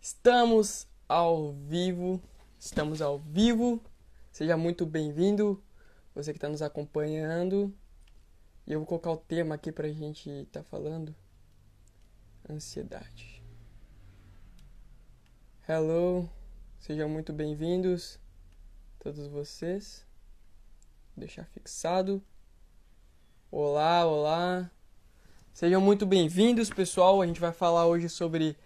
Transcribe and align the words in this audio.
Estamos 0.00 0.86
ao 1.08 1.52
vivo, 1.52 2.22
estamos 2.56 3.02
ao 3.02 3.18
vivo. 3.18 3.82
Seja 4.30 4.56
muito 4.56 4.86
bem-vindo, 4.86 5.60
você 6.14 6.32
que 6.32 6.36
está 6.36 6.48
nos 6.48 6.62
acompanhando. 6.62 7.74
E 8.64 8.72
eu 8.72 8.78
vou 8.78 8.86
colocar 8.86 9.10
o 9.10 9.16
tema 9.16 9.56
aqui 9.56 9.72
para 9.72 9.88
a 9.88 9.92
gente 9.92 10.30
estar 10.30 10.62
tá 10.62 10.68
falando: 10.70 11.12
ansiedade. 12.48 13.42
Hello, 15.68 16.30
sejam 16.78 17.08
muito 17.08 17.32
bem-vindos, 17.32 18.20
todos 19.00 19.26
vocês. 19.26 20.11
Deixar 21.16 21.44
fixado. 21.44 22.22
Olá, 23.50 24.06
olá. 24.06 24.70
Sejam 25.52 25.78
muito 25.78 26.06
bem-vindos, 26.06 26.70
pessoal. 26.70 27.20
A 27.20 27.26
gente 27.26 27.38
vai 27.38 27.52
falar 27.52 27.84
hoje 27.86 28.08
sobre 28.08 28.56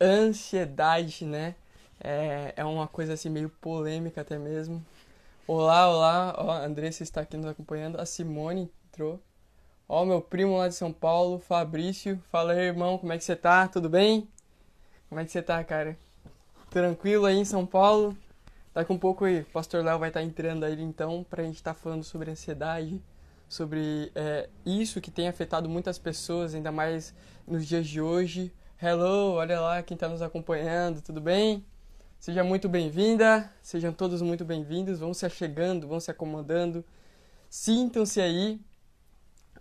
ansiedade, 0.00 1.24
né? 1.24 1.56
É, 2.00 2.54
é 2.56 2.64
uma 2.64 2.86
coisa 2.86 3.14
assim 3.14 3.28
meio 3.28 3.48
polêmica 3.48 4.20
até 4.20 4.38
mesmo. 4.38 4.84
Olá, 5.48 5.90
olá, 5.90 6.34
ó, 6.38 6.50
a 6.52 6.64
Andressa 6.64 7.02
está 7.02 7.22
aqui 7.22 7.36
nos 7.36 7.46
acompanhando, 7.46 8.00
a 8.00 8.06
Simone 8.06 8.70
entrou. 8.88 9.20
Ó, 9.88 10.04
meu 10.04 10.20
primo 10.20 10.58
lá 10.58 10.68
de 10.68 10.76
São 10.76 10.92
Paulo, 10.92 11.40
Fabrício. 11.40 12.22
Fala 12.30 12.52
aí, 12.52 12.60
irmão, 12.60 12.98
como 12.98 13.12
é 13.12 13.18
que 13.18 13.24
você 13.24 13.34
tá? 13.34 13.66
Tudo 13.66 13.88
bem? 13.88 14.28
Como 15.08 15.20
é 15.20 15.24
que 15.24 15.32
você 15.32 15.42
tá, 15.42 15.62
cara? 15.64 15.98
Tranquilo 16.70 17.26
aí 17.26 17.36
em 17.36 17.44
São 17.44 17.66
Paulo? 17.66 18.16
Daqui 18.76 18.92
um 18.92 18.98
pouco 18.98 19.24
o 19.24 19.44
Pastor 19.46 19.82
Léo 19.82 19.98
vai 19.98 20.10
estar 20.10 20.20
tá 20.20 20.26
entrando 20.26 20.62
aí 20.62 20.78
então 20.82 21.24
pra 21.30 21.42
gente 21.42 21.54
estar 21.54 21.72
tá 21.72 21.80
falando 21.80 22.04
sobre 22.04 22.30
ansiedade, 22.30 23.02
sobre 23.48 24.12
é, 24.14 24.50
isso 24.66 25.00
que 25.00 25.10
tem 25.10 25.28
afetado 25.28 25.66
muitas 25.66 25.98
pessoas, 25.98 26.54
ainda 26.54 26.70
mais 26.70 27.14
nos 27.46 27.66
dias 27.66 27.86
de 27.86 28.02
hoje. 28.02 28.52
Hello, 28.78 29.32
olha 29.32 29.58
lá 29.58 29.82
quem 29.82 29.94
está 29.94 30.10
nos 30.10 30.20
acompanhando, 30.20 31.00
tudo 31.00 31.22
bem? 31.22 31.64
Seja 32.20 32.44
muito 32.44 32.68
bem-vinda, 32.68 33.50
sejam 33.62 33.94
todos 33.94 34.20
muito 34.20 34.44
bem-vindos, 34.44 34.98
vão 34.98 35.14
se 35.14 35.24
achegando, 35.24 35.88
vão 35.88 35.98
se 35.98 36.10
acomodando. 36.10 36.84
Sintam-se 37.48 38.20
aí 38.20 38.60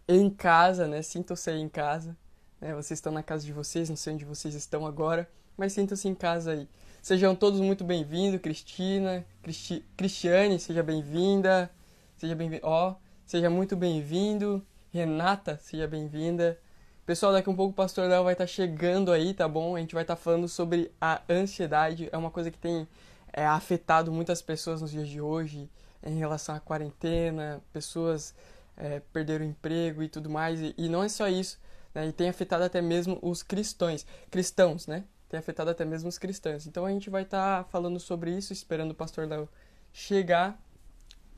em 0.10 0.30
casa, 0.30 0.90
né? 0.90 1.02
Sintam-se 1.02 1.50
aí 1.50 1.62
em 1.62 1.70
casa. 1.70 2.18
Né? 2.60 2.76
Vocês 2.76 2.98
estão 2.98 3.14
na 3.14 3.24
casa 3.24 3.46
de 3.46 3.54
vocês, 3.54 3.90
não 3.90 3.96
sei 3.96 4.14
onde 4.14 4.26
vocês 4.26 4.54
estão 4.56 4.86
agora, 4.86 5.26
mas 5.56 5.72
sintam-se 5.72 6.06
em 6.06 6.16
casa 6.16 6.52
aí. 6.52 6.68
Sejam 7.06 7.36
todos 7.36 7.60
muito 7.62 7.84
bem-vindos, 7.84 8.42
Cristina, 8.42 9.24
Cristi 9.44 9.86
Cristiane, 9.96 10.58
seja 10.58 10.82
bem-vinda, 10.82 11.70
seja 12.18 12.34
bem-vindo, 12.34 12.66
ó, 12.66 12.90
oh, 12.90 12.96
seja 13.28 13.48
muito 13.48 13.76
bem-vindo, 13.76 14.66
Renata, 14.92 15.56
seja 15.62 15.88
bem-vinda, 15.88 16.60
Pessoal, 17.06 17.32
daqui 17.32 17.48
um 17.48 17.56
pouco 17.56 17.74
o 17.74 17.76
Pastor 17.76 18.10
Léo 18.10 18.24
vai 18.24 18.34
estar 18.34 18.46
tá 18.46 18.48
chegando 18.48 19.12
aí, 19.12 19.36
tá 19.36 19.48
bom? 19.48 19.76
A 19.76 19.80
gente 19.80 19.94
vai 19.94 20.04
estar 20.04 20.16
tá 20.16 20.20
falando 20.20 20.48
sobre 20.48 20.92
a 21.00 21.22
ansiedade. 21.30 22.10
É 22.12 22.18
uma 22.18 22.32
coisa 22.32 22.50
que 22.50 22.58
tem 22.58 22.88
é, 23.32 23.46
afetado 23.46 24.12
muitas 24.12 24.42
pessoas 24.42 24.82
nos 24.82 24.90
dias 24.90 25.08
de 25.08 25.22
hoje 25.22 25.70
em 26.02 26.18
relação 26.18 26.56
à 26.56 26.60
quarentena, 26.60 27.62
pessoas 27.72 28.34
é, 28.76 29.00
perderam 29.14 29.46
o 29.46 29.50
emprego 29.50 30.02
e 30.02 30.10
tudo 30.10 30.28
mais. 30.28 30.60
E, 30.60 30.74
e 30.76 30.90
não 30.90 31.04
é 31.04 31.10
só 31.10 31.28
isso, 31.28 31.60
né? 31.94 32.08
E 32.08 32.12
tem 32.12 32.30
afetado 32.30 32.64
até 32.64 32.82
mesmo 32.82 33.20
os 33.22 33.44
cristãos, 33.44 34.08
cristãos, 34.32 34.88
né? 34.88 35.04
Tem 35.36 35.40
afetado 35.40 35.70
até 35.70 35.84
mesmo 35.84 36.08
os 36.08 36.18
cristãos. 36.18 36.66
Então 36.66 36.86
a 36.86 36.90
gente 36.90 37.10
vai 37.10 37.24
estar 37.24 37.66
tá 37.66 37.70
falando 37.70 38.00
sobre 38.00 38.32
isso, 38.32 38.54
esperando 38.54 38.92
o 38.92 38.96
Pastor 38.96 39.28
Léo 39.28 39.50
chegar. 39.92 40.58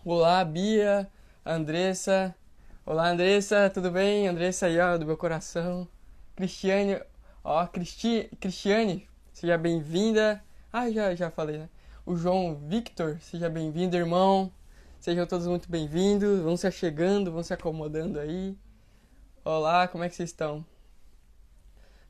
Olá, 0.05 0.45
Bia, 0.45 1.09
Andressa, 1.43 2.35
Olá, 2.85 3.09
Andressa, 3.09 3.71
tudo 3.71 3.89
bem? 3.89 4.27
Andressa 4.27 4.67
aí, 4.67 4.79
ó, 4.79 4.99
do 4.99 5.05
meu 5.07 5.17
coração. 5.17 5.87
Cristiane, 6.35 7.01
ó, 7.43 7.65
Cristi, 7.65 8.29
Cristiane, 8.39 9.09
seja 9.33 9.57
bem-vinda. 9.57 10.43
Ah, 10.71 10.91
já, 10.91 11.15
já 11.15 11.31
falei, 11.31 11.57
né? 11.57 11.69
O 12.05 12.15
João 12.15 12.53
Victor, 12.53 13.17
seja 13.19 13.49
bem-vindo, 13.49 13.97
irmão. 13.97 14.51
Sejam 14.99 15.25
todos 15.25 15.47
muito 15.47 15.71
bem-vindos. 15.71 16.39
Vão 16.41 16.55
se 16.55 16.67
achegando, 16.67 17.31
vão 17.31 17.41
se 17.41 17.51
acomodando 17.51 18.19
aí. 18.19 18.55
Olá, 19.43 19.87
como 19.87 20.03
é 20.03 20.09
que 20.09 20.15
vocês 20.15 20.29
estão? 20.29 20.63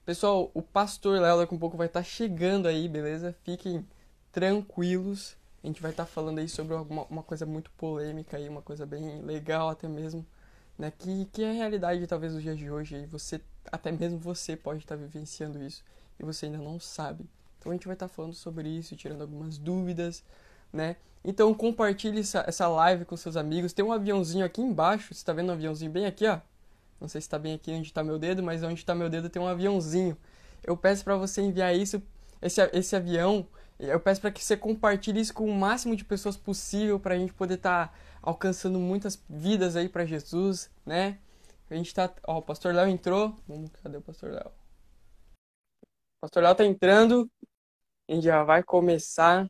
Pessoal, 0.07 0.50
o 0.53 0.62
pastor 0.62 1.19
Léo 1.19 1.38
daqui 1.38 1.53
um 1.53 1.59
pouco 1.59 1.75
vai 1.75 1.88
estar 1.88 2.00
tá 2.00 2.03
chegando 2.03 2.68
aí, 2.68 2.88
beleza? 2.88 3.35
Fiquem 3.44 3.85
tranquilos. 4.31 5.35
A 5.62 5.68
gente 5.68 5.81
vai 5.81 5.91
estar 5.91 6.06
tá 6.06 6.09
falando 6.09 6.40
aí 6.40 6.47
sobre 6.47 6.73
uma, 6.73 7.03
uma 7.03 7.22
coisa 7.22 7.45
muito 7.45 7.69
polêmica 7.72 8.38
aí, 8.38 8.47
uma 8.47 8.62
coisa 8.62 8.85
bem 8.85 9.22
legal 9.22 9.69
até 9.69 9.88
mesmo 9.88 10.25
né? 10.78 10.94
Que, 10.97 11.25
que 11.25 11.44
é 11.44 11.50
a 11.50 11.53
realidade 11.53 12.06
talvez 12.07 12.34
dos 12.34 12.41
dias 12.41 12.57
de 12.57 12.69
hoje 12.69 12.96
e 12.96 13.06
você, 13.06 13.41
até 13.72 13.91
mesmo 13.91 14.17
você 14.17 14.56
pode 14.56 14.79
estar 14.79 14.96
vivenciando 14.96 15.62
isso 15.62 15.84
e 16.17 16.23
você 16.23 16.46
ainda 16.46 16.59
não 16.59 16.79
sabe. 16.79 17.25
Então 17.59 17.72
a 17.72 17.75
gente 17.75 17.88
vai 17.88 17.96
estar 17.96 18.07
falando 18.07 18.34
sobre 18.34 18.69
isso, 18.69 18.96
tirando 18.96 19.22
algumas 19.22 19.57
dúvidas, 19.57 20.23
né? 20.72 20.96
Então 21.23 21.53
compartilhe 21.53 22.22
essa, 22.22 22.46
essa 22.47 22.67
live 22.67 23.03
com 23.03 23.17
seus 23.17 23.35
amigos. 23.35 23.73
Tem 23.73 23.84
um 23.84 23.91
aviãozinho 23.91 24.46
aqui 24.46 24.62
embaixo, 24.62 25.13
você 25.13 25.19
está 25.19 25.34
vendo 25.34 25.50
um 25.50 25.53
aviãozinho 25.53 25.91
bem 25.91 26.06
aqui, 26.06 26.25
ó? 26.28 26.40
Não 27.00 27.08
sei 27.08 27.22
se 27.22 27.28
está 27.28 27.38
bem 27.38 27.53
aqui 27.53 27.72
onde 27.72 27.88
está 27.88 28.03
meu 28.03 28.18
dedo, 28.18 28.41
mas 28.41 28.63
onde 28.63 28.80
está 28.80 28.96
meu 28.96 29.09
dedo 29.09 29.30
tem 29.30 29.41
um 29.41 29.47
aviãozinho. 29.47 30.18
Eu 30.63 30.75
peço 30.75 31.03
para 31.03 31.16
você 31.16 31.41
enviar 31.41 31.75
isso, 31.75 32.02
esse, 32.41 32.62
esse 32.74 32.96
avião, 32.96 33.47
eu 33.80 34.00
peço 34.00 34.19
para 34.19 34.31
que 34.31 34.44
você 34.44 34.58
compartilhe 34.58 35.19
isso 35.19 35.34
com 35.34 35.46
o 35.46 35.53
máximo 35.53 35.96
de 35.96 36.03
pessoas 36.03 36.35
possível 36.35 37.00
para 37.00 37.13
a 37.13 37.18
gente 37.18 37.34
poder 37.34 37.56
estar 37.56 37.90
tá 37.90 37.94
alcançando 38.22 38.80
muitas 38.80 39.24
vidas 39.30 39.75
aí 39.75 39.88
para 39.88 40.06
Jesus, 40.06 40.72
né? 40.85 41.19
A 41.69 41.75
gente 41.75 41.94
tá. 41.94 42.13
Ó, 42.25 42.40
o 42.40 42.41
pastor 42.41 42.74
Léo 42.74 42.88
entrou. 42.88 43.35
Vamos, 43.47 43.69
cadê 43.84 43.97
o 43.97 44.02
pastor 44.02 44.31
Léo? 44.31 44.47
O 45.81 46.22
pastor 46.22 46.41
Léo 46.41 46.56
tá 46.56 46.66
entrando. 46.66 47.29
A 48.09 48.14
gente 48.14 48.24
já 48.24 48.44
vai 48.44 48.64
começar. 48.64 49.47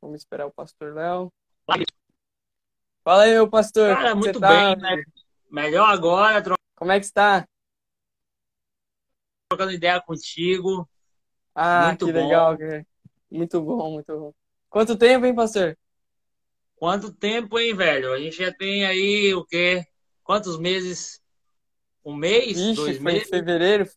Vamos 0.00 0.20
esperar 0.20 0.46
o 0.46 0.52
pastor 0.52 0.94
Léo. 0.94 1.32
Fala 3.02 3.24
aí, 3.24 3.32
meu 3.32 3.50
pastor. 3.50 3.94
Cara, 3.94 4.14
muito 4.14 4.40
tá? 4.40 4.48
bem, 4.48 4.76
né? 4.76 5.04
Melhor 5.54 5.88
agora. 5.88 6.42
Como 6.74 6.90
é 6.90 6.98
que 6.98 7.06
está? 7.06 7.46
Trocando 9.48 9.70
ideia 9.70 10.00
contigo. 10.00 10.90
Ah, 11.54 11.86
muito 11.86 12.06
que 12.06 12.12
bom. 12.12 12.26
legal. 12.26 12.58
Muito 13.30 13.62
bom, 13.62 13.92
muito 13.92 14.18
bom. 14.18 14.34
Quanto 14.68 14.98
tempo, 14.98 15.24
hein, 15.24 15.32
pastor? 15.32 15.78
Quanto 16.74 17.14
tempo, 17.14 17.56
hein, 17.56 17.72
velho? 17.72 18.12
A 18.12 18.18
gente 18.18 18.36
já 18.36 18.52
tem 18.52 18.84
aí 18.84 19.32
o 19.32 19.44
quê? 19.44 19.86
Quantos 20.24 20.58
meses? 20.58 21.22
Um 22.04 22.16
mês? 22.16 22.58
Ixi, 22.58 22.74
dois 22.74 22.96
foi 22.96 23.12
meses? 23.12 23.28
Em 23.28 23.30
fevereiro. 23.30 23.88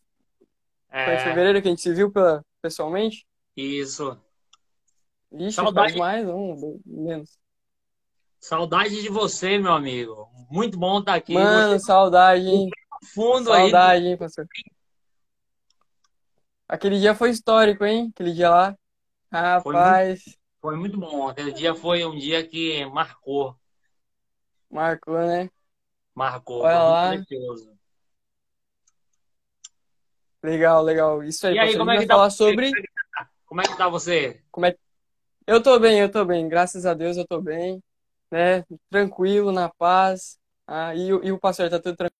É... 0.90 1.04
Foi 1.06 1.14
em 1.14 1.24
fevereiro 1.24 1.60
que 1.60 1.66
a 1.66 1.70
gente 1.72 1.82
se 1.82 1.92
viu 1.92 2.12
pela... 2.12 2.40
pessoalmente? 2.62 3.26
Isso. 3.56 4.16
Ixi, 5.32 5.56
Saudade 5.56 5.98
mais, 5.98 6.24
um, 6.28 6.80
menos. 6.86 7.36
Saudade 8.40 9.02
de 9.02 9.08
você, 9.08 9.58
meu 9.58 9.72
amigo. 9.72 10.28
Muito 10.50 10.78
bom 10.78 11.00
estar 11.00 11.14
aqui. 11.14 11.34
Mano, 11.34 11.78
você... 11.78 11.84
saudade, 11.84 12.46
hein? 12.46 12.70
Fundo 13.14 13.46
saudade, 13.46 14.04
aí. 14.04 14.10
hein, 14.12 14.16
pastor? 14.16 14.46
Aquele 16.68 16.98
dia 16.98 17.14
foi 17.14 17.30
histórico, 17.30 17.84
hein? 17.84 18.10
Aquele 18.14 18.32
dia 18.32 18.50
lá. 18.50 18.76
Rapaz. 19.32 20.38
Foi 20.60 20.76
muito 20.76 20.98
bom. 20.98 21.28
Aquele 21.28 21.52
dia 21.52 21.74
foi 21.74 22.04
um 22.04 22.16
dia 22.16 22.46
que 22.46 22.84
marcou. 22.86 23.56
Marcou, 24.70 25.18
né? 25.18 25.50
Marcou. 26.14 26.62
Olha 26.62 26.82
lá. 26.82 27.10
Precioso. 27.10 27.78
Legal, 30.42 30.82
legal. 30.82 31.22
Isso 31.22 31.46
aí, 31.46 31.54
e 31.54 31.58
aí 31.58 31.76
como 31.76 31.90
é 31.90 31.98
que 31.98 32.06
tá 32.06 32.14
falar 32.14 32.30
sobre. 32.30 32.70
Como 33.46 33.60
é 33.60 33.64
que 33.64 33.76
tá 33.76 33.88
você? 33.88 34.42
Como 34.50 34.66
é... 34.66 34.76
Eu 35.46 35.62
tô 35.62 35.78
bem, 35.78 35.98
eu 36.00 36.10
tô 36.10 36.24
bem. 36.24 36.48
Graças 36.48 36.84
a 36.84 36.94
Deus 36.94 37.16
eu 37.16 37.26
tô 37.26 37.40
bem. 37.40 37.82
Né? 38.30 38.64
Tranquilo, 38.90 39.52
na 39.52 39.68
paz. 39.68 40.38
Ah, 40.66 40.94
e, 40.94 41.08
e 41.08 41.32
o 41.32 41.38
pastor 41.38 41.70
tá 41.70 41.78
tudo 41.78 41.96
tranquilo? 41.96 42.18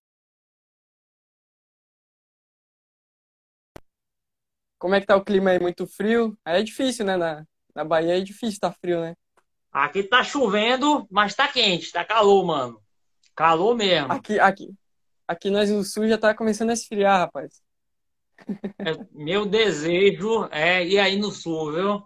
Como 4.79 4.95
é 4.95 5.01
que 5.01 5.07
tá 5.07 5.17
o 5.17 5.25
clima 5.25 5.51
aí? 5.51 5.59
Muito 5.59 5.87
frio? 5.87 6.39
Aí 6.45 6.61
é 6.61 6.63
difícil, 6.63 7.05
né? 7.05 7.17
Na, 7.17 7.45
na 7.75 7.85
Bahia 7.85 8.17
é 8.17 8.21
difícil 8.21 8.51
estar 8.51 8.71
tá 8.71 8.77
frio, 8.81 9.01
né? 9.01 9.15
Aqui 9.73 10.03
tá 10.03 10.25
chovendo, 10.25 11.07
mas 11.11 11.35
tá 11.35 11.49
quente, 11.49 11.93
tá 11.93 12.05
calor, 12.05 12.45
mano. 12.45 12.81
Calor 13.35 13.77
mesmo. 13.77 14.13
Aqui, 14.13 14.39
aqui, 14.39 14.75
aqui 15.27 15.51
nós 15.51 15.71
no 15.71 15.85
sul 15.85 16.09
já 16.09 16.17
tá 16.17 16.35
começando 16.35 16.71
a 16.71 16.73
esfriar, 16.73 17.19
rapaz. 17.19 17.61
É, 18.79 18.93
meu 19.13 19.45
desejo 19.45 20.49
é 20.51 20.85
ir 20.85 20.99
aí 20.99 21.17
no 21.17 21.31
sul, 21.31 21.73
viu? 21.73 22.03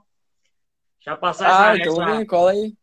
Já 1.01 1.17
passar 1.17 1.51
ah, 1.51 1.77
essa, 1.77 1.91
então 1.91 2.05
vem, 2.05 2.27
cola 2.27 2.53
aí. 2.53 2.75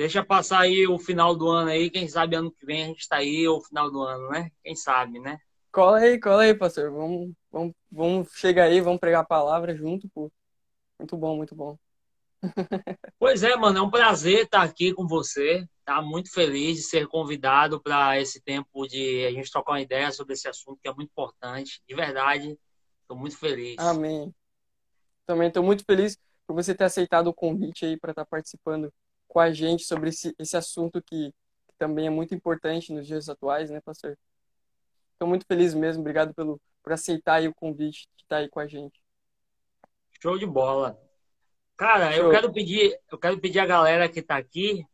Deixa 0.00 0.24
passar 0.24 0.60
aí 0.60 0.86
o 0.86 0.98
final 0.98 1.36
do 1.36 1.46
ano 1.50 1.68
aí, 1.68 1.90
quem 1.90 2.08
sabe 2.08 2.34
ano 2.34 2.50
que 2.50 2.64
vem 2.64 2.84
a 2.84 2.86
gente 2.86 3.06
tá 3.06 3.16
aí, 3.16 3.46
ou 3.46 3.62
final 3.62 3.90
do 3.90 4.00
ano, 4.00 4.30
né? 4.30 4.50
Quem 4.64 4.74
sabe, 4.74 5.20
né? 5.20 5.38
Cola 5.70 5.98
aí, 5.98 6.18
cola 6.18 6.44
aí, 6.44 6.54
pastor. 6.54 6.90
Vamos, 6.90 7.34
vamos, 7.52 7.74
vamos 7.92 8.32
chegar 8.32 8.64
aí, 8.64 8.80
vamos 8.80 8.98
pregar 8.98 9.20
a 9.20 9.26
palavra 9.26 9.76
junto, 9.76 10.08
pô. 10.08 10.32
Muito 10.98 11.18
bom, 11.18 11.36
muito 11.36 11.54
bom. 11.54 11.76
Pois 13.18 13.42
é, 13.42 13.54
mano, 13.56 13.76
é 13.76 13.82
um 13.82 13.90
prazer 13.90 14.44
estar 14.44 14.62
aqui 14.62 14.94
com 14.94 15.06
você. 15.06 15.68
Tá 15.84 16.00
muito 16.00 16.32
feliz 16.32 16.78
de 16.78 16.84
ser 16.84 17.06
convidado 17.06 17.78
para 17.78 18.18
esse 18.18 18.40
tempo 18.40 18.88
de 18.88 19.26
a 19.26 19.30
gente 19.30 19.52
trocar 19.52 19.72
uma 19.72 19.82
ideia 19.82 20.10
sobre 20.12 20.32
esse 20.32 20.48
assunto 20.48 20.80
que 20.82 20.88
é 20.88 20.94
muito 20.94 21.10
importante. 21.10 21.82
De 21.86 21.94
verdade, 21.94 22.58
estou 23.02 23.18
muito 23.18 23.36
feliz. 23.36 23.76
Amém. 23.78 24.34
Também 25.26 25.48
estou 25.48 25.62
muito 25.62 25.84
feliz 25.84 26.16
por 26.46 26.54
você 26.54 26.74
ter 26.74 26.84
aceitado 26.84 27.26
o 27.26 27.34
convite 27.34 27.84
aí 27.84 27.98
para 28.00 28.12
estar 28.12 28.24
tá 28.24 28.30
participando 28.30 28.90
com 29.30 29.38
a 29.38 29.52
gente 29.52 29.84
sobre 29.84 30.08
esse, 30.08 30.34
esse 30.38 30.56
assunto 30.56 31.00
que, 31.00 31.30
que 31.30 31.74
também 31.78 32.08
é 32.08 32.10
muito 32.10 32.34
importante 32.34 32.92
nos 32.92 33.06
dias 33.06 33.28
atuais, 33.28 33.70
né, 33.70 33.80
pastor? 33.80 34.18
Estou 35.12 35.28
muito 35.28 35.46
feliz 35.46 35.72
mesmo. 35.72 36.00
Obrigado 36.00 36.34
pelo, 36.34 36.60
por 36.82 36.92
aceitar 36.92 37.34
aí 37.34 37.46
o 37.46 37.54
convite 37.54 38.08
de 38.16 38.24
estar 38.24 38.38
aí 38.38 38.48
com 38.48 38.58
a 38.58 38.66
gente. 38.66 39.00
Show 40.20 40.36
de 40.36 40.46
bola. 40.46 41.00
Cara, 41.76 42.12
Show. 42.12 42.24
eu 42.24 42.30
quero 42.32 42.52
pedir, 42.52 42.98
eu 43.10 43.18
quero 43.18 43.40
pedir 43.40 43.60
a 43.60 43.66
galera 43.66 44.08
que 44.08 44.18
está 44.18 44.36
aqui 44.36 44.84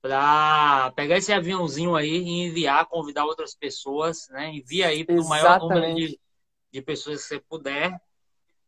para 0.00 0.90
pegar 0.92 1.18
esse 1.18 1.32
aviãozinho 1.32 1.94
aí 1.94 2.22
e 2.22 2.46
enviar, 2.46 2.86
convidar 2.86 3.26
outras 3.26 3.54
pessoas, 3.54 4.28
né? 4.30 4.48
Envia 4.48 4.86
aí 4.86 5.04
para 5.04 5.20
o 5.20 5.28
maior 5.28 5.60
número 5.60 5.94
de, 5.94 6.18
de 6.72 6.82
pessoas 6.82 7.20
que 7.20 7.28
você 7.28 7.40
puder, 7.40 8.00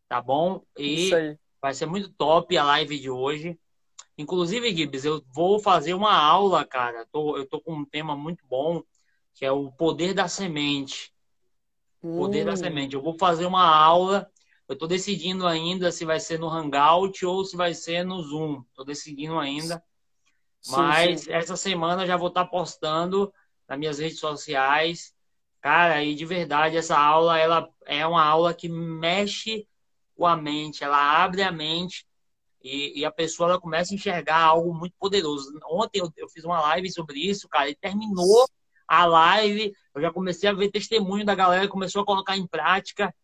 tá 0.09 0.21
bom? 0.21 0.63
E 0.77 1.11
vai 1.59 1.73
ser 1.73 1.87
muito 1.87 2.11
top 2.11 2.55
a 2.59 2.65
live 2.65 2.99
de 2.99 3.09
hoje. 3.09 3.59
Inclusive, 4.21 4.77
Gibbs, 4.77 5.05
eu 5.05 5.25
vou 5.33 5.59
fazer 5.59 5.95
uma 5.95 6.15
aula, 6.15 6.65
cara. 6.65 7.07
Tô, 7.11 7.39
eu 7.39 7.47
tô 7.47 7.59
com 7.61 7.73
um 7.73 7.85
tema 7.85 8.15
muito 8.15 8.45
bom, 8.47 8.83
que 9.35 9.45
é 9.47 9.51
o 9.51 9.73
poder 9.73 10.13
da 10.13 10.29
semente. 10.29 11.13
Hum. 12.03 12.19
Poder 12.19 12.45
da 12.45 12.53
hum. 12.53 12.57
semente. 12.57 12.95
Eu 12.95 13.03
vou 13.03 13.17
fazer 13.19 13.47
uma 13.47 13.65
aula. 13.65 14.31
Eu 14.69 14.77
tô 14.77 14.87
decidindo 14.87 15.47
ainda 15.47 15.91
se 15.91 16.05
vai 16.05 16.21
ser 16.21 16.39
no 16.39 16.49
Hangout 16.49 17.25
ou 17.25 17.45
se 17.45 17.57
vai 17.57 17.73
ser 17.73 18.05
no 18.05 18.23
Zoom. 18.23 18.63
Tô 18.75 18.85
decidindo 18.85 19.39
ainda. 19.39 19.83
Sim, 20.61 20.73
Mas 20.73 21.23
sim. 21.23 21.33
essa 21.33 21.57
semana 21.57 22.03
eu 22.03 22.07
já 22.07 22.17
vou 22.17 22.29
estar 22.29 22.45
tá 22.45 22.51
postando 22.51 23.33
nas 23.67 23.79
minhas 23.79 23.99
redes 23.99 24.21
sociais. 24.21 25.15
Cara, 25.63 26.05
e 26.05 26.15
de 26.15 26.27
verdade, 26.27 26.77
essa 26.77 26.99
aula 26.99 27.39
ela 27.39 27.69
é 27.87 28.07
uma 28.07 28.23
aula 28.23 28.53
que 28.53 28.69
mexe 28.69 29.67
com 30.15 30.27
a 30.27 30.37
mente, 30.37 30.85
ela 30.85 31.23
abre 31.25 31.43
a 31.43 31.51
mente 31.51 32.07
e, 32.63 33.01
e, 33.01 33.05
a 33.05 33.11
pessoa 33.11 33.51
ela 33.51 33.61
começa 33.61 33.93
a 33.93 33.97
enxergar 33.97 34.37
algo 34.37 34.75
muito 34.75 34.95
poderoso. 34.99 35.51
Ontem 35.71 36.01
eu, 36.01 36.13
eu, 36.17 36.29
fiz 36.29 36.45
uma 36.45 36.61
live 36.61 36.91
sobre 36.93 37.19
isso, 37.19 37.49
cara, 37.49 37.71
e 37.71 37.75
terminou 37.75 38.47
a 38.87 39.07
live, 39.07 39.73
eu 39.95 40.03
já 40.03 40.13
comecei 40.13 40.49
a 40.49 40.53
ver 40.53 40.71
testemunho 40.71 41.25
da 41.25 41.35
galera 41.35 41.69
começou 41.69 42.03
a 42.03 42.05
colocar 42.07 42.37
em 42.37 42.47
prática. 42.47 43.15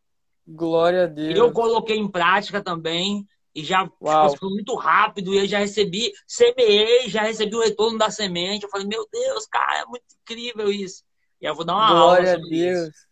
Glória 0.46 1.04
a 1.04 1.06
Deus. 1.06 1.36
Eu 1.36 1.52
coloquei 1.52 1.96
em 1.96 2.08
prática 2.08 2.62
também 2.62 3.26
e 3.54 3.64
já 3.64 3.84
tipo, 3.84 4.36
foi 4.38 4.50
muito 4.50 4.74
rápido 4.76 5.34
e 5.34 5.38
eu 5.38 5.46
já 5.46 5.58
recebi, 5.58 6.12
semeei, 6.26 7.08
já 7.08 7.22
recebi 7.22 7.56
o 7.56 7.62
retorno 7.62 7.98
da 7.98 8.10
semente. 8.10 8.64
Eu 8.64 8.70
falei, 8.70 8.86
meu 8.86 9.06
Deus, 9.10 9.46
cara, 9.46 9.80
é 9.80 9.86
muito 9.86 10.04
incrível 10.22 10.70
isso. 10.70 11.02
E 11.40 11.46
eu 11.46 11.54
vou 11.54 11.64
dar 11.64 11.74
uma 11.74 11.88
Glória 11.88 12.30
aula 12.30 12.40
sobre 12.40 12.46
a 12.46 12.72
Deus. 12.72 12.88
Isso. 12.88 13.06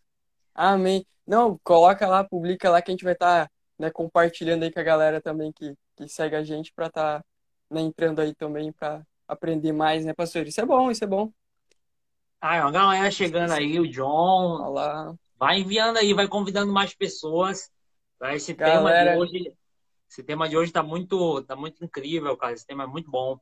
Amém. 0.53 1.05
Não, 1.27 1.59
coloca 1.63 2.07
lá, 2.07 2.23
publica 2.23 2.69
lá 2.69 2.81
que 2.81 2.89
a 2.89 2.93
gente 2.93 3.03
vai 3.03 3.13
estar 3.13 3.45
tá, 3.45 3.51
né, 3.77 3.91
compartilhando 3.91 4.63
aí 4.63 4.71
com 4.71 4.79
a 4.79 4.83
galera 4.83 5.19
também 5.19 5.51
que 5.51 5.75
que 5.95 6.07
segue 6.07 6.35
a 6.35 6.43
gente 6.43 6.73
para 6.73 6.87
estar 6.87 7.19
tá, 7.19 7.25
né, 7.69 7.81
entrando 7.81 8.19
aí 8.19 8.33
também 8.35 8.71
para 8.71 9.05
aprender 9.27 9.71
mais, 9.71 10.05
né, 10.05 10.13
pastor? 10.13 10.47
Isso 10.47 10.61
é 10.61 10.65
bom, 10.65 10.91
isso 10.91 11.03
é 11.03 11.07
bom. 11.07 11.31
Ah, 12.41 12.67
a 12.67 12.71
galera 12.71 13.09
chegando 13.09 13.51
aí, 13.51 13.79
o 13.79 13.87
John. 13.87 14.61
Olá. 14.61 15.15
Vai 15.37 15.59
enviando 15.59 15.97
aí, 15.97 16.13
vai 16.13 16.27
convidando 16.27 16.71
mais 16.71 16.93
pessoas. 16.93 17.71
Para 18.19 18.35
esse 18.35 18.53
galera... 18.53 19.11
tema 19.13 19.25
de 19.25 19.37
hoje. 19.37 19.57
Esse 20.09 20.23
tema 20.23 20.47
de 20.47 20.55
hoje 20.55 20.71
tá 20.71 20.83
muito, 20.83 21.41
tá 21.43 21.55
muito 21.55 21.83
incrível, 21.83 22.37
cara. 22.37 22.53
Esse 22.53 22.65
tema 22.65 22.83
é 22.83 22.87
muito 22.87 23.09
bom. 23.09 23.39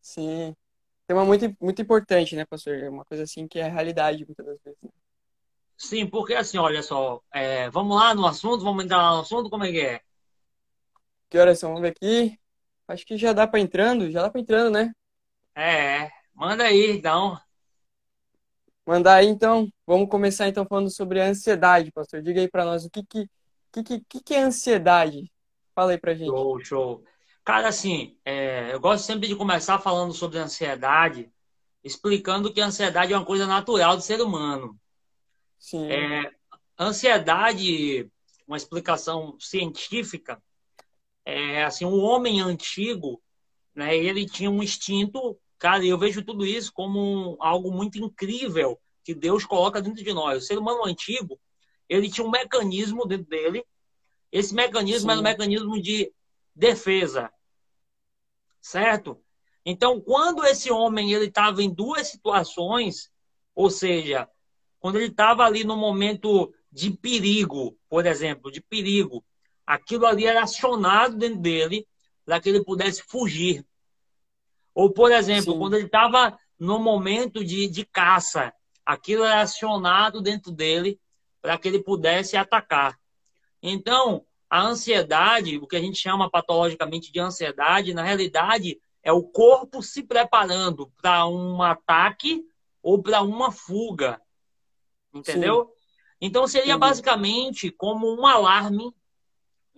Sim. 0.00 0.54
Tema 1.06 1.24
muito, 1.24 1.56
muito 1.60 1.82
importante, 1.82 2.36
né, 2.36 2.44
pastor? 2.44 2.76
É 2.76 2.88
uma 2.88 3.04
coisa 3.04 3.24
assim 3.24 3.48
que 3.48 3.58
é 3.58 3.68
realidade 3.68 4.24
muitas 4.24 4.46
das 4.46 4.58
vezes. 4.62 4.78
Né? 4.82 4.90
Sim, 5.76 6.06
porque 6.06 6.34
assim, 6.34 6.58
olha 6.58 6.82
só, 6.82 7.22
é, 7.32 7.70
vamos 7.70 7.96
lá 7.96 8.14
no 8.14 8.26
assunto, 8.26 8.64
vamos 8.64 8.84
entrar 8.84 8.98
lá 8.98 9.14
no 9.14 9.20
assunto, 9.20 9.48
como 9.48 9.64
é 9.64 9.70
que 9.70 9.80
é? 9.80 10.00
Que 11.28 11.38
horas 11.38 11.58
são? 11.58 11.70
Vamos 11.70 11.82
ver 11.82 11.94
aqui. 11.96 12.38
Acho 12.86 13.04
que 13.04 13.18
já 13.18 13.32
dá 13.32 13.46
para 13.46 13.60
entrando, 13.60 14.10
já 14.10 14.22
dá 14.22 14.30
para 14.30 14.40
entrando, 14.40 14.70
né? 14.70 14.92
É, 15.54 16.10
manda 16.34 16.64
aí 16.64 16.90
então. 16.92 17.38
Mandar 18.86 19.16
aí 19.16 19.26
então. 19.26 19.68
Vamos 19.86 20.08
começar 20.08 20.48
então 20.48 20.64
falando 20.64 20.90
sobre 20.90 21.20
a 21.20 21.26
ansiedade, 21.26 21.92
pastor. 21.92 22.22
Diga 22.22 22.40
aí 22.40 22.48
para 22.48 22.64
nós 22.64 22.86
o 22.86 22.90
que 22.90 23.02
que, 23.04 23.28
que, 23.70 24.00
que, 24.00 24.20
que 24.22 24.34
é 24.34 24.40
ansiedade? 24.40 25.30
Fala 25.74 25.92
aí 25.92 25.98
pra 25.98 26.14
gente. 26.14 26.30
Show, 26.30 26.64
show. 26.64 27.04
Cara, 27.44 27.68
assim, 27.68 28.18
é, 28.24 28.72
eu 28.72 28.80
gosto 28.80 29.04
sempre 29.04 29.28
de 29.28 29.36
começar 29.36 29.78
falando 29.78 30.14
sobre 30.14 30.38
ansiedade, 30.38 31.30
explicando 31.84 32.52
que 32.52 32.60
a 32.60 32.66
ansiedade 32.66 33.12
é 33.12 33.16
uma 33.16 33.24
coisa 33.26 33.46
natural 33.46 33.96
do 33.96 34.02
ser 34.02 34.20
humano. 34.20 34.78
Sim. 35.58 35.90
É, 35.90 36.30
ansiedade, 36.78 38.10
uma 38.46 38.56
explicação 38.56 39.36
científica, 39.38 40.42
é, 41.28 41.62
assim, 41.62 41.84
o 41.84 41.98
homem 41.98 42.40
antigo, 42.40 43.22
né, 43.74 43.94
ele 43.94 44.24
tinha 44.24 44.50
um 44.50 44.62
instinto, 44.62 45.38
cara, 45.58 45.84
eu 45.84 45.98
vejo 45.98 46.24
tudo 46.24 46.46
isso 46.46 46.72
como 46.72 46.98
um, 46.98 47.36
algo 47.38 47.70
muito 47.70 47.98
incrível 47.98 48.80
que 49.04 49.14
Deus 49.14 49.44
coloca 49.44 49.82
dentro 49.82 50.02
de 50.02 50.12
nós. 50.14 50.42
O 50.42 50.46
ser 50.46 50.56
humano 50.56 50.86
antigo, 50.86 51.38
ele 51.86 52.10
tinha 52.10 52.26
um 52.26 52.30
mecanismo 52.30 53.06
dentro 53.06 53.26
dele, 53.26 53.62
esse 54.32 54.54
mecanismo 54.54 55.00
Sim. 55.00 55.10
era 55.10 55.20
um 55.20 55.22
mecanismo 55.22 55.82
de 55.82 56.10
defesa, 56.56 57.30
certo? 58.58 59.22
Então, 59.66 60.00
quando 60.00 60.46
esse 60.46 60.72
homem 60.72 61.12
ele 61.12 61.26
estava 61.26 61.62
em 61.62 61.68
duas 61.68 62.08
situações, 62.08 63.10
ou 63.54 63.68
seja, 63.68 64.26
quando 64.80 64.96
ele 64.96 65.08
estava 65.08 65.44
ali 65.44 65.62
no 65.62 65.76
momento 65.76 66.54
de 66.72 66.90
perigo, 66.90 67.78
por 67.86 68.06
exemplo, 68.06 68.50
de 68.50 68.62
perigo, 68.62 69.22
aquilo 69.68 70.06
ali 70.06 70.24
era 70.24 70.42
acionado 70.42 71.18
dentro 71.18 71.40
dele 71.40 71.86
para 72.24 72.40
que 72.40 72.48
ele 72.48 72.64
pudesse 72.64 73.02
fugir. 73.02 73.66
Ou, 74.74 74.90
por 74.90 75.12
exemplo, 75.12 75.52
Sim. 75.52 75.58
quando 75.58 75.74
ele 75.74 75.84
estava 75.84 76.38
no 76.58 76.78
momento 76.78 77.44
de, 77.44 77.68
de 77.68 77.84
caça, 77.84 78.50
aquilo 78.84 79.24
era 79.24 79.42
acionado 79.42 80.22
dentro 80.22 80.50
dele 80.50 80.98
para 81.42 81.58
que 81.58 81.68
ele 81.68 81.82
pudesse 81.82 82.34
atacar. 82.34 82.98
Então, 83.62 84.24
a 84.48 84.62
ansiedade, 84.62 85.58
o 85.58 85.66
que 85.66 85.76
a 85.76 85.80
gente 85.80 85.98
chama 85.98 86.30
patologicamente 86.30 87.12
de 87.12 87.20
ansiedade, 87.20 87.92
na 87.92 88.02
realidade 88.02 88.80
é 89.02 89.12
o 89.12 89.22
corpo 89.22 89.82
se 89.82 90.02
preparando 90.02 90.90
para 91.02 91.26
um 91.26 91.62
ataque 91.62 92.42
ou 92.82 93.02
para 93.02 93.20
uma 93.20 93.52
fuga. 93.52 94.18
Entendeu? 95.12 95.66
Sim. 95.66 95.72
Então 96.22 96.48
seria 96.48 96.78
basicamente 96.78 97.70
como 97.70 98.18
um 98.18 98.26
alarme 98.26 98.94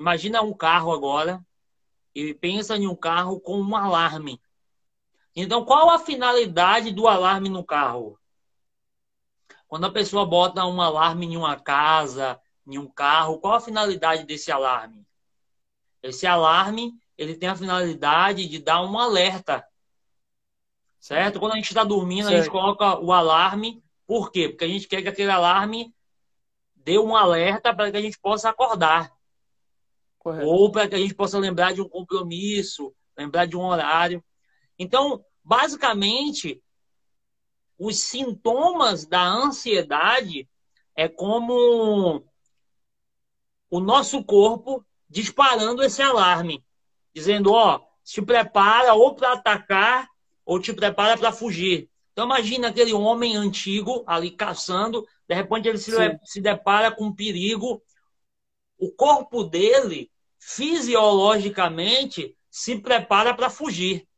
Imagina 0.00 0.40
um 0.40 0.54
carro 0.54 0.94
agora 0.94 1.44
e 2.14 2.32
pensa 2.32 2.74
em 2.74 2.86
um 2.86 2.96
carro 2.96 3.38
com 3.38 3.60
um 3.60 3.76
alarme. 3.76 4.40
Então, 5.36 5.62
qual 5.62 5.90
a 5.90 5.98
finalidade 5.98 6.90
do 6.90 7.06
alarme 7.06 7.50
no 7.50 7.62
carro? 7.62 8.18
Quando 9.68 9.84
a 9.84 9.92
pessoa 9.92 10.24
bota 10.24 10.64
um 10.64 10.80
alarme 10.80 11.26
em 11.26 11.36
uma 11.36 11.60
casa, 11.60 12.40
em 12.66 12.78
um 12.78 12.88
carro, 12.88 13.40
qual 13.40 13.52
a 13.52 13.60
finalidade 13.60 14.24
desse 14.24 14.50
alarme? 14.50 15.06
Esse 16.02 16.26
alarme, 16.26 16.98
ele 17.18 17.34
tem 17.34 17.50
a 17.50 17.54
finalidade 17.54 18.48
de 18.48 18.58
dar 18.58 18.80
um 18.80 18.98
alerta. 18.98 19.62
Certo? 20.98 21.38
Quando 21.38 21.52
a 21.52 21.56
gente 21.56 21.68
está 21.68 21.84
dormindo, 21.84 22.24
certo. 22.24 22.36
a 22.36 22.38
gente 22.38 22.50
coloca 22.50 22.98
o 22.98 23.12
alarme. 23.12 23.84
Por 24.06 24.32
quê? 24.32 24.48
Porque 24.48 24.64
a 24.64 24.68
gente 24.68 24.88
quer 24.88 25.02
que 25.02 25.08
aquele 25.08 25.30
alarme 25.30 25.94
dê 26.74 26.98
um 26.98 27.14
alerta 27.14 27.74
para 27.74 27.90
que 27.90 27.98
a 27.98 28.02
gente 28.02 28.18
possa 28.18 28.48
acordar. 28.48 29.19
Correto. 30.20 30.46
Ou 30.46 30.70
para 30.70 30.86
que 30.86 30.94
a 30.94 30.98
gente 30.98 31.14
possa 31.14 31.38
lembrar 31.38 31.72
de 31.72 31.80
um 31.80 31.88
compromisso, 31.88 32.94
lembrar 33.16 33.46
de 33.46 33.56
um 33.56 33.62
horário. 33.62 34.22
Então, 34.78 35.24
basicamente, 35.42 36.62
os 37.78 37.98
sintomas 37.98 39.06
da 39.06 39.22
ansiedade 39.26 40.46
é 40.94 41.08
como 41.08 42.22
o 43.70 43.80
nosso 43.80 44.22
corpo 44.22 44.84
disparando 45.08 45.82
esse 45.82 46.02
alarme, 46.02 46.62
dizendo, 47.14 47.52
ó, 47.52 47.80
se 48.04 48.20
prepara 48.20 48.92
ou 48.92 49.14
para 49.14 49.32
atacar 49.32 50.06
ou 50.44 50.60
te 50.60 50.74
prepara 50.74 51.16
para 51.16 51.32
fugir. 51.32 51.88
Então 52.12 52.26
imagina 52.26 52.68
aquele 52.68 52.92
homem 52.92 53.36
antigo 53.36 54.04
ali 54.06 54.30
caçando, 54.30 55.06
de 55.26 55.34
repente 55.34 55.68
ele 55.68 55.78
se, 55.78 55.92
se 56.24 56.40
depara 56.40 56.90
com 56.90 57.06
um 57.06 57.14
perigo 57.14 57.82
o 58.80 58.90
corpo 58.90 59.44
dele, 59.44 60.10
fisiologicamente, 60.38 62.34
se 62.50 62.80
prepara 62.80 63.34
para 63.34 63.50
fugir. 63.50 64.08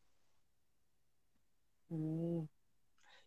Hum. 1.90 2.47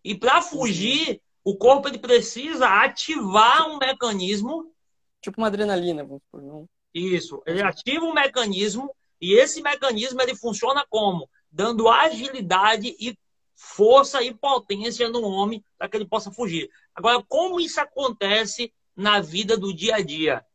E 0.04 0.16
para 0.16 0.42
fugir, 0.42 1.22
o 1.44 1.56
corpo 1.58 1.88
ele 1.90 2.00
precisa 2.00 2.68
ativar 2.68 3.70
um 3.70 3.78
mecanismo. 3.78 4.74
Tipo 5.22 5.40
uma 5.42 5.48
adrenalina, 5.48 6.04
vamos 6.04 6.24
por 6.32 6.42
não. 6.42 6.68
Isso. 6.94 7.44
Ele 7.46 7.62
ativa 7.62 8.06
um 8.06 8.14
mecanismo 8.14 8.96
E 9.20 9.34
esse 9.34 9.62
mecanismo 9.62 10.22
ele 10.22 10.36
funciona 10.36 10.86
como? 10.90 11.30
Dando 11.52 11.90
agilidade 11.90 12.96
e 13.00 13.18
força 13.56 14.22
e 14.22 14.34
potência 14.34 15.10
no 15.10 15.22
homem 15.22 15.64
para 15.78 15.90
que 15.90 15.98
ele 15.98 16.08
possa 16.08 16.32
fugir. 16.32 16.70
Agora, 16.94 17.24
como 17.28 17.60
isso 17.60 17.80
acontece 17.80 18.74
na 18.96 19.20
vida 19.22 19.58
do 19.58 19.74
dia 19.74 19.96
a 19.96 20.02
dia? 20.02 20.46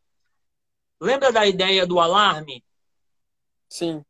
Lembra 1.01 1.33
da 1.33 1.47
ideia 1.47 1.87
do 1.87 1.99
alarme? 1.99 2.63
Sim. 3.69 4.05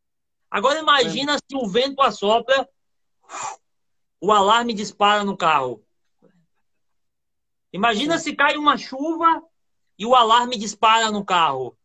Agora 0.49 0.79
imagina 0.79 1.37
se 1.37 1.55
o 1.55 1.65
vento 1.67 2.01
assopra, 2.01 2.67
o 4.19 4.31
alarme 4.31 4.73
dispara 4.73 5.23
no 5.23 5.37
carro. 5.37 5.85
Imagina 7.71 8.17
Sim. 8.17 8.23
se 8.25 8.35
cai 8.35 8.57
uma 8.57 8.77
chuva 8.77 9.41
e 9.97 10.05
o 10.05 10.13
alarme 10.13 10.57
dispara 10.57 11.09
no 11.09 11.23
carro. 11.23 11.77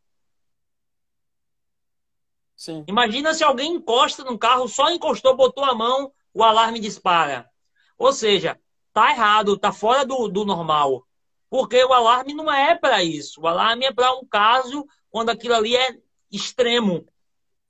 Sim. 2.57 2.85
Imagina 2.89 3.33
se 3.33 3.45
alguém 3.45 3.75
encosta 3.75 4.25
no 4.25 4.37
carro, 4.37 4.67
só 4.67 4.91
encostou, 4.91 5.37
botou 5.37 5.65
a 5.65 5.75
mão, 5.75 6.13
o 6.35 6.43
alarme 6.43 6.81
dispara. 6.81 7.49
Ou 7.97 8.13
seja, 8.13 8.59
tá 8.93 9.13
errado, 9.13 9.57
tá 9.57 9.71
fora 9.71 10.05
do, 10.05 10.27
do 10.27 10.45
normal. 10.45 11.06
Porque 11.49 11.83
o 11.85 11.93
alarme 11.93 12.35
não 12.35 12.53
é 12.53 12.75
para 12.75 13.03
isso. 13.03 13.41
O 13.41 13.47
alarme 13.47 13.85
é 13.85 13.93
para 13.93 14.15
um 14.15 14.25
caso 14.25 14.87
quando 15.11 15.31
aquilo 15.31 15.55
ali 15.55 15.77
é 15.77 15.99
extremo. 16.31 17.07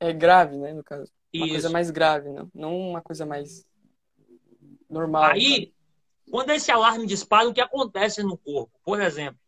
É 0.01 0.13
grave, 0.13 0.57
né, 0.57 0.73
no 0.73 0.83
caso. 0.83 1.11
Uma 1.35 1.45
isso. 1.45 1.55
coisa 1.55 1.71
mais 1.71 1.91
grave, 1.91 2.31
não, 2.31 2.51
não 2.55 2.79
uma 2.79 3.03
coisa 3.03 3.27
mais 3.27 3.67
normal. 4.89 5.25
Aí, 5.25 5.73
quando 6.31 6.51
esse 6.51 6.71
alarme 6.71 7.07
dispara, 7.07 7.49
o 7.49 7.55
que 7.55 7.61
acontece 7.61 8.23
no 8.23 8.37
corpo? 8.37 8.73
Por 8.83 9.01
exemplo, 9.01 9.39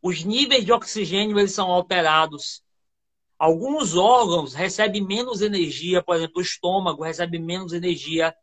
os 0.00 0.24
níveis 0.24 0.64
de 0.64 0.72
oxigênio 0.72 1.38
eles 1.38 1.52
são 1.52 1.70
alterados. 1.70 2.62
Alguns 3.38 3.96
órgãos 3.96 4.54
recebem 4.54 5.04
menos 5.04 5.40
energia, 5.42 6.02
por 6.02 6.16
exemplo, 6.16 6.38
o 6.38 6.42
estômago 6.42 7.02
recebe 7.02 7.38
menos 7.38 7.72
energia. 7.72 8.34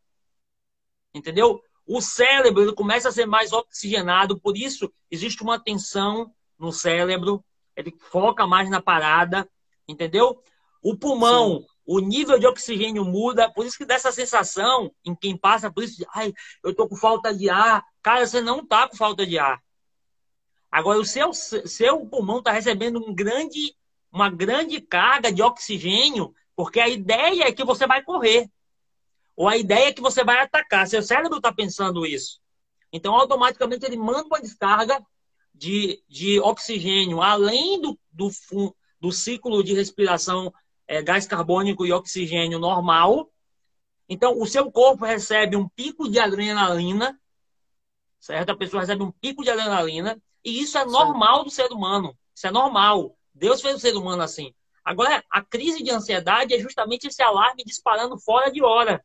Entendeu? 1.14 1.62
O 1.92 2.02
cérebro 2.02 2.62
ele 2.62 2.74
começa 2.74 3.10
a 3.10 3.12
ser 3.12 3.26
mais 3.26 3.52
oxigenado, 3.52 4.40
por 4.40 4.56
isso 4.56 4.94
existe 5.10 5.42
uma 5.42 5.60
tensão 5.60 6.32
no 6.56 6.72
cérebro, 6.72 7.44
ele 7.76 7.92
foca 8.12 8.46
mais 8.46 8.70
na 8.70 8.80
parada, 8.80 9.50
entendeu? 9.88 10.40
O 10.84 10.96
pulmão, 10.96 11.62
Sim. 11.62 11.66
o 11.88 12.00
nível 12.00 12.38
de 12.38 12.46
oxigênio 12.46 13.04
muda, 13.04 13.52
por 13.52 13.66
isso 13.66 13.76
que 13.76 13.86
dá 13.86 13.96
essa 13.96 14.12
sensação 14.12 14.94
em 15.04 15.16
quem 15.16 15.36
passa 15.36 15.72
por 15.72 15.84
isso, 15.84 16.06
ai, 16.14 16.32
eu 16.64 16.76
tô 16.76 16.88
com 16.88 16.96
falta 16.96 17.34
de 17.34 17.50
ar. 17.50 17.84
Cara, 18.04 18.28
você 18.28 18.40
não 18.40 18.64
tá 18.64 18.88
com 18.88 18.96
falta 18.96 19.26
de 19.26 19.40
ar. 19.40 19.60
Agora, 20.72 21.00
o 21.00 21.06
seu, 21.06 21.34
seu 21.34 22.06
pulmão 22.06 22.38
está 22.38 22.52
recebendo 22.52 23.00
um 23.00 23.16
grande, 23.16 23.76
uma 24.12 24.30
grande 24.30 24.80
carga 24.80 25.32
de 25.32 25.42
oxigênio, 25.42 26.36
porque 26.56 26.80
a 26.80 26.88
ideia 26.88 27.46
é 27.46 27.52
que 27.52 27.64
você 27.64 27.88
vai 27.88 28.04
correr. 28.04 28.48
Ou 29.40 29.48
a 29.48 29.56
ideia 29.56 29.88
é 29.88 29.94
que 29.94 30.02
você 30.02 30.22
vai 30.22 30.38
atacar. 30.42 30.86
Seu 30.86 31.02
cérebro 31.02 31.38
está 31.38 31.50
pensando 31.50 32.06
isso. 32.06 32.42
Então, 32.92 33.16
automaticamente, 33.16 33.86
ele 33.86 33.96
manda 33.96 34.26
uma 34.26 34.42
descarga 34.42 35.02
de, 35.56 36.04
de 36.10 36.42
oxigênio, 36.42 37.22
além 37.22 37.80
do, 37.80 37.98
do, 38.12 38.30
do 39.00 39.12
ciclo 39.14 39.64
de 39.64 39.74
respiração 39.74 40.54
é, 40.86 41.02
gás 41.02 41.26
carbônico 41.26 41.86
e 41.86 41.94
oxigênio 41.94 42.60
normal. 42.60 43.32
Então, 44.10 44.38
o 44.38 44.46
seu 44.46 44.70
corpo 44.70 45.06
recebe 45.06 45.56
um 45.56 45.70
pico 45.70 46.10
de 46.10 46.20
adrenalina, 46.20 47.18
certo? 48.20 48.50
A 48.50 48.58
pessoa 48.58 48.82
recebe 48.82 49.04
um 49.04 49.12
pico 49.22 49.42
de 49.42 49.52
adrenalina 49.52 50.22
e 50.44 50.60
isso 50.62 50.78
é 50.78 50.84
normal 50.84 51.46
do 51.46 51.50
ser 51.50 51.72
humano. 51.72 52.14
Isso 52.36 52.46
é 52.46 52.52
normal. 52.52 53.18
Deus 53.34 53.62
fez 53.62 53.78
o 53.78 53.80
ser 53.80 53.96
humano 53.96 54.22
assim. 54.22 54.54
Agora, 54.84 55.24
a 55.32 55.42
crise 55.42 55.82
de 55.82 55.92
ansiedade 55.92 56.54
é 56.54 56.60
justamente 56.60 57.08
esse 57.08 57.24
alarme 57.24 57.64
disparando 57.64 58.20
fora 58.20 58.52
de 58.52 58.62
hora. 58.62 59.02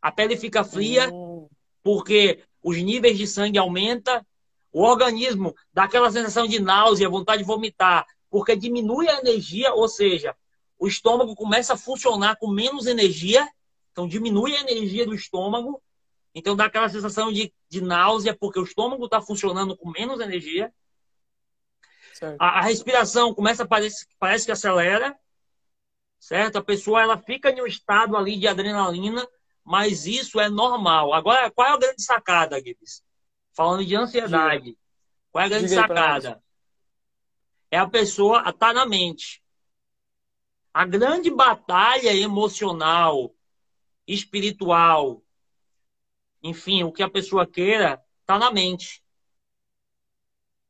A 0.00 0.12
pele 0.12 0.36
fica 0.36 0.64
fria 0.64 1.10
hum. 1.12 1.48
porque 1.82 2.42
os 2.62 2.76
níveis 2.76 3.16
de 3.16 3.26
sangue 3.26 3.58
aumentam, 3.58 4.24
o 4.72 4.82
organismo 4.82 5.54
dá 5.72 5.84
aquela 5.84 6.10
sensação 6.10 6.46
de 6.46 6.60
náusea, 6.60 7.08
vontade 7.08 7.42
de 7.42 7.46
vomitar, 7.46 8.06
porque 8.30 8.54
diminui 8.54 9.08
a 9.08 9.18
energia, 9.18 9.72
ou 9.74 9.88
seja, 9.88 10.36
o 10.78 10.86
estômago 10.86 11.34
começa 11.34 11.74
a 11.74 11.78
funcionar 11.78 12.36
com 12.36 12.48
menos 12.48 12.86
energia, 12.86 13.48
então 13.92 14.06
diminui 14.06 14.54
a 14.54 14.60
energia 14.60 15.06
do 15.06 15.14
estômago 15.14 15.82
então 16.38 16.54
dá 16.54 16.66
aquela 16.66 16.88
sensação 16.88 17.32
de, 17.32 17.52
de 17.68 17.80
náusea, 17.80 18.36
porque 18.38 18.60
o 18.60 18.64
estômago 18.64 19.04
está 19.04 19.20
funcionando 19.20 19.76
com 19.76 19.90
menos 19.90 20.20
energia. 20.20 20.72
A, 22.38 22.58
a, 22.58 22.62
respiração 22.62 23.34
começa 23.34 23.64
a 23.64 23.66
parece, 23.66 24.06
parece 24.18 24.46
que 24.46 24.52
acelera, 24.52 25.18
certo? 26.18 26.56
A 26.56 26.62
pessoa 26.62 27.02
ela 27.02 27.18
fica 27.18 27.50
em 27.50 27.60
um 27.60 27.66
estado 27.66 28.16
ali 28.16 28.36
de 28.36 28.46
adrenalina, 28.46 29.26
mas 29.68 30.06
isso 30.06 30.40
é 30.40 30.48
normal. 30.48 31.12
Agora, 31.12 31.50
qual 31.50 31.68
é 31.68 31.72
a 31.72 31.76
grande 31.76 32.02
sacada, 32.02 32.58
Gibbs? 32.58 33.04
Falando 33.52 33.84
de 33.84 33.94
ansiedade. 33.94 34.78
Qual 35.30 35.42
é 35.42 35.44
a 35.44 35.48
grande 35.50 35.68
sacada? 35.68 36.42
É 37.70 37.76
a 37.76 37.86
pessoa 37.86 38.38
estar 38.38 38.52
tá 38.54 38.72
na 38.72 38.86
mente. 38.86 39.42
A 40.72 40.86
grande 40.86 41.30
batalha 41.30 42.14
emocional, 42.16 43.34
espiritual, 44.06 45.22
enfim, 46.42 46.82
o 46.82 46.90
que 46.90 47.02
a 47.02 47.10
pessoa 47.10 47.46
queira, 47.46 48.02
está 48.22 48.38
na 48.38 48.50
mente. 48.50 49.04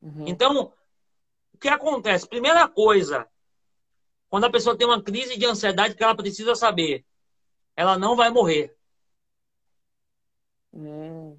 Uhum. 0.03 0.27
Então, 0.27 0.73
o 1.53 1.59
que 1.59 1.69
acontece? 1.69 2.29
Primeira 2.29 2.67
coisa, 2.67 3.29
quando 4.29 4.45
a 4.45 4.51
pessoa 4.51 4.77
tem 4.77 4.89
uma 4.89 5.01
crise 5.01 5.39
de 5.39 5.47
ansiedade 5.47 5.95
que 5.95 6.03
ela 6.03 6.17
precisa 6.17 6.57
saber, 6.57 7.05
ela 7.77 7.97
não 7.97 8.17
vai 8.17 8.29
morrer. 8.29 8.77
Uhum. 10.79 11.37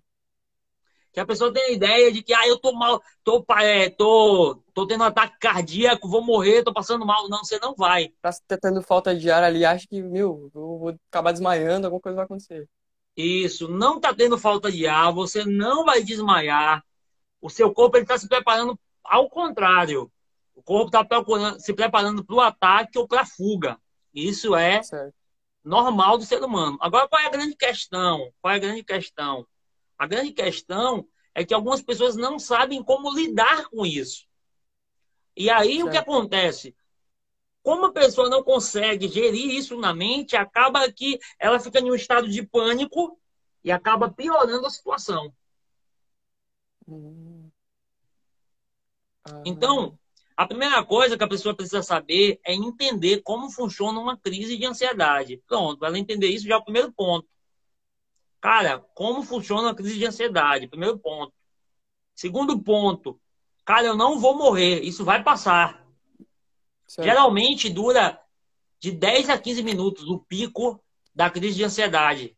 Que 1.12 1.19
a 1.19 1.25
pessoa 1.25 1.51
tem 1.51 1.63
a 1.63 1.72
ideia 1.72 2.12
de 2.12 2.22
que, 2.22 2.34
ah, 2.34 2.48
eu 2.48 2.60
tô 2.60 2.72
mal, 2.72 3.01
tô, 3.24 3.43
é, 3.58 3.89
tô, 3.89 4.62
tô 4.74 4.86
tendo 4.86 5.01
um 5.01 5.08
ataque 5.08 5.39
cardíaco, 5.39 6.08
vou 6.08 6.24
morrer, 6.24 6.63
tô 6.63 6.72
passando 6.72 7.05
mal. 7.05 7.27
Não, 7.27 7.39
você 7.39 7.58
não 7.60 7.74
vai. 7.75 8.13
Tá 8.22 8.31
tendo 8.62 8.81
falta 8.84 9.15
de 9.15 9.31
ar 9.31 9.43
ali, 9.43 9.65
acha 9.65 9.88
que, 9.88 10.03
meu, 10.03 10.51
eu 10.53 10.77
vou 10.77 10.96
acabar 11.10 11.31
desmaiando, 11.31 11.88
alguma 11.88 12.01
coisa 12.01 12.17
vai 12.17 12.25
acontecer. 12.25 12.69
Isso, 13.17 13.67
não 13.67 13.96
está 13.96 14.13
tendo 14.13 14.38
falta 14.38 14.72
de 14.72 14.86
ar, 14.86 15.12
você 15.12 15.43
não 15.46 15.84
vai 15.84 16.03
desmaiar. 16.03 16.84
O 17.41 17.50
seu 17.50 17.74
corpo 17.74 17.98
está 17.98 18.17
se 18.17 18.27
preparando 18.27 18.79
ao 19.03 19.29
contrário. 19.29 20.12
O 20.53 20.62
corpo 20.62 20.88
está 20.88 21.58
se 21.58 21.74
preparando 21.74 22.24
para 22.24 22.36
o 22.36 22.41
ataque 22.41 23.00
ou 23.00 23.08
para 23.08 23.22
a 23.22 23.25
fuga. 23.25 23.79
Isso 24.13 24.55
é 24.55 24.84
certo. 24.84 25.18
Normal 25.69 26.17
do 26.17 26.25
ser 26.25 26.43
humano. 26.43 26.79
Agora, 26.81 27.07
qual 27.07 27.21
é 27.21 27.27
a 27.27 27.29
grande 27.29 27.55
questão? 27.55 28.33
Qual 28.41 28.51
é 28.51 28.57
a 28.57 28.59
grande 28.59 28.83
questão? 28.83 29.47
A 29.99 30.07
grande 30.07 30.31
questão 30.31 31.07
é 31.35 31.45
que 31.45 31.53
algumas 31.53 31.79
pessoas 31.79 32.15
não 32.15 32.39
sabem 32.39 32.83
como 32.83 33.13
lidar 33.13 33.69
com 33.69 33.85
isso. 33.85 34.27
E 35.38 35.47
aí 35.47 35.75
certo. 35.75 35.88
o 35.88 35.91
que 35.91 35.97
acontece? 35.97 36.75
Como 37.61 37.85
a 37.85 37.93
pessoa 37.93 38.29
não 38.29 38.43
consegue 38.43 39.07
gerir 39.07 39.51
isso 39.51 39.79
na 39.79 39.93
mente, 39.93 40.35
acaba 40.35 40.91
que 40.91 41.19
ela 41.38 41.59
fica 41.59 41.79
em 41.79 41.91
um 41.91 41.95
estado 41.95 42.27
de 42.27 42.41
pânico 42.41 43.19
e 43.63 43.71
acaba 43.71 44.09
piorando 44.09 44.65
a 44.65 44.71
situação. 44.71 45.31
Hum. 46.88 47.47
Então, 49.45 49.99
a 50.39 50.48
primeira 50.48 50.81
coisa 50.86 51.17
que 51.17 51.24
a 51.25 51.27
pessoa 51.27 51.53
precisa 51.53 51.84
saber 51.84 52.39
é 52.46 52.53
entender 52.53 53.22
como 53.24 53.50
funciona 53.50 54.00
uma 54.00 54.15
crise 54.15 54.55
de 54.55 54.65
ansiedade. 54.65 55.43
Pronto, 55.46 55.84
ela 55.84 56.00
entender 56.00 56.27
isso 56.27 56.48
já 56.48 56.55
é 56.55 56.58
o 56.58 56.63
primeiro 56.63 56.93
ponto. 56.93 57.27
Cara, 58.39 58.79
como 58.96 59.22
funciona 59.22 59.69
a 59.69 59.75
crise 59.75 59.98
de 59.98 60.05
ansiedade? 60.05 60.69
Primeiro 60.69 60.98
ponto. 60.98 61.34
Segundo 62.15 62.58
ponto, 62.58 63.19
cara, 63.65 63.88
eu 63.88 63.98
não 63.98 64.17
vou 64.17 64.34
morrer, 64.34 64.81
isso 64.81 65.03
vai 65.03 65.22
passar. 65.22 65.86
Certo. 66.88 67.05
Geralmente 67.05 67.69
dura 67.69 68.17
de 68.79 68.93
10 68.93 69.31
a 69.31 69.38
15 69.38 69.62
minutos 69.62 70.08
o 70.08 70.19
pico 70.19 70.81
da 71.13 71.29
crise 71.29 71.58
de 71.58 71.65
ansiedade. 71.65 72.34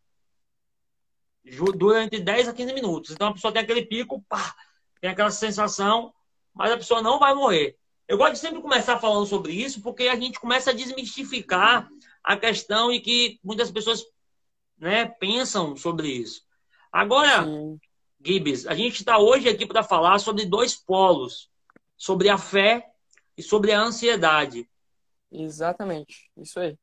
Dura 1.78 2.04
entre 2.04 2.20
10 2.20 2.48
a 2.48 2.54
15 2.54 2.74
minutos. 2.74 3.12
Então 3.12 3.28
a 3.28 3.34
pessoa 3.34 3.54
tem 3.54 3.62
aquele 3.62 3.86
pico, 3.86 4.26
pá, 4.28 4.56
tem 5.00 5.12
aquela 5.12 5.30
sensação, 5.30 6.12
mas 6.52 6.72
a 6.72 6.78
pessoa 6.78 7.00
não 7.00 7.20
vai 7.20 7.36
morrer. 7.36 7.78
Eu 8.12 8.18
gosto 8.18 8.34
de 8.34 8.40
sempre 8.40 8.62
começar 8.62 9.00
falando 9.00 9.26
sobre 9.26 9.54
isso, 9.54 9.82
porque 9.82 10.10
a 10.10 10.18
gente 10.18 10.38
começa 10.38 10.72
a 10.72 10.74
desmistificar 10.74 11.88
a 12.22 12.36
questão 12.36 12.92
e 12.92 13.00
que 13.00 13.40
muitas 13.42 13.72
pessoas 13.72 14.04
né, 14.78 15.06
pensam 15.06 15.78
sobre 15.78 16.10
isso. 16.10 16.46
Agora, 16.92 17.46
Sim. 17.46 17.80
Gibbs, 18.20 18.68
a 18.68 18.76
gente 18.76 18.96
está 18.96 19.18
hoje 19.18 19.48
aqui 19.48 19.66
para 19.66 19.82
falar 19.82 20.20
sobre 20.20 20.46
dois 20.46 20.76
polos: 20.76 21.50
sobre 21.96 22.28
a 22.28 22.38
fé 22.38 22.86
e 23.38 23.42
sobre 23.42 23.72
a 23.72 23.80
ansiedade. 23.80 24.70
Exatamente, 25.32 26.30
isso 26.36 26.60
aí. 26.60 26.78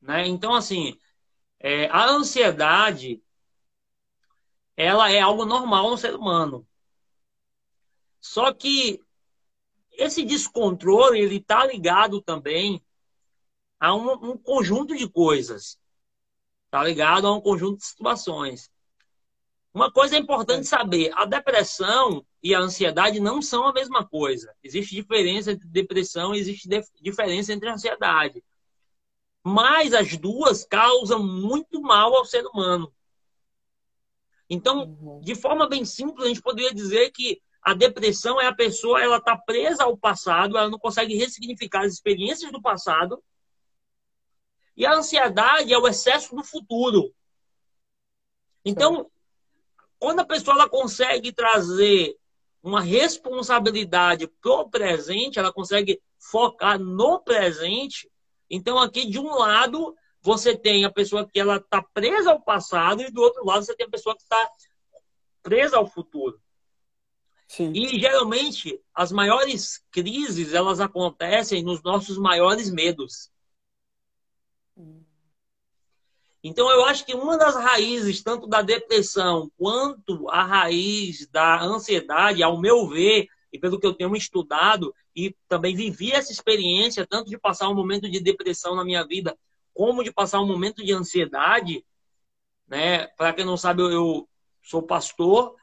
Né? 0.00 0.28
Então, 0.28 0.54
assim, 0.54 0.96
é, 1.58 1.88
a 1.88 2.08
ansiedade 2.08 3.20
ela 4.76 5.10
é 5.10 5.18
algo 5.18 5.44
normal 5.44 5.90
no 5.90 5.98
ser 5.98 6.14
humano. 6.14 6.64
Só 8.20 8.52
que 8.52 9.04
esse 9.96 10.24
descontrole 10.24 11.20
ele 11.20 11.36
está 11.36 11.66
ligado 11.66 12.20
também 12.20 12.82
a 13.78 13.94
um, 13.94 14.32
um 14.32 14.38
conjunto 14.38 14.96
de 14.96 15.08
coisas. 15.08 15.78
Tá 16.70 16.82
ligado 16.82 17.26
a 17.26 17.34
um 17.34 17.40
conjunto 17.40 17.78
de 17.78 17.86
situações. 17.86 18.70
Uma 19.72 19.90
coisa 19.92 20.16
é 20.16 20.18
importante 20.18 20.66
saber: 20.66 21.10
a 21.14 21.24
depressão 21.24 22.24
e 22.42 22.54
a 22.54 22.60
ansiedade 22.60 23.20
não 23.20 23.42
são 23.42 23.66
a 23.66 23.72
mesma 23.72 24.06
coisa. 24.06 24.54
Existe 24.62 24.94
diferença 24.94 25.52
entre 25.52 25.68
depressão 25.68 26.34
e 26.34 26.38
existe 26.38 26.68
diferença 27.00 27.52
entre 27.52 27.68
ansiedade. 27.68 28.42
Mas 29.42 29.92
as 29.92 30.16
duas 30.16 30.64
causam 30.64 31.22
muito 31.22 31.80
mal 31.80 32.14
ao 32.16 32.24
ser 32.24 32.44
humano. 32.46 32.92
Então, 34.48 34.96
uhum. 35.00 35.20
de 35.20 35.34
forma 35.34 35.68
bem 35.68 35.84
simples, 35.84 36.24
a 36.24 36.28
gente 36.28 36.42
poderia 36.42 36.72
dizer 36.72 37.10
que 37.10 37.42
a 37.66 37.74
depressão 37.74 38.40
é 38.40 38.46
a 38.46 38.54
pessoa, 38.54 39.02
ela 39.02 39.16
está 39.16 39.36
presa 39.36 39.82
ao 39.82 39.96
passado, 39.96 40.56
ela 40.56 40.70
não 40.70 40.78
consegue 40.78 41.16
ressignificar 41.16 41.80
as 41.80 41.94
experiências 41.94 42.52
do 42.52 42.62
passado. 42.62 43.20
E 44.76 44.86
a 44.86 44.94
ansiedade 44.94 45.72
é 45.72 45.76
o 45.76 45.88
excesso 45.88 46.36
do 46.36 46.44
futuro. 46.44 47.12
Então, 48.64 49.10
quando 49.98 50.20
a 50.20 50.24
pessoa 50.24 50.56
ela 50.56 50.68
consegue 50.68 51.32
trazer 51.32 52.16
uma 52.62 52.80
responsabilidade 52.80 54.28
pro 54.40 54.70
presente, 54.70 55.40
ela 55.40 55.52
consegue 55.52 56.00
focar 56.20 56.78
no 56.78 57.18
presente. 57.18 58.08
Então, 58.48 58.78
aqui 58.78 59.10
de 59.10 59.18
um 59.18 59.34
lado, 59.34 59.92
você 60.22 60.56
tem 60.56 60.84
a 60.84 60.92
pessoa 60.92 61.28
que 61.28 61.40
ela 61.40 61.56
está 61.56 61.82
presa 61.82 62.30
ao 62.30 62.40
passado 62.40 63.02
e 63.02 63.10
do 63.10 63.20
outro 63.20 63.44
lado 63.44 63.64
você 63.64 63.74
tem 63.74 63.88
a 63.88 63.90
pessoa 63.90 64.14
que 64.14 64.22
está 64.22 64.50
presa 65.42 65.78
ao 65.78 65.88
futuro. 65.88 66.40
Sim. 67.46 67.72
E 67.72 67.98
geralmente 67.98 68.80
as 68.94 69.12
maiores 69.12 69.82
crises 69.90 70.52
elas 70.52 70.80
acontecem 70.80 71.62
nos 71.62 71.82
nossos 71.82 72.18
maiores 72.18 72.70
medos. 72.70 73.30
Então 76.42 76.70
eu 76.70 76.84
acho 76.84 77.04
que 77.04 77.14
uma 77.14 77.36
das 77.36 77.54
raízes 77.54 78.22
tanto 78.22 78.46
da 78.46 78.62
depressão 78.62 79.50
quanto 79.56 80.28
a 80.28 80.44
raiz 80.44 81.26
da 81.28 81.60
ansiedade, 81.62 82.42
ao 82.42 82.60
meu 82.60 82.88
ver 82.88 83.26
e 83.52 83.58
pelo 83.58 83.80
que 83.80 83.86
eu 83.86 83.94
tenho 83.94 84.14
estudado 84.14 84.94
e 85.14 85.34
também 85.48 85.74
vivi 85.74 86.12
essa 86.12 86.30
experiência 86.30 87.06
tanto 87.06 87.30
de 87.30 87.38
passar 87.38 87.68
um 87.68 87.74
momento 87.74 88.08
de 88.08 88.20
depressão 88.20 88.74
na 88.74 88.84
minha 88.84 89.04
vida 89.04 89.36
como 89.72 90.02
de 90.02 90.12
passar 90.12 90.40
um 90.40 90.46
momento 90.46 90.84
de 90.84 90.92
ansiedade, 90.92 91.84
né? 92.66 93.06
Para 93.08 93.32
quem 93.34 93.44
não 93.44 93.56
sabe, 93.56 93.82
eu 93.82 94.26
sou 94.62 94.82
pastor, 94.82 95.54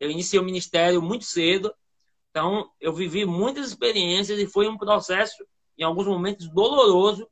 eu 0.00 0.10
iniciei 0.10 0.40
o 0.40 0.44
ministério 0.44 1.00
muito 1.00 1.24
cedo, 1.24 1.72
então 2.30 2.72
eu 2.80 2.92
vivi 2.92 3.24
muitas 3.24 3.68
experiências 3.68 4.38
e 4.38 4.46
foi 4.46 4.66
um 4.68 4.78
processo, 4.78 5.46
em 5.76 5.84
alguns 5.84 6.06
momentos, 6.06 6.48
doloroso 6.48 7.30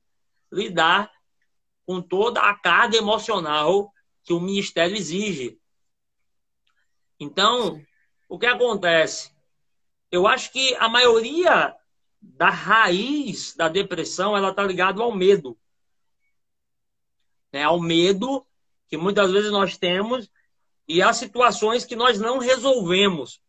lidar 0.53 1.11
com 1.87 2.01
toda 2.01 2.41
a 2.41 2.55
carga 2.55 2.97
emocional 2.97 3.93
que 4.23 4.33
o 4.33 4.41
ministério 4.41 4.97
exige. 4.97 5.59
Então, 7.19 7.83
o 8.29 8.39
que 8.39 8.47
acontece? 8.47 9.35
Eu 10.11 10.27
acho 10.27 10.53
que 10.53 10.75
a 10.77 10.89
maioria 10.89 11.75
da 12.21 12.51
raiz 12.51 13.57
da 13.57 13.69
depressão 13.69 14.37
ela 14.37 14.51
está 14.51 14.63
ligada 14.63 15.03
ao 15.03 15.11
medo 15.11 15.59
né, 17.53 17.63
ao 17.63 17.81
medo 17.81 18.47
que 18.89 18.97
muitas 18.97 19.31
vezes 19.31 19.51
nós 19.51 19.77
temos 19.77 20.31
e 20.89 21.03
às 21.03 21.19
situações 21.19 21.85
que 21.85 21.95
nós 21.95 22.19
não 22.19 22.39
resolvemos. 22.39 23.41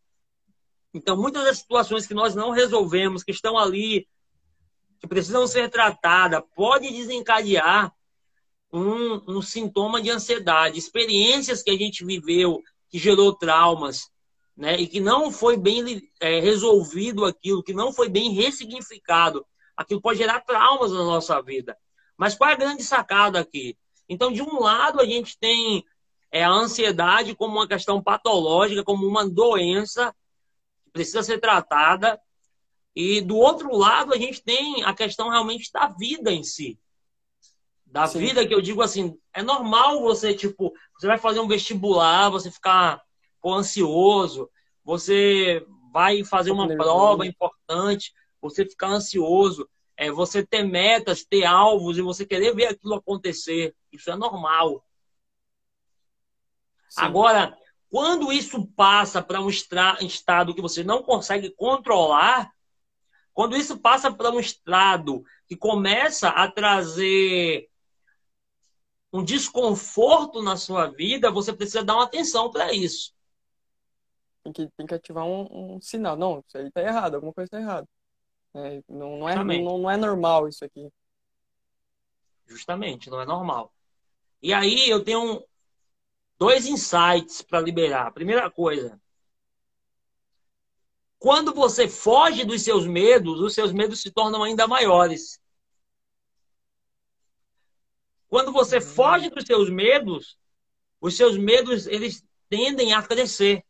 Então, 0.94 1.16
muitas 1.16 1.44
das 1.44 1.60
situações 1.60 2.06
que 2.06 2.14
nós 2.14 2.36
não 2.36 2.52
resolvemos, 2.52 3.24
que 3.24 3.32
estão 3.32 3.58
ali, 3.58 4.08
que 5.00 5.08
precisam 5.08 5.48
ser 5.48 5.70
tratadas, 5.70 6.44
pode 6.56 6.92
desencadear 6.92 7.94
um, 8.74 9.38
um 9.38 9.42
sintoma 9.42 10.02
de 10.02 10.10
ansiedade. 10.10 10.78
Experiências 10.78 11.64
que 11.64 11.72
a 11.72 11.78
gente 11.78 12.04
viveu, 12.04 12.62
que 12.90 13.00
gerou 13.00 13.34
traumas, 13.34 14.10
né, 14.58 14.76
e 14.78 14.88
que 14.88 15.00
não 15.00 15.32
foi 15.32 15.56
bem 15.56 16.02
é, 16.20 16.42
resolvido 16.42 17.24
aquilo, 17.24 17.64
que 17.64 17.74
não 17.74 17.94
foi 17.94 18.10
bem 18.10 18.34
ressignificado, 18.34 19.46
aquilo 19.78 20.02
pode 20.02 20.18
gerar 20.18 20.42
traumas 20.42 20.92
na 20.92 21.04
nossa 21.04 21.42
vida. 21.42 21.78
Mas 22.18 22.36
qual 22.36 22.50
é 22.50 22.54
a 22.54 22.58
grande 22.58 22.84
sacada 22.84 23.40
aqui? 23.40 23.78
Então, 24.10 24.34
de 24.34 24.42
um 24.42 24.60
lado, 24.60 25.00
a 25.00 25.06
gente 25.06 25.38
tem 25.40 25.86
é, 26.32 26.44
a 26.44 26.52
ansiedade 26.52 27.36
como 27.36 27.58
uma 27.58 27.68
questão 27.68 28.02
patológica, 28.02 28.84
como 28.84 29.06
uma 29.06 29.28
doença 29.28 30.14
que 30.84 30.92
precisa 30.92 31.24
ser 31.24 31.40
tratada. 31.40 32.20
E 32.96 33.22
do 33.22 33.38
outro 33.38 33.76
lado, 33.76 34.14
a 34.14 34.18
gente 34.18 34.44
tem 34.44 34.84
a 34.84 34.94
questão 34.94 35.30
realmente 35.30 35.72
da 35.72 35.88
vida 35.88 36.32
em 36.32 36.44
si. 36.44 36.78
Da 37.86 38.06
Sim. 38.06 38.20
vida 38.20 38.46
que 38.46 38.54
eu 38.54 38.62
digo 38.62 38.82
assim, 38.82 39.18
é 39.34 39.42
normal 39.42 40.02
você, 40.02 40.34
tipo, 40.34 40.72
você 40.98 41.08
vai 41.08 41.18
fazer 41.18 41.40
um 41.40 41.48
vestibular, 41.48 42.30
você 42.30 42.52
ficar 42.52 43.02
pô, 43.42 43.54
ansioso, 43.54 44.50
você 44.84 45.66
vai 45.92 46.24
fazer 46.24 46.52
uma 46.52 46.68
prova 46.68 47.26
importante, 47.26 48.14
você 48.40 48.64
ficar 48.66 48.90
ansioso 48.90 49.68
é 49.98 50.10
você 50.12 50.46
ter 50.46 50.64
metas, 50.64 51.26
ter 51.26 51.44
alvos 51.44 51.98
e 51.98 52.02
você 52.02 52.26
querer 52.26 52.56
ver 52.56 52.68
aquilo 52.68 52.94
acontecer. 52.94 53.76
Isso 53.92 54.10
é 54.10 54.16
normal. 54.16 54.82
Sim. 56.90 57.02
Agora, 57.02 57.56
quando 57.90 58.32
isso 58.32 58.66
passa 58.76 59.22
para 59.22 59.42
um 59.42 59.50
estado 59.50 60.54
que 60.54 60.62
você 60.62 60.84
não 60.84 61.02
consegue 61.04 61.50
controlar, 61.52 62.52
quando 63.34 63.56
isso 63.56 63.80
passa 63.80 64.12
para 64.12 64.32
um 64.32 64.40
estado 64.40 65.24
que 65.48 65.56
começa 65.56 66.30
a 66.30 66.52
trazer 66.52 67.70
um 69.12 69.24
desconforto 69.24 70.42
na 70.42 70.56
sua 70.56 70.88
vida, 70.88 71.32
você 71.32 71.52
precisa 71.54 71.84
dar 71.84 71.96
uma 71.96 72.04
atenção 72.04 72.52
para 72.52 72.74
isso. 72.74 73.14
Tem 74.44 74.54
que, 74.54 74.68
tem 74.78 74.86
que 74.86 74.94
ativar 74.94 75.26
um, 75.26 75.76
um 75.76 75.82
sinal. 75.82 76.16
Não, 76.16 76.44
isso 76.48 76.58
aí 76.58 76.68
está 76.68 76.82
errado, 76.82 77.16
alguma 77.16 77.34
coisa 77.34 77.48
está 77.48 77.60
errada. 77.60 77.88
É, 78.54 78.82
não, 78.88 79.18
não, 79.18 79.30
é, 79.30 79.36
não, 79.36 79.78
não 79.78 79.92
é 79.92 79.98
normal 79.98 80.48
isso 80.48 80.64
aqui. 80.64 80.92
Justamente, 82.46 83.10
não 83.10 83.22
é 83.22 83.26
normal. 83.26 83.72
E 84.42 84.54
aí 84.54 84.90
eu 84.90 85.04
tenho 85.04 85.44
dois 86.40 86.66
insights 86.66 87.42
para 87.42 87.60
liberar. 87.60 88.14
Primeira 88.14 88.50
coisa, 88.50 89.00
quando 91.20 91.54
você 91.54 91.88
foge 91.88 92.46
dos 92.46 92.62
seus 92.62 92.88
medos, 92.88 93.42
os 93.42 93.54
seus 93.54 93.74
medos 93.74 94.02
se 94.02 94.10
tornam 94.10 94.42
ainda 94.42 94.66
maiores. 94.66 95.38
Quando 98.30 98.54
você 98.54 98.78
uhum. 98.78 98.82
foge 98.82 99.30
dos 99.30 99.44
seus 99.44 99.70
medos, 99.70 100.38
os 101.02 101.18
seus 101.18 101.38
medos 101.38 101.86
eles 101.88 102.24
tendem 102.48 102.94
a 102.94 103.04
crescer. 103.04 103.66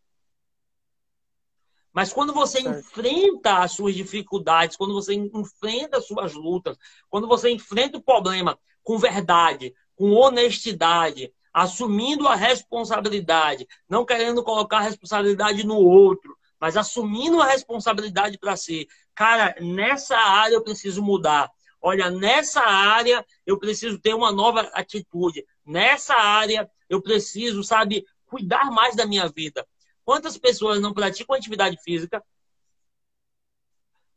Mas 1.91 2.13
quando 2.13 2.33
você 2.33 2.61
certo. 2.61 2.79
enfrenta 2.79 3.63
as 3.63 3.71
suas 3.71 3.95
dificuldades, 3.95 4.77
quando 4.77 4.93
você 4.93 5.15
enfrenta 5.15 5.97
as 5.97 6.05
suas 6.05 6.35
lutas, 6.35 6.77
quando 7.09 7.27
você 7.27 7.49
enfrenta 7.49 7.97
o 7.97 8.03
problema 8.03 8.59
com 8.83 8.99
verdade, 8.99 9.73
com 9.95 10.11
honestidade, 10.11 11.33
assumindo 11.53 12.27
a 12.27 12.35
responsabilidade, 12.35 13.67
não 13.87 14.05
querendo 14.05 14.43
colocar 14.43 14.77
a 14.77 14.81
responsabilidade 14.81 15.65
no 15.65 15.77
outro, 15.77 16.37
mas 16.59 16.75
assumindo 16.77 17.41
a 17.41 17.45
responsabilidade 17.45 18.37
para 18.37 18.57
si. 18.57 18.87
Cara, 19.15 19.55
nessa 19.59 20.17
área 20.17 20.55
eu 20.55 20.63
preciso 20.63 21.01
mudar. 21.01 21.49
Olha, 21.81 22.11
nessa 22.11 22.61
área 22.61 23.25
eu 23.45 23.57
preciso 23.57 23.97
ter 23.97 24.13
uma 24.13 24.31
nova 24.31 24.61
atitude. 24.73 25.45
Nessa 25.65 26.15
área 26.15 26.69
eu 26.89 27.01
preciso, 27.01 27.63
sabe, 27.63 28.05
cuidar 28.25 28.69
mais 28.71 28.95
da 28.95 29.05
minha 29.05 29.27
vida. 29.29 29.65
Quantas 30.03 30.37
pessoas 30.37 30.81
não 30.81 30.93
praticam 30.93 31.35
atividade 31.35 31.77
física? 31.81 32.23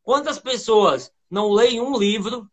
Quantas 0.03 0.38
pessoas 0.38 1.12
não 1.31 1.53
leem 1.53 1.81
um 1.81 1.97
livro? 1.97 2.51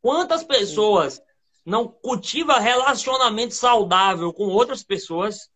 Quantas 0.00 0.44
pessoas 0.44 1.20
não 1.64 1.88
cultivam 1.88 2.60
relacionamento 2.60 3.54
saudável 3.54 4.32
com 4.32 4.44
outras 4.44 4.82
pessoas? 4.82 5.48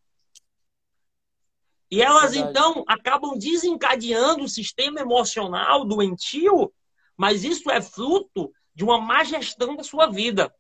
E 1.91 2.03
elas, 2.03 2.33
Verdade. 2.33 2.51
então, 2.51 2.85
acabam 2.87 3.39
desencadeando 3.39 4.45
o 4.45 4.49
sistema 4.49 5.01
emocional 5.01 5.85
doentio, 5.85 6.73
mas 7.17 7.45
isso 7.45 7.71
é 7.71 7.81
fruto 7.81 8.53
de 8.75 8.85
uma 8.85 9.01
má 9.01 9.25
gestão 9.25 9.75
da 9.75 9.83
sua 9.83 10.07
vida. 10.07 10.55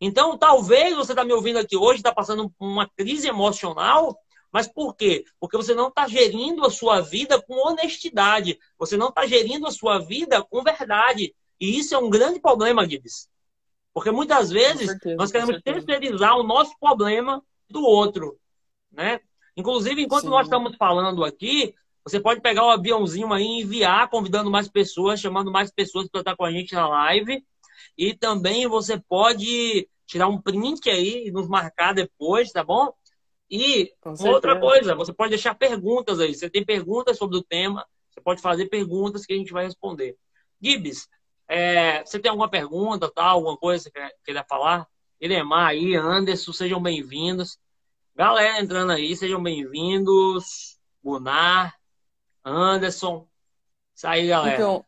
Então, 0.00 0.36
talvez 0.36 0.96
você 0.96 1.12
está 1.12 1.24
me 1.24 1.32
ouvindo 1.32 1.58
aqui 1.58 1.76
hoje, 1.76 2.00
está 2.00 2.12
passando 2.12 2.52
uma 2.58 2.88
crise 2.88 3.28
emocional, 3.28 4.18
mas 4.52 4.68
por 4.68 4.94
quê? 4.94 5.24
Porque 5.40 5.56
você 5.56 5.74
não 5.74 5.88
está 5.88 6.06
gerindo 6.06 6.64
a 6.66 6.70
sua 6.70 7.00
vida 7.00 7.40
com 7.40 7.68
honestidade. 7.68 8.58
Você 8.78 8.98
não 8.98 9.08
está 9.08 9.26
gerindo 9.26 9.66
a 9.66 9.70
sua 9.70 9.98
vida 9.98 10.42
com 10.44 10.62
verdade. 10.62 11.34
E 11.58 11.78
isso 11.78 11.94
é 11.94 11.98
um 11.98 12.10
grande 12.10 12.38
problema, 12.38 12.86
Gibbs. 12.86 13.28
Porque 13.94 14.10
muitas 14.10 14.50
vezes 14.50 14.86
certeza, 14.86 15.16
nós 15.16 15.30
queremos 15.30 15.60
terceirizar 15.62 16.36
o 16.36 16.42
nosso 16.42 16.74
problema 16.80 17.42
do 17.68 17.82
outro. 17.82 18.38
Né? 18.90 19.20
Inclusive, 19.56 20.02
enquanto 20.02 20.24
Sim. 20.24 20.30
nós 20.30 20.46
estamos 20.46 20.76
falando 20.76 21.24
aqui, 21.24 21.74
você 22.04 22.18
pode 22.18 22.40
pegar 22.40 22.64
o 22.64 22.68
um 22.68 22.70
aviãozinho 22.70 23.32
aí 23.32 23.44
e 23.44 23.62
enviar, 23.62 24.08
convidando 24.08 24.50
mais 24.50 24.68
pessoas, 24.68 25.20
chamando 25.20 25.52
mais 25.52 25.70
pessoas 25.70 26.08
para 26.08 26.20
estar 26.20 26.36
com 26.36 26.44
a 26.44 26.50
gente 26.50 26.74
na 26.74 26.88
live. 26.88 27.44
E 27.96 28.14
também 28.14 28.66
você 28.66 28.98
pode 28.98 29.88
tirar 30.06 30.28
um 30.28 30.40
print 30.40 30.88
aí 30.90 31.28
e 31.28 31.30
nos 31.30 31.48
marcar 31.48 31.94
depois, 31.94 32.50
tá 32.50 32.64
bom? 32.64 32.92
E 33.50 33.92
outra 34.20 34.58
coisa, 34.58 34.94
você 34.94 35.12
pode 35.12 35.30
deixar 35.30 35.54
perguntas 35.54 36.18
aí. 36.18 36.34
Você 36.34 36.48
tem 36.48 36.64
perguntas 36.64 37.18
sobre 37.18 37.36
o 37.36 37.42
tema, 37.42 37.86
você 38.10 38.20
pode 38.20 38.40
fazer 38.40 38.66
perguntas 38.66 39.26
que 39.26 39.32
a 39.32 39.36
gente 39.36 39.52
vai 39.52 39.64
responder. 39.64 40.16
Gibbs, 40.60 41.08
é, 41.52 42.02
você 42.02 42.18
tem 42.18 42.30
alguma 42.30 42.48
pergunta, 42.48 43.12
tal, 43.14 43.36
alguma 43.36 43.58
coisa 43.58 43.90
que 43.90 44.00
queira 44.24 44.42
falar? 44.42 44.88
Elemar 45.20 45.68
aí, 45.68 45.94
Anderson, 45.94 46.50
sejam 46.50 46.82
bem-vindos. 46.82 47.58
Galera 48.16 48.58
entrando 48.58 48.90
aí, 48.92 49.14
sejam 49.14 49.42
bem-vindos. 49.42 50.78
Gunnar, 51.04 51.78
Anderson. 52.42 53.28
Isso 53.94 54.06
aí, 54.06 54.28
galera. 54.28 54.54
Então, 54.54 54.86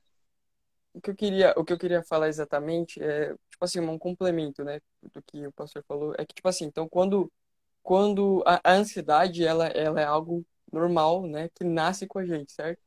o 0.94 1.03
que 1.03 1.11
eu 1.11 1.14
queria, 1.14 1.55
o 1.55 1.64
que 1.66 1.72
eu 1.74 1.79
queria 1.79 2.03
falar 2.03 2.29
exatamente 2.29 2.98
é, 3.03 3.35
tipo 3.50 3.62
assim, 3.62 3.81
um 3.81 3.98
complemento, 3.98 4.64
né, 4.64 4.81
do 5.12 5.22
que 5.22 5.46
o 5.46 5.53
pastor 5.53 5.85
falou, 5.87 6.14
é 6.16 6.24
que 6.24 6.35
tipo 6.35 6.48
assim, 6.48 6.64
então 6.64 6.88
quando 6.88 7.31
quando 7.83 8.42
a, 8.46 8.59
a 8.64 8.72
ansiedade 8.72 9.44
ela 9.44 9.66
ela 9.66 10.00
é 10.00 10.05
algo 10.05 10.42
normal, 10.72 11.27
né, 11.27 11.50
que 11.55 11.62
nasce 11.62 12.07
com 12.07 12.18
a 12.18 12.24
gente, 12.24 12.53
certo? 12.53 12.81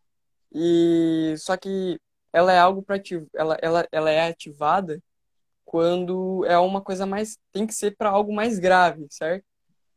E 0.52 1.36
só 1.38 1.56
que 1.56 2.00
ela 2.32 2.52
é 2.54 2.60
algo 2.60 2.82
para 2.84 3.02
ela, 3.34 3.58
ela 3.62 3.88
ela 3.92 4.12
é 4.12 4.28
ativada 4.28 5.02
quando 5.66 6.46
é 6.46 6.58
uma 6.58 6.82
coisa 6.82 7.06
mais 7.06 7.38
tem 7.52 7.68
que 7.68 7.74
ser 7.74 7.96
para 7.96 8.10
algo 8.10 8.34
mais 8.34 8.60
grave, 8.60 9.06
certo? 9.10 9.46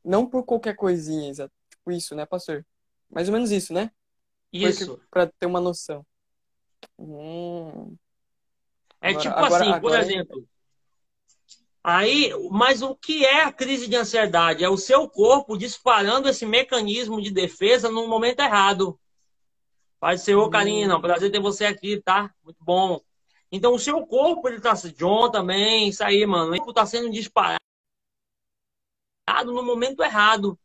Não 0.04 0.26
por 0.26 0.44
qualquer 0.44 0.74
coisinha, 0.74 1.32
tipo 1.32 1.90
isso, 1.90 2.14
né, 2.14 2.26
pastor? 2.26 2.66
Mais 3.10 3.28
ou 3.28 3.32
menos 3.32 3.50
isso, 3.50 3.72
né? 3.72 3.90
Isso. 4.52 5.00
Para 5.10 5.26
ter 5.26 5.46
uma 5.46 5.60
noção. 5.60 6.04
Hum. 6.98 7.96
É 9.00 9.10
agora, 9.10 9.22
tipo 9.22 9.34
agora, 9.34 9.64
assim, 9.64 9.72
agora... 9.72 9.80
por 9.80 9.94
exemplo. 9.94 10.48
Aí, 11.82 12.30
mas 12.50 12.82
o 12.82 12.94
que 12.94 13.24
é 13.24 13.44
a 13.44 13.52
crise 13.52 13.88
de 13.88 13.96
ansiedade? 13.96 14.62
É 14.62 14.68
o 14.68 14.76
seu 14.76 15.08
corpo 15.08 15.56
disparando 15.56 16.28
esse 16.28 16.44
mecanismo 16.44 17.22
de 17.22 17.30
defesa 17.30 17.90
no 17.90 18.06
momento 18.06 18.40
errado. 18.40 19.00
Ser, 20.18 20.34
ô 20.34 20.46
hum. 20.46 20.50
Karina, 20.50 21.00
prazer 21.00 21.30
ter 21.30 21.40
você 21.40 21.66
aqui, 21.66 22.00
tá? 22.00 22.32
Muito 22.42 22.62
bom. 22.64 23.00
Então, 23.52 23.74
o 23.74 23.78
seu 23.78 24.06
corpo, 24.06 24.48
ele 24.48 24.60
tá. 24.60 24.72
John 24.96 25.30
também, 25.30 25.88
isso 25.88 26.02
aí, 26.02 26.24
mano. 26.24 26.52
O 26.52 26.56
corpo 26.56 26.72
tá 26.72 26.86
sendo 26.86 27.10
disparado 27.10 27.60
no 29.44 29.62
momento 29.62 30.02
errado. 30.02 30.58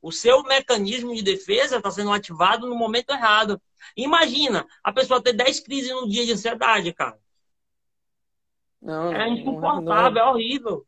O 0.00 0.10
seu 0.10 0.42
mecanismo 0.42 1.14
de 1.14 1.22
defesa 1.22 1.76
está 1.76 1.90
sendo 1.90 2.12
ativado 2.12 2.66
no 2.66 2.74
momento 2.74 3.10
errado. 3.10 3.60
Imagina 3.96 4.66
a 4.82 4.92
pessoa 4.92 5.22
ter 5.22 5.32
10 5.32 5.60
crises 5.60 5.90
no 5.92 6.08
dia 6.08 6.26
de 6.26 6.32
ansiedade, 6.32 6.92
cara. 6.92 7.18
Não, 8.80 9.12
é 9.12 9.28
insuportável, 9.28 10.10
não, 10.10 10.20
é 10.20 10.30
horrível. 10.30 10.86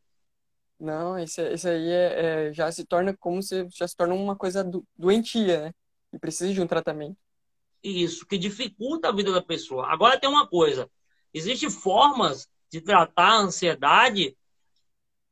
Não, 0.80 1.18
isso, 1.18 1.40
isso 1.42 1.68
aí 1.68 1.88
é, 1.88 2.48
é, 2.48 2.52
já 2.52 2.70
se 2.72 2.84
torna 2.84 3.16
como 3.16 3.40
se 3.40 3.68
já 3.70 3.86
se 3.86 3.96
torna 3.96 4.14
uma 4.14 4.34
coisa 4.34 4.64
do, 4.64 4.84
doentia, 4.96 5.62
né? 5.62 5.74
E 6.12 6.18
precisa 6.18 6.52
de 6.52 6.60
um 6.60 6.66
tratamento. 6.66 7.16
Isso, 7.84 8.24
que 8.24 8.38
dificulta 8.38 9.08
a 9.08 9.12
vida 9.12 9.30
da 9.30 9.42
pessoa. 9.42 9.92
Agora 9.92 10.18
tem 10.18 10.28
uma 10.28 10.48
coisa: 10.48 10.90
existem 11.34 11.68
formas 11.68 12.48
de 12.70 12.80
tratar 12.80 13.32
a 13.34 13.40
ansiedade 13.40 14.34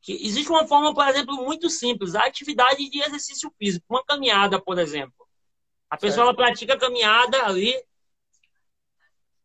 que 0.03 0.13
existe 0.27 0.51
uma 0.51 0.67
forma, 0.67 0.93
por 0.93 1.07
exemplo, 1.09 1.35
muito 1.37 1.71
simples, 1.71 2.15
a 2.15 2.27
atividade 2.27 2.91
de 2.91 3.01
exercício 3.01 3.51
físico, 3.57 3.87
uma 3.89 4.05
caminhada, 4.05 4.61
por 4.61 4.79
exemplo. 4.79 5.27
A 5.89 5.97
pessoa 5.97 6.25
ela 6.25 6.37
pratica 6.37 6.77
caminhada 6.77 7.45
ali, 7.45 7.73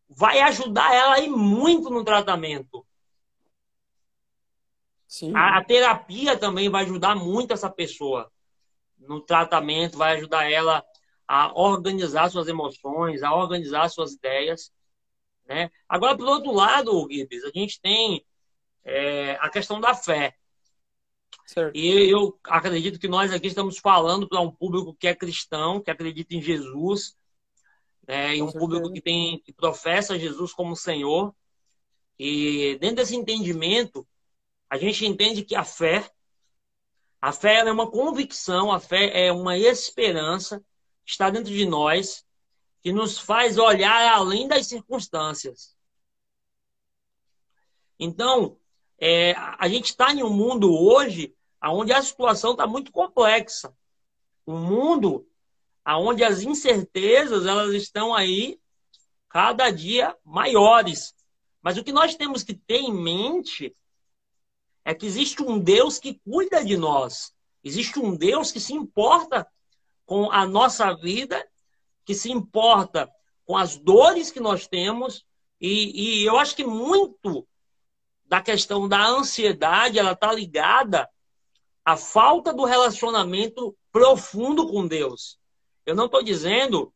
vai 0.08 0.40
ajudar 0.40 0.92
ela 0.92 1.14
aí 1.14 1.28
muito 1.28 1.88
no 1.90 2.04
tratamento. 2.04 2.84
Sim. 5.06 5.32
A, 5.34 5.58
a 5.58 5.64
terapia 5.64 6.36
também 6.36 6.68
vai 6.68 6.84
ajudar 6.84 7.14
muito 7.14 7.52
essa 7.52 7.70
pessoa 7.70 8.30
no 8.98 9.20
tratamento, 9.20 9.96
vai 9.96 10.16
ajudar 10.16 10.50
ela 10.50 10.84
a 11.28 11.52
organizar 11.54 12.30
suas 12.30 12.48
emoções, 12.48 13.22
a 13.22 13.34
organizar 13.34 13.90
suas 13.90 14.14
ideias. 14.14 14.72
Né? 15.46 15.70
Agora, 15.86 16.16
por 16.16 16.26
outro 16.26 16.52
lado, 16.52 17.06
Gibbs, 17.10 17.44
a 17.44 17.50
gente 17.54 17.78
tem 17.80 18.24
é, 18.82 19.32
a 19.32 19.50
questão 19.50 19.78
da 19.78 19.94
fé. 19.94 20.34
Certo. 21.46 21.76
E 21.76 22.10
eu 22.10 22.38
acredito 22.44 22.98
que 22.98 23.08
nós 23.08 23.32
aqui 23.32 23.48
estamos 23.48 23.78
falando 23.78 24.26
para 24.26 24.40
um 24.40 24.50
público 24.50 24.94
que 24.94 25.06
é 25.06 25.14
cristão, 25.14 25.80
que 25.80 25.90
acredita 25.90 26.34
em 26.34 26.40
Jesus, 26.40 27.16
né, 28.06 28.36
e 28.36 28.42
um 28.42 28.50
público 28.50 28.90
que 28.90 29.00
tem 29.00 29.38
que 29.40 29.52
professa 29.52 30.18
Jesus 30.18 30.54
como 30.54 30.74
Senhor. 30.74 31.34
E 32.18 32.76
dentro 32.80 32.96
desse 32.96 33.14
entendimento, 33.14 34.06
a 34.68 34.78
gente 34.78 35.06
entende 35.06 35.44
que 35.44 35.54
a 35.54 35.64
fé, 35.64 36.10
a 37.20 37.32
fé 37.32 37.58
é 37.58 37.72
uma 37.72 37.90
convicção, 37.90 38.72
a 38.72 38.80
fé 38.80 39.26
é 39.26 39.32
uma 39.32 39.56
esperança 39.58 40.62
está 41.10 41.30
dentro 41.30 41.52
de 41.52 41.64
nós, 41.64 42.24
que 42.80 42.92
nos 42.92 43.18
faz 43.18 43.58
olhar 43.58 44.12
além 44.12 44.46
das 44.46 44.66
circunstâncias. 44.66 45.76
Então, 47.98 48.56
é, 48.98 49.32
a 49.36 49.68
gente 49.68 49.86
está 49.86 50.12
em 50.12 50.22
um 50.22 50.30
mundo 50.30 50.72
hoje 50.72 51.34
onde 51.62 51.92
a 51.92 52.02
situação 52.02 52.52
está 52.52 52.66
muito 52.66 52.92
complexa. 52.92 53.74
Um 54.46 54.58
mundo 54.58 55.26
onde 55.86 56.22
as 56.22 56.42
incertezas 56.42 57.46
elas 57.46 57.74
estão 57.74 58.14
aí 58.14 58.60
cada 59.28 59.70
dia 59.70 60.16
maiores. 60.24 61.14
Mas 61.62 61.76
o 61.76 61.84
que 61.84 61.92
nós 61.92 62.14
temos 62.14 62.42
que 62.42 62.54
ter 62.54 62.78
em 62.78 62.92
mente 62.92 63.74
é 64.84 64.94
que 64.94 65.06
existe 65.06 65.42
um 65.42 65.58
Deus 65.58 65.98
que 65.98 66.20
cuida 66.24 66.64
de 66.64 66.76
nós. 66.76 67.32
Existe 67.62 67.98
um 67.98 68.16
Deus 68.16 68.52
que 68.52 68.60
se 68.60 68.72
importa 68.72 69.46
com 70.08 70.32
a 70.32 70.46
nossa 70.46 70.94
vida, 70.94 71.46
que 72.02 72.14
se 72.14 72.32
importa 72.32 73.10
com 73.44 73.54
as 73.54 73.76
dores 73.76 74.30
que 74.30 74.40
nós 74.40 74.66
temos. 74.66 75.22
E, 75.60 76.22
e 76.22 76.24
eu 76.24 76.38
acho 76.38 76.56
que 76.56 76.64
muito 76.64 77.46
da 78.24 78.40
questão 78.40 78.88
da 78.88 79.06
ansiedade 79.06 79.98
ela 79.98 80.12
está 80.12 80.32
ligada 80.32 81.06
a 81.84 81.94
falta 81.94 82.54
do 82.54 82.64
relacionamento 82.64 83.76
profundo 83.92 84.66
com 84.66 84.86
Deus. 84.88 85.38
Eu 85.84 85.94
não 85.94 86.06
estou 86.06 86.22
dizendo 86.22 86.90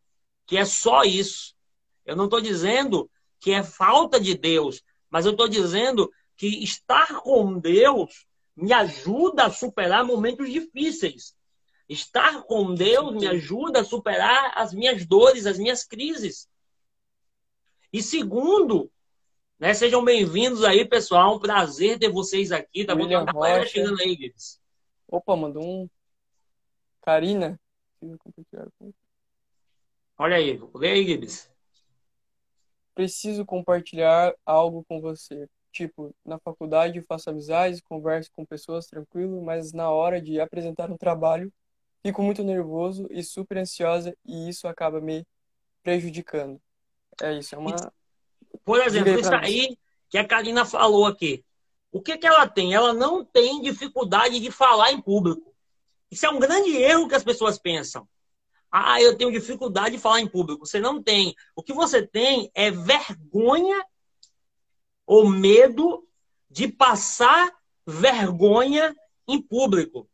que 0.46 0.56
é 0.56 0.64
só 0.64 1.02
isso. 1.02 1.54
Eu 2.06 2.16
não 2.16 2.24
estou 2.24 2.40
dizendo 2.40 3.10
que 3.38 3.52
é 3.52 3.62
falta 3.62 4.18
de 4.18 4.34
Deus, 4.34 4.82
mas 5.10 5.26
eu 5.26 5.32
estou 5.32 5.48
dizendo 5.48 6.10
que 6.34 6.64
estar 6.64 7.20
com 7.20 7.58
Deus 7.58 8.26
me 8.56 8.72
ajuda 8.72 9.44
a 9.44 9.50
superar 9.50 10.02
momentos 10.02 10.50
difíceis. 10.50 11.34
Estar 11.92 12.42
com 12.44 12.74
Deus 12.74 13.14
me 13.14 13.26
ajuda 13.26 13.80
a 13.80 13.84
superar 13.84 14.52
as 14.54 14.72
minhas 14.72 15.04
dores, 15.04 15.44
as 15.44 15.58
minhas 15.58 15.84
crises. 15.84 16.48
E 17.92 18.02
segundo, 18.02 18.90
né, 19.58 19.74
sejam 19.74 20.02
bem-vindos 20.02 20.64
aí, 20.64 20.86
pessoal. 20.88 21.36
Um 21.36 21.38
prazer 21.38 21.98
ter 21.98 22.10
vocês 22.10 22.50
aqui. 22.50 22.86
Tá 22.86 22.94
William 22.94 23.26
bom? 23.26 23.40
Tá 23.40 23.66
chegando 23.66 24.00
aí, 24.00 24.16
Guilherme. 24.16 24.34
Opa, 25.06 25.36
mandou 25.36 25.62
um. 25.62 25.90
Karina. 27.02 27.60
Olha 30.16 30.36
aí, 30.36 30.58
lê 30.74 30.92
aí, 30.92 31.04
Gibbs. 31.04 31.50
Preciso 32.94 33.44
compartilhar 33.44 34.34
algo 34.46 34.82
com 34.88 34.98
você. 34.98 35.46
Tipo, 35.70 36.14
na 36.24 36.38
faculdade 36.38 37.02
faço 37.02 37.28
amizades, 37.28 37.82
converso 37.82 38.30
com 38.32 38.46
pessoas 38.46 38.86
tranquilo, 38.86 39.42
mas 39.42 39.74
na 39.74 39.90
hora 39.90 40.22
de 40.22 40.40
apresentar 40.40 40.90
um 40.90 40.96
trabalho, 40.96 41.52
fico 42.02 42.22
muito 42.22 42.42
nervoso 42.42 43.06
e 43.10 43.22
super 43.22 43.58
ansiosa 43.58 44.16
e 44.24 44.48
isso 44.48 44.66
acaba 44.66 45.00
me 45.00 45.26
prejudicando. 45.82 46.60
É 47.20 47.38
isso, 47.38 47.54
é 47.54 47.58
uma. 47.58 47.92
Por 48.64 48.80
exemplo, 48.80 49.18
isso 49.18 49.32
aí 49.34 49.78
que 50.08 50.18
a 50.18 50.26
Karina 50.26 50.64
falou 50.64 51.06
aqui. 51.06 51.44
O 51.90 52.00
que, 52.00 52.16
que 52.16 52.26
ela 52.26 52.46
tem? 52.46 52.74
Ela 52.74 52.92
não 52.92 53.24
tem 53.24 53.60
dificuldade 53.60 54.40
de 54.40 54.50
falar 54.50 54.92
em 54.92 55.00
público. 55.00 55.54
Isso 56.10 56.26
é 56.26 56.30
um 56.30 56.38
grande 56.38 56.76
erro 56.76 57.08
que 57.08 57.14
as 57.14 57.24
pessoas 57.24 57.58
pensam. 57.58 58.08
Ah, 58.70 59.00
eu 59.00 59.16
tenho 59.16 59.30
dificuldade 59.30 59.96
de 59.96 60.02
falar 60.02 60.20
em 60.20 60.26
público. 60.26 60.66
Você 60.66 60.80
não 60.80 61.02
tem. 61.02 61.34
O 61.54 61.62
que 61.62 61.74
você 61.74 62.06
tem 62.06 62.50
é 62.54 62.70
vergonha 62.70 63.84
ou 65.06 65.28
medo 65.28 66.06
de 66.50 66.68
passar 66.68 67.50
vergonha 67.86 68.94
em 69.28 69.40
público. 69.40 70.08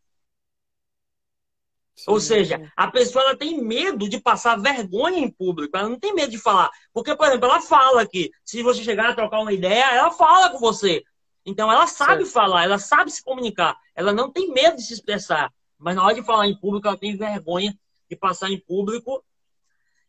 Sim. 1.98 2.04
Ou 2.12 2.20
seja, 2.20 2.72
a 2.76 2.88
pessoa 2.88 3.24
ela 3.24 3.36
tem 3.36 3.60
medo 3.60 4.08
de 4.08 4.20
passar 4.20 4.56
vergonha 4.56 5.18
em 5.18 5.28
público. 5.28 5.76
Ela 5.76 5.88
não 5.88 5.98
tem 5.98 6.14
medo 6.14 6.30
de 6.30 6.38
falar. 6.38 6.70
Porque, 6.92 7.14
por 7.16 7.26
exemplo, 7.26 7.46
ela 7.46 7.60
fala 7.60 8.06
que 8.06 8.30
se 8.44 8.62
você 8.62 8.84
chegar 8.84 9.10
a 9.10 9.14
trocar 9.14 9.40
uma 9.40 9.52
ideia, 9.52 9.92
ela 9.92 10.12
fala 10.12 10.50
com 10.50 10.58
você. 10.60 11.02
Então 11.44 11.72
ela 11.72 11.86
sabe 11.86 12.24
certo. 12.24 12.32
falar, 12.32 12.64
ela 12.64 12.78
sabe 12.78 13.10
se 13.10 13.24
comunicar, 13.24 13.74
ela 13.94 14.12
não 14.12 14.30
tem 14.30 14.52
medo 14.52 14.76
de 14.76 14.82
se 14.82 14.92
expressar, 14.92 15.50
mas 15.78 15.96
na 15.96 16.04
hora 16.04 16.14
de 16.14 16.22
falar 16.22 16.46
em 16.46 16.54
público 16.54 16.86
ela 16.86 16.96
tem 16.96 17.16
vergonha 17.16 17.74
de 18.08 18.14
passar 18.14 18.50
em 18.50 18.60
público. 18.60 19.24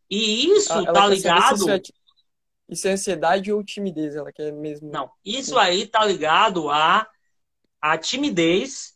E 0.09 0.47
isso 0.51 0.73
ela, 0.73 0.91
tá 0.91 1.07
ligado. 1.07 1.65
Isso 2.67 2.87
é 2.87 2.91
ansiedade 2.91 3.51
ou 3.51 3.63
timidez? 3.63 4.15
Ela 4.15 4.31
quer 4.33 4.51
mesmo. 4.51 4.91
Não, 4.91 5.09
isso 5.25 5.57
aí 5.57 5.87
tá 5.87 6.05
ligado 6.05 6.69
a, 6.69 7.07
a 7.81 7.97
timidez. 7.97 8.95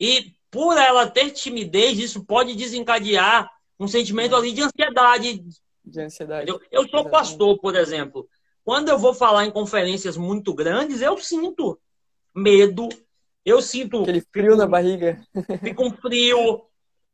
E 0.00 0.34
por 0.52 0.76
ela 0.76 1.08
ter 1.08 1.30
timidez, 1.30 1.98
isso 1.98 2.24
pode 2.26 2.54
desencadear 2.54 3.50
um 3.80 3.88
sentimento 3.88 4.36
ali 4.36 4.52
de 4.52 4.60
ansiedade. 4.60 5.42
De 5.82 6.00
ansiedade. 6.00 6.48
Eu, 6.48 6.60
eu 6.70 6.86
sou 6.88 7.08
pastor, 7.08 7.58
por 7.58 7.74
exemplo. 7.74 8.28
Quando 8.62 8.90
eu 8.90 8.98
vou 8.98 9.14
falar 9.14 9.46
em 9.46 9.50
conferências 9.50 10.14
muito 10.14 10.52
grandes, 10.54 11.00
eu 11.00 11.16
sinto 11.16 11.80
medo, 12.34 12.86
eu 13.46 13.62
sinto. 13.62 14.02
Aquele 14.02 14.20
frio 14.20 14.50
fico, 14.50 14.56
na 14.56 14.66
barriga. 14.66 15.26
Fica 15.64 15.82
um 15.82 15.90
frio. 15.90 16.66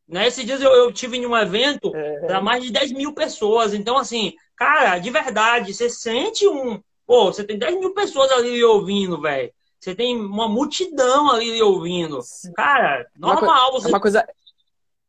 Né? 0.06 0.26
Esses 0.26 0.44
dias 0.44 0.60
eu, 0.60 0.72
eu 0.72 0.92
tive 0.92 1.16
em 1.16 1.24
um 1.24 1.36
evento 1.36 1.94
é... 1.94 2.26
para 2.26 2.40
mais 2.40 2.64
de 2.64 2.72
10 2.72 2.92
mil 2.92 3.14
pessoas. 3.14 3.72
Então, 3.72 3.96
assim, 3.96 4.34
cara, 4.56 4.98
de 4.98 5.10
verdade, 5.10 5.72
você 5.72 5.88
sente 5.88 6.46
um. 6.46 6.82
Pô, 7.06 7.26
você 7.26 7.44
tem 7.44 7.56
10 7.56 7.78
mil 7.78 7.94
pessoas 7.94 8.32
ali 8.32 8.62
ouvindo, 8.64 9.20
velho. 9.20 9.52
Você 9.78 9.94
tem 9.94 10.18
uma 10.18 10.48
multidão 10.48 11.30
ali 11.30 11.62
ouvindo. 11.62 12.20
Cara, 12.56 13.08
normal. 13.16 13.70
Uma 13.70 13.80
você... 13.80 13.86
É 13.86 13.90
uma 13.90 14.00
coisa. 14.00 14.28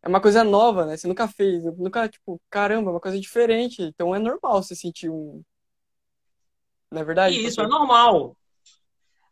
É 0.01 0.07
uma 0.07 0.21
coisa 0.21 0.43
nova, 0.43 0.85
né? 0.85 0.95
Você 0.95 1.07
nunca 1.07 1.27
fez. 1.27 1.63
Nunca, 1.77 2.07
tipo, 2.07 2.39
caramba, 2.49 2.89
é 2.89 2.93
uma 2.93 2.99
coisa 2.99 3.19
diferente. 3.19 3.81
Então 3.81 4.15
é 4.15 4.19
normal 4.19 4.61
você 4.61 4.75
sentir 4.75 5.09
um. 5.09 5.43
Não 6.91 7.01
é 7.01 7.03
verdade? 7.03 7.35
Isso, 7.35 7.57
Porque... 7.57 7.73
é 7.73 7.77
normal. 7.77 8.37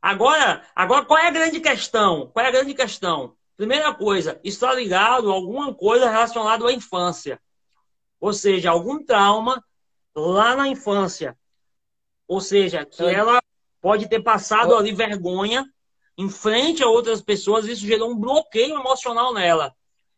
Agora, 0.01 0.63
agora, 0.75 1.05
qual 1.05 1.19
é 1.19 1.27
a 1.27 1.31
grande 1.31 1.59
questão? 1.59 2.27
Qual 2.27 2.45
é 2.45 2.49
a 2.49 2.51
grande 2.51 2.73
questão? 2.73 3.35
Primeira 3.55 3.93
coisa, 3.93 4.39
está 4.43 4.73
ligado 4.73 5.31
a 5.31 5.33
alguma 5.33 5.73
coisa 5.73 6.09
relacionada 6.09 6.67
à 6.67 6.71
infância. 6.71 7.41
Ou 8.19 8.31
seja, 8.31 8.69
algum 8.69 9.03
trauma 9.03 9.63
lá 10.15 10.55
na 10.55 10.67
infância. 10.67 11.37
Ou 12.27 12.39
seja, 12.39 12.85
que 12.85 13.03
é. 13.03 13.13
ela 13.13 13.41
pode 13.87 14.09
ter 14.09 14.21
passado 14.21 14.75
ali 14.75 14.91
vergonha 14.91 15.65
em 16.17 16.29
frente 16.29 16.83
a 16.83 16.87
outras 16.87 17.21
pessoas, 17.21 17.65
isso 17.65 17.85
gerou 17.85 18.11
um 18.11 18.19
bloqueio 18.19 18.75
emocional 18.75 19.33
nela. 19.33 19.73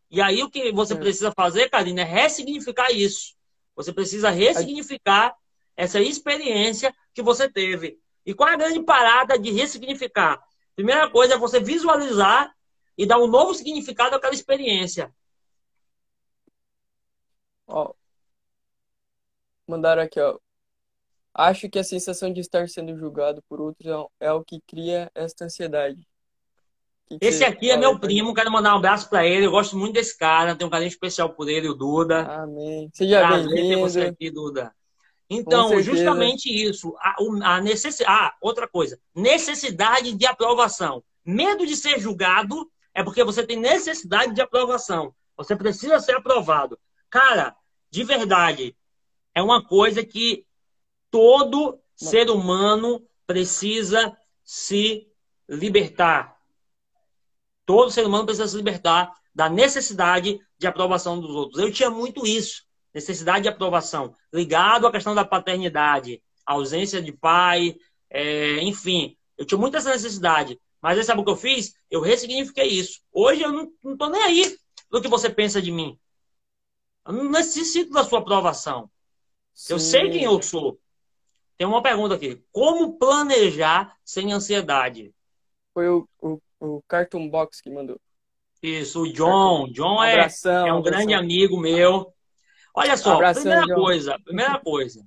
E 0.09 0.19
aí 0.19 0.41
o 0.41 0.49
que 0.49 0.71
você 0.71 0.95
é. 0.95 0.97
precisa 0.97 1.31
fazer, 1.31 1.69
Karina, 1.69 2.01
é 2.01 2.03
ressignificar 2.03 2.89
isso. 2.89 3.35
Você 3.75 3.93
precisa 3.93 4.31
ressignificar 4.31 5.35
essa 5.77 6.01
experiência 6.01 6.91
que 7.13 7.21
você 7.21 7.47
teve. 7.47 7.99
E 8.25 8.33
qual 8.33 8.49
é 8.49 8.53
a 8.53 8.57
grande 8.57 8.81
parada 8.81 9.37
de 9.37 9.51
ressignificar? 9.51 10.43
Primeira 10.75 11.07
coisa 11.11 11.35
é 11.35 11.37
você 11.37 11.59
visualizar 11.59 12.51
e 12.97 13.05
dar 13.05 13.19
um 13.19 13.27
novo 13.27 13.53
significado 13.53 14.15
àquela 14.15 14.33
experiência. 14.33 15.13
Ó, 17.67 17.93
mandaram 19.67 20.01
aqui, 20.01 20.19
ó. 20.19 20.39
Acho 21.39 21.69
que 21.69 21.79
a 21.79 21.83
sensação 21.85 22.33
de 22.33 22.41
estar 22.41 22.67
sendo 22.67 22.97
julgado 22.97 23.41
por 23.47 23.61
outros 23.61 23.89
é, 24.19 24.27
é 24.27 24.33
o 24.33 24.43
que 24.43 24.59
cria 24.67 25.09
esta 25.15 25.45
ansiedade. 25.45 26.05
Que 27.07 27.17
Esse 27.21 27.45
aqui 27.45 27.71
é 27.71 27.77
meu 27.77 27.97
primo, 27.97 28.33
quero 28.33 28.51
mandar 28.51 28.73
um 28.73 28.77
abraço 28.77 29.09
para 29.09 29.25
ele. 29.25 29.45
Eu 29.45 29.51
gosto 29.51 29.77
muito 29.77 29.93
desse 29.93 30.17
cara, 30.17 30.53
tenho 30.53 30.67
um 30.67 30.71
carinho 30.71 30.89
especial 30.89 31.29
por 31.29 31.47
ele, 31.47 31.69
o 31.69 31.73
Duda. 31.73 32.23
Amém. 32.43 32.89
Seja 32.93 33.25
bem-vindo. 33.25 33.79
você 33.79 34.01
aqui, 34.01 34.29
Duda. 34.29 34.75
Então, 35.29 35.81
justamente 35.81 36.49
isso. 36.49 36.93
A, 36.99 37.15
a 37.55 37.61
necessidade. 37.61 38.13
Ah, 38.13 38.35
outra 38.41 38.67
coisa. 38.67 38.99
Necessidade 39.15 40.11
de 40.11 40.25
aprovação. 40.25 41.01
Medo 41.23 41.65
de 41.65 41.77
ser 41.77 42.01
julgado 42.01 42.69
é 42.93 43.01
porque 43.01 43.23
você 43.23 43.47
tem 43.47 43.57
necessidade 43.57 44.33
de 44.33 44.41
aprovação. 44.41 45.15
Você 45.37 45.55
precisa 45.55 46.01
ser 46.01 46.17
aprovado. 46.17 46.77
Cara, 47.09 47.55
de 47.89 48.03
verdade, 48.03 48.75
é 49.33 49.41
uma 49.41 49.63
coisa 49.63 50.03
que 50.03 50.45
todo 51.11 51.79
ser 51.95 52.29
humano 52.29 53.05
precisa 53.25 54.15
se 54.43 55.07
libertar. 55.47 56.37
Todo 57.65 57.91
ser 57.91 58.05
humano 58.05 58.25
precisa 58.25 58.47
se 58.47 58.57
libertar 58.57 59.13
da 59.33 59.49
necessidade 59.49 60.39
de 60.57 60.67
aprovação 60.67 61.19
dos 61.19 61.31
outros. 61.31 61.61
Eu 61.61 61.71
tinha 61.71 61.89
muito 61.89 62.25
isso 62.25 62.67
necessidade 62.93 63.43
de 63.43 63.49
aprovação, 63.49 64.15
ligado 64.33 64.87
à 64.87 64.91
questão 64.91 65.13
da 65.13 65.23
paternidade, 65.23 66.21
ausência 66.45 67.01
de 67.01 67.11
pai, 67.11 67.75
é, 68.09 68.61
enfim, 68.63 69.15
eu 69.37 69.45
tinha 69.45 69.57
muita 69.57 69.77
essa 69.77 69.91
necessidade. 69.91 70.59
Mas 70.81 70.97
aí 70.97 71.03
sabe 71.03 71.21
o 71.21 71.25
que 71.25 71.31
eu 71.31 71.35
fiz? 71.35 71.73
Eu 71.89 72.01
ressignifiquei 72.01 72.67
isso. 72.67 73.01
Hoje 73.11 73.41
eu 73.41 73.51
não, 73.51 73.71
não 73.83 73.97
tô 73.97 74.09
nem 74.09 74.21
aí 74.23 74.57
do 74.89 75.01
que 75.01 75.07
você 75.07 75.29
pensa 75.29 75.61
de 75.61 75.71
mim. 75.71 75.99
Eu 77.05 77.13
não 77.13 77.29
necessito 77.29 77.91
da 77.91 78.03
sua 78.03 78.19
aprovação. 78.19 78.89
Sim. 79.53 79.73
Eu 79.73 79.79
sei 79.79 80.09
quem 80.09 80.23
eu 80.23 80.41
sou. 80.41 80.79
Tem 81.59 81.67
uma 81.67 81.83
pergunta 81.83 82.15
aqui. 82.15 82.41
Como 82.53 82.97
planejar 82.97 83.93
sem 84.05 84.31
ansiedade? 84.31 85.13
Foi 85.73 85.89
o, 85.89 86.07
o, 86.21 86.39
o 86.57 86.81
Cartoon 86.87 87.29
Box 87.29 87.61
que 87.61 87.69
mandou. 87.69 87.99
Isso, 88.63 89.01
o 89.01 89.11
John. 89.11 89.69
John 89.73 90.01
é, 90.01 90.13
abração, 90.13 90.67
é 90.67 90.73
um 90.73 90.77
abração. 90.77 90.83
grande 90.83 91.13
amigo 91.13 91.59
meu. 91.59 92.13
Olha 92.73 92.95
só, 92.95 93.15
Abração, 93.15 93.43
primeira 93.43 93.67
João. 93.67 93.81
coisa, 93.81 94.19
primeira 94.23 94.57
coisa, 94.59 95.05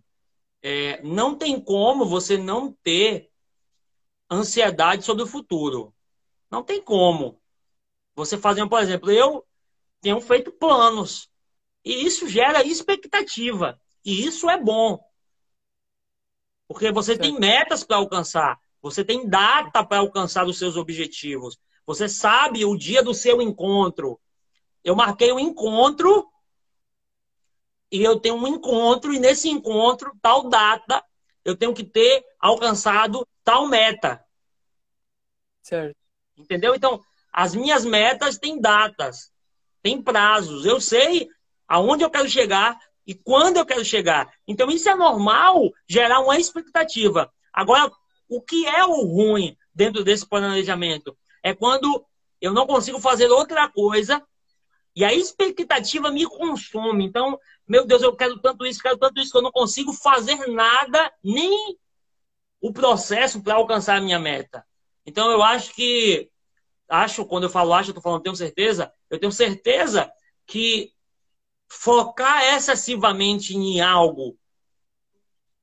é, 0.62 1.00
não 1.02 1.34
tem 1.34 1.58
como 1.58 2.04
você 2.04 2.36
não 2.36 2.70
ter 2.82 3.30
ansiedade 4.30 5.06
sobre 5.06 5.22
o 5.22 5.26
futuro. 5.26 5.94
Não 6.50 6.62
tem 6.62 6.82
como. 6.82 7.40
Você 8.14 8.36
fazer, 8.36 8.68
por 8.68 8.82
exemplo, 8.82 9.10
eu 9.10 9.42
tenho 10.02 10.20
feito 10.20 10.52
planos 10.52 11.30
e 11.82 12.04
isso 12.04 12.28
gera 12.28 12.62
expectativa 12.62 13.80
e 14.04 14.26
isso 14.26 14.50
é 14.50 14.62
bom. 14.62 15.02
Porque 16.72 16.90
você 16.90 17.12
certo. 17.12 17.22
tem 17.22 17.38
metas 17.38 17.84
para 17.84 17.96
alcançar, 17.96 18.58
você 18.80 19.04
tem 19.04 19.28
data 19.28 19.84
para 19.84 19.98
alcançar 19.98 20.46
os 20.46 20.58
seus 20.58 20.76
objetivos. 20.76 21.58
Você 21.86 22.08
sabe 22.08 22.64
o 22.64 22.76
dia 22.76 23.02
do 23.02 23.14
seu 23.14 23.42
encontro. 23.42 24.20
Eu 24.84 24.96
marquei 24.96 25.32
um 25.32 25.38
encontro 25.38 26.28
e 27.92 28.02
eu 28.02 28.18
tenho 28.18 28.36
um 28.36 28.46
encontro, 28.46 29.12
e 29.12 29.18
nesse 29.18 29.50
encontro, 29.50 30.16
tal 30.22 30.48
data, 30.48 31.04
eu 31.44 31.54
tenho 31.54 31.74
que 31.74 31.84
ter 31.84 32.24
alcançado 32.40 33.28
tal 33.44 33.68
meta. 33.68 34.24
Certo. 35.62 35.94
Entendeu? 36.34 36.74
Então, 36.74 37.04
as 37.30 37.54
minhas 37.54 37.84
metas 37.84 38.38
têm 38.38 38.58
datas, 38.58 39.30
têm 39.82 40.02
prazos. 40.02 40.64
Eu 40.64 40.80
sei 40.80 41.28
aonde 41.68 42.02
eu 42.02 42.10
quero 42.10 42.28
chegar 42.28 42.78
e 43.06 43.14
quando 43.14 43.56
eu 43.56 43.66
quero 43.66 43.84
chegar. 43.84 44.32
Então, 44.46 44.70
isso 44.70 44.88
é 44.88 44.94
normal 44.94 45.70
gerar 45.88 46.20
uma 46.20 46.38
expectativa. 46.38 47.32
Agora, 47.52 47.90
o 48.28 48.40
que 48.40 48.66
é 48.66 48.84
o 48.84 49.04
ruim 49.04 49.56
dentro 49.74 50.04
desse 50.04 50.26
planejamento? 50.26 51.16
É 51.42 51.54
quando 51.54 52.04
eu 52.40 52.52
não 52.52 52.66
consigo 52.66 52.98
fazer 52.98 53.28
outra 53.28 53.68
coisa 53.68 54.22
e 54.94 55.04
a 55.04 55.12
expectativa 55.12 56.10
me 56.10 56.26
consome. 56.26 57.04
Então, 57.04 57.38
meu 57.66 57.86
Deus, 57.86 58.02
eu 58.02 58.14
quero 58.14 58.38
tanto 58.40 58.66
isso, 58.66 58.82
quero 58.82 58.98
tanto 58.98 59.20
isso, 59.20 59.32
que 59.32 59.38
eu 59.38 59.42
não 59.42 59.52
consigo 59.52 59.92
fazer 59.92 60.46
nada, 60.48 61.12
nem 61.22 61.78
o 62.60 62.72
processo 62.72 63.42
para 63.42 63.54
alcançar 63.54 63.96
a 63.96 64.00
minha 64.00 64.18
meta. 64.18 64.64
Então, 65.04 65.30
eu 65.30 65.42
acho 65.42 65.74
que, 65.74 66.30
acho, 66.88 67.24
quando 67.24 67.44
eu 67.44 67.50
falo 67.50 67.72
acho, 67.72 67.90
eu 67.90 67.92
estou 67.92 68.02
falando 68.02 68.22
tenho 68.22 68.36
certeza, 68.36 68.92
eu 69.10 69.18
tenho 69.18 69.32
certeza 69.32 70.12
que 70.46 70.92
focar 71.74 72.54
excessivamente 72.54 73.56
em 73.56 73.80
algo 73.80 74.36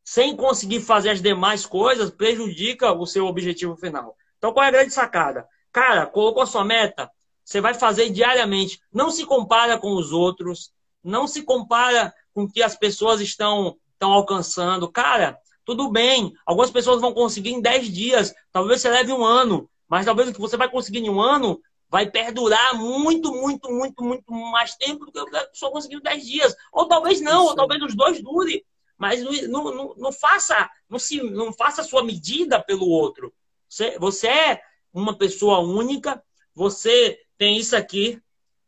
sem 0.03 0.35
conseguir 0.35 0.81
fazer 0.81 1.11
as 1.11 1.21
demais 1.21 1.67
coisas 1.67 2.09
prejudica 2.09 2.91
o 2.91 3.05
seu 3.05 3.27
objetivo 3.27 3.75
final. 3.75 4.17
Então, 4.39 4.51
qual 4.51 4.65
é 4.65 4.69
a 4.69 4.71
grande 4.71 4.91
sacada? 4.91 5.47
Cara, 5.71 6.07
colocou 6.07 6.41
a 6.41 6.47
sua 6.47 6.65
meta, 6.65 7.11
você 7.45 7.61
vai 7.61 7.75
fazer 7.75 8.09
diariamente. 8.09 8.81
Não 8.91 9.11
se 9.11 9.23
compara 9.23 9.77
com 9.77 9.93
os 9.93 10.11
outros, 10.11 10.71
não 11.03 11.27
se 11.27 11.43
compara 11.43 12.11
com 12.33 12.43
o 12.43 12.51
que 12.51 12.63
as 12.63 12.75
pessoas 12.75 13.21
estão, 13.21 13.77
estão 13.93 14.11
alcançando. 14.11 14.91
Cara, 14.91 15.37
tudo 15.63 15.91
bem, 15.91 16.33
algumas 16.43 16.71
pessoas 16.71 16.99
vão 16.99 17.13
conseguir 17.13 17.51
em 17.51 17.61
10 17.61 17.93
dias, 17.93 18.33
talvez 18.51 18.81
você 18.81 18.89
leve 18.89 19.13
um 19.13 19.23
ano, 19.23 19.69
mas 19.87 20.07
talvez 20.07 20.27
o 20.27 20.33
que 20.33 20.41
você 20.41 20.57
vai 20.57 20.69
conseguir 20.71 20.99
em 20.99 21.09
um 21.09 21.21
ano 21.21 21.61
vai 21.89 22.09
perdurar 22.09 22.75
muito, 22.75 23.33
muito, 23.33 23.71
muito, 23.71 24.03
muito 24.03 24.31
mais 24.31 24.75
tempo 24.75 25.05
do 25.05 25.11
que 25.11 25.19
a 25.19 25.47
pessoa 25.47 25.71
conseguiu 25.71 25.99
em 25.99 26.03
10 26.03 26.25
dias. 26.25 26.55
Ou 26.71 26.87
talvez 26.87 27.19
não, 27.19 27.41
Isso. 27.41 27.49
ou 27.49 27.55
talvez 27.55 27.81
os 27.81 27.95
dois 27.95 28.21
dure. 28.21 28.65
Mas 28.97 29.23
não, 29.47 29.63
não, 29.73 29.95
não, 29.95 30.11
faça 30.11 30.69
não, 30.87 30.99
se, 30.99 31.21
não 31.23 31.51
faça 31.51 31.81
a 31.81 31.85
sua 31.85 32.03
medida 32.03 32.61
pelo 32.61 32.87
outro. 32.87 33.33
Você, 33.67 33.97
você 33.97 34.27
é 34.27 34.61
uma 34.93 35.17
pessoa 35.17 35.59
única, 35.59 36.23
você 36.53 37.19
tem 37.37 37.57
isso 37.57 37.75
aqui 37.75 38.21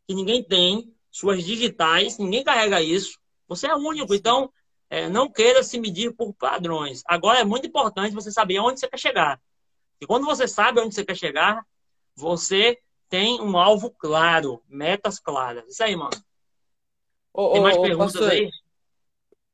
que 0.07 0.15
ninguém 0.15 0.43
tem, 0.43 0.95
suas 1.11 1.43
digitais, 1.43 2.17
ninguém 2.17 2.43
carrega 2.43 2.81
isso. 2.81 3.19
Você 3.47 3.67
é 3.67 3.75
único, 3.75 4.15
então 4.15 4.51
é, 4.89 5.09
não 5.09 5.29
queira 5.29 5.61
se 5.61 5.79
medir 5.79 6.15
por 6.15 6.33
padrões. 6.33 7.03
Agora 7.05 7.39
é 7.39 7.43
muito 7.43 7.67
importante 7.67 8.15
você 8.15 8.31
saber 8.31 8.59
onde 8.59 8.79
você 8.79 8.87
quer 8.87 8.99
chegar. 8.99 9.41
E 9.99 10.07
quando 10.07 10.25
você 10.25 10.47
sabe 10.47 10.79
onde 10.79 10.95
você 10.95 11.05
quer 11.05 11.15
chegar, 11.15 11.63
você 12.15 12.79
tem 13.11 13.41
um 13.41 13.57
alvo 13.57 13.91
claro, 13.91 14.63
metas 14.69 15.19
claras. 15.19 15.67
Isso 15.67 15.83
aí, 15.83 15.97
mano. 15.97 16.15
Ô, 17.33 17.51
tem 17.51 17.61
mais 17.61 17.75
ô, 17.75 17.81
perguntas 17.81 18.13
pastor, 18.13 18.31
aí? 18.31 18.49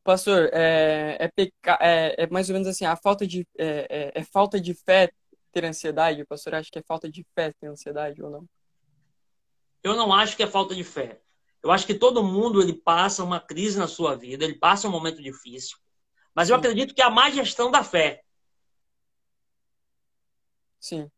Pastor, 0.04 0.50
é, 0.54 1.18
é, 1.20 1.28
peca... 1.28 1.80
é, 1.82 2.24
é, 2.24 2.28
mais 2.28 2.50
ou 2.50 2.54
menos 2.54 2.68
assim, 2.68 2.86
a 2.86 2.96
falta 2.96 3.26
de, 3.26 3.48
é, 3.58 3.88
é, 3.90 4.22
é, 4.22 4.24
falta 4.24 4.62
de 4.62 4.76
fé 4.76 5.12
ter 5.52 5.66
ansiedade? 5.66 6.22
O 6.22 6.28
pastor 6.28 6.54
acha 6.54 6.70
que 6.72 6.78
é 6.78 6.84
falta 6.84 7.10
de 7.10 7.26
fé 7.34 7.52
ter 7.60 7.66
ansiedade 7.66 8.22
ou 8.22 8.30
não? 8.30 8.46
Eu 9.82 9.96
não 9.96 10.14
acho 10.14 10.38
que 10.38 10.44
é 10.44 10.48
falta 10.48 10.76
de 10.76 10.84
fé. 10.84 11.20
Eu 11.64 11.72
acho 11.72 11.88
que 11.88 11.96
todo 11.96 12.24
mundo 12.24 12.62
ele 12.62 12.74
passa 12.74 13.24
uma 13.24 13.40
crise 13.40 13.80
na 13.80 13.88
sua 13.88 14.16
vida, 14.16 14.46
ele 14.46 14.60
passa 14.60 14.88
um 14.88 14.92
momento 14.92 15.20
difícil. 15.20 15.80
Mas 16.36 16.48
eu 16.52 16.56
Sim. 16.56 16.60
acredito 16.60 16.94
que 16.94 17.02
é 17.02 17.06
a 17.06 17.10
má 17.10 17.32
gestão 17.32 17.72
da 17.72 17.84
fé. 17.84 18.24
Sim. 20.80 21.10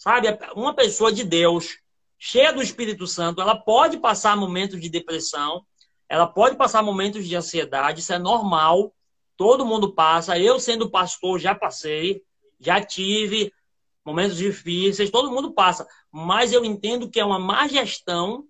Sabe, 0.00 0.28
uma 0.56 0.72
pessoa 0.72 1.12
de 1.12 1.22
Deus, 1.22 1.76
cheia 2.18 2.54
do 2.54 2.62
Espírito 2.62 3.06
Santo, 3.06 3.42
ela 3.42 3.54
pode 3.54 3.98
passar 3.98 4.34
momentos 4.34 4.80
de 4.80 4.88
depressão, 4.88 5.62
ela 6.08 6.26
pode 6.26 6.56
passar 6.56 6.82
momentos 6.82 7.28
de 7.28 7.36
ansiedade, 7.36 8.00
isso 8.00 8.14
é 8.14 8.18
normal. 8.18 8.94
Todo 9.36 9.66
mundo 9.66 9.92
passa. 9.92 10.38
Eu, 10.38 10.58
sendo 10.58 10.90
pastor, 10.90 11.38
já 11.38 11.54
passei, 11.54 12.22
já 12.58 12.82
tive 12.82 13.52
momentos 14.02 14.38
difíceis, 14.38 15.10
todo 15.10 15.30
mundo 15.30 15.52
passa. 15.52 15.86
Mas 16.10 16.50
eu 16.50 16.64
entendo 16.64 17.10
que 17.10 17.20
é 17.20 17.24
uma 17.24 17.38
má 17.38 17.68
gestão, 17.68 18.46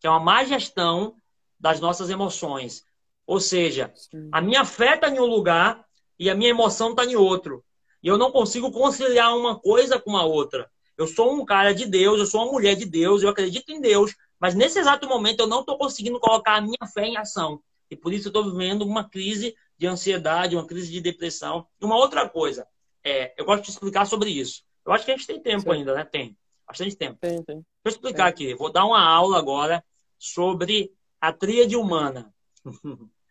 que 0.00 0.06
é 0.08 0.10
uma 0.10 0.18
má 0.18 0.42
gestão 0.42 1.14
das 1.60 1.78
nossas 1.78 2.10
emoções. 2.10 2.84
Ou 3.24 3.38
seja, 3.38 3.94
a 4.32 4.40
minha 4.40 4.64
fé 4.64 4.96
está 4.96 5.08
em 5.08 5.20
um 5.20 5.26
lugar 5.26 5.86
e 6.18 6.28
a 6.28 6.34
minha 6.34 6.50
emoção 6.50 6.90
está 6.90 7.04
em 7.04 7.14
outro. 7.14 7.64
E 8.06 8.08
eu 8.08 8.16
não 8.16 8.30
consigo 8.30 8.70
conciliar 8.70 9.36
uma 9.36 9.58
coisa 9.58 9.98
com 9.98 10.16
a 10.16 10.24
outra. 10.24 10.70
Eu 10.96 11.08
sou 11.08 11.34
um 11.34 11.44
cara 11.44 11.74
de 11.74 11.84
Deus, 11.84 12.20
eu 12.20 12.26
sou 12.26 12.44
uma 12.44 12.52
mulher 12.52 12.76
de 12.76 12.84
Deus, 12.84 13.20
eu 13.20 13.28
acredito 13.28 13.72
em 13.72 13.80
Deus, 13.80 14.14
mas 14.38 14.54
nesse 14.54 14.78
exato 14.78 15.08
momento 15.08 15.40
eu 15.40 15.48
não 15.48 15.58
estou 15.58 15.76
conseguindo 15.76 16.20
colocar 16.20 16.54
a 16.54 16.60
minha 16.60 16.86
fé 16.94 17.04
em 17.04 17.16
ação. 17.16 17.60
E 17.90 17.96
por 17.96 18.12
isso 18.12 18.28
eu 18.28 18.30
estou 18.30 18.44
vivendo 18.44 18.82
uma 18.82 19.10
crise 19.10 19.56
de 19.76 19.88
ansiedade, 19.88 20.54
uma 20.54 20.64
crise 20.64 20.92
de 20.92 21.00
depressão. 21.00 21.66
E 21.80 21.84
uma 21.84 21.96
outra 21.96 22.28
coisa, 22.28 22.64
é, 23.02 23.34
eu 23.36 23.44
gosto 23.44 23.64
de 23.64 23.70
explicar 23.70 24.06
sobre 24.06 24.30
isso. 24.30 24.62
Eu 24.86 24.92
acho 24.92 25.04
que 25.04 25.10
a 25.10 25.16
gente 25.16 25.26
tem 25.26 25.42
tempo 25.42 25.62
Sim. 25.62 25.70
ainda, 25.72 25.92
né? 25.92 26.04
Tem. 26.04 26.38
Bastante 26.64 26.94
tempo. 26.94 27.18
Tem, 27.20 27.42
tem. 27.42 27.56
Deixa 27.56 27.66
eu 27.86 27.90
explicar 27.90 28.32
tem. 28.32 28.46
aqui. 28.46 28.54
Vou 28.54 28.70
dar 28.70 28.84
uma 28.84 29.04
aula 29.04 29.36
agora 29.36 29.84
sobre 30.16 30.92
a 31.20 31.32
tríade 31.32 31.74
humana. 31.74 32.32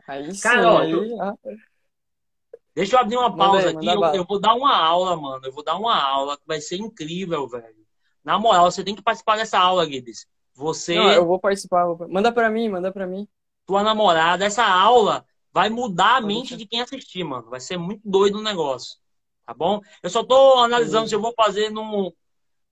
Aí 0.06 0.36
sim, 0.36 0.42
Cara, 0.42 0.82
aí... 0.82 0.94
Deixa 2.76 2.98
eu 2.98 3.00
abrir 3.00 3.16
uma 3.16 3.34
pausa 3.34 3.70
aqui. 3.70 3.88
Eu, 3.88 4.04
eu, 4.14 4.26
vou 4.26 4.40
dar 4.40 4.54
uma 4.54 4.76
aula, 4.76 5.16
mano. 5.16 5.46
Eu 5.46 5.52
vou 5.54 5.64
dar 5.64 5.78
uma 5.78 5.96
aula 5.96 6.36
que 6.36 6.44
vai 6.46 6.60
ser 6.60 6.76
incrível, 6.76 7.48
velho. 7.48 7.86
Na 8.22 8.38
moral, 8.38 8.70
você 8.70 8.84
tem 8.84 8.94
que 8.94 9.02
participar 9.02 9.38
dessa 9.38 9.58
aula, 9.58 9.86
Guides. 9.86 10.28
Você. 10.54 10.96
Não, 10.96 11.12
eu 11.12 11.26
vou 11.26 11.40
participar. 11.40 11.86
Manda 12.10 12.34
pra 12.34 12.50
mim, 12.50 12.68
manda 12.68 12.92
pra 12.92 13.08
mim. 13.08 13.28
Tua 13.66 13.82
namorada, 13.82 14.44
essa 14.46 14.66
aula 14.66 15.26
vai 15.54 15.70
mudar 15.70 16.18
a 16.18 16.22
mente 16.22 16.58
de 16.58 16.66
quem 16.66 16.82
assistir, 16.82 17.24
mano. 17.24 17.50
Vai 17.50 17.62
ser 17.62 17.78
muito 17.78 18.02
doido 18.04 18.40
o 18.40 18.44
negócio. 18.44 18.98
Tá 19.46 19.54
bom? 19.54 19.80
Eu 20.04 20.10
só 20.10 20.24
tô 20.24 20.56
analisando 20.56 21.08
se 21.08 21.16
eu 21.16 21.22
vou 21.22 21.34
fazer 21.34 21.70
no, 21.70 22.14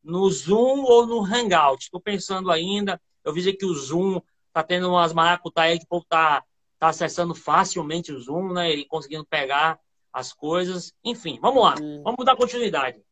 no 0.03 0.29
Zoom 0.29 0.83
ou 0.83 1.07
no 1.07 1.23
Hangout. 1.23 1.89
Tô 1.89 1.99
pensando 1.99 2.51
ainda. 2.51 2.99
Eu 3.23 3.31
vi 3.31 3.53
que 3.53 3.65
o 3.65 3.73
Zoom 3.73 4.19
tá 4.51 4.61
tendo 4.63 4.89
umas 4.89 5.13
maracutaias 5.13 5.79
que 5.79 5.85
o 5.85 5.87
povo 5.87 6.05
tá, 6.09 6.43
tá 6.77 6.89
acessando 6.89 7.33
facilmente 7.33 8.11
o 8.11 8.19
Zoom, 8.19 8.51
né? 8.51 8.71
E 8.71 8.85
conseguindo 8.85 9.25
pegar 9.25 9.79
as 10.13 10.32
coisas. 10.32 10.93
Enfim, 11.04 11.39
vamos 11.41 11.63
lá. 11.63 11.76
Hum. 11.82 12.04
Vamos 12.04 12.23
dar 12.23 12.36
continuidade. 12.36 13.04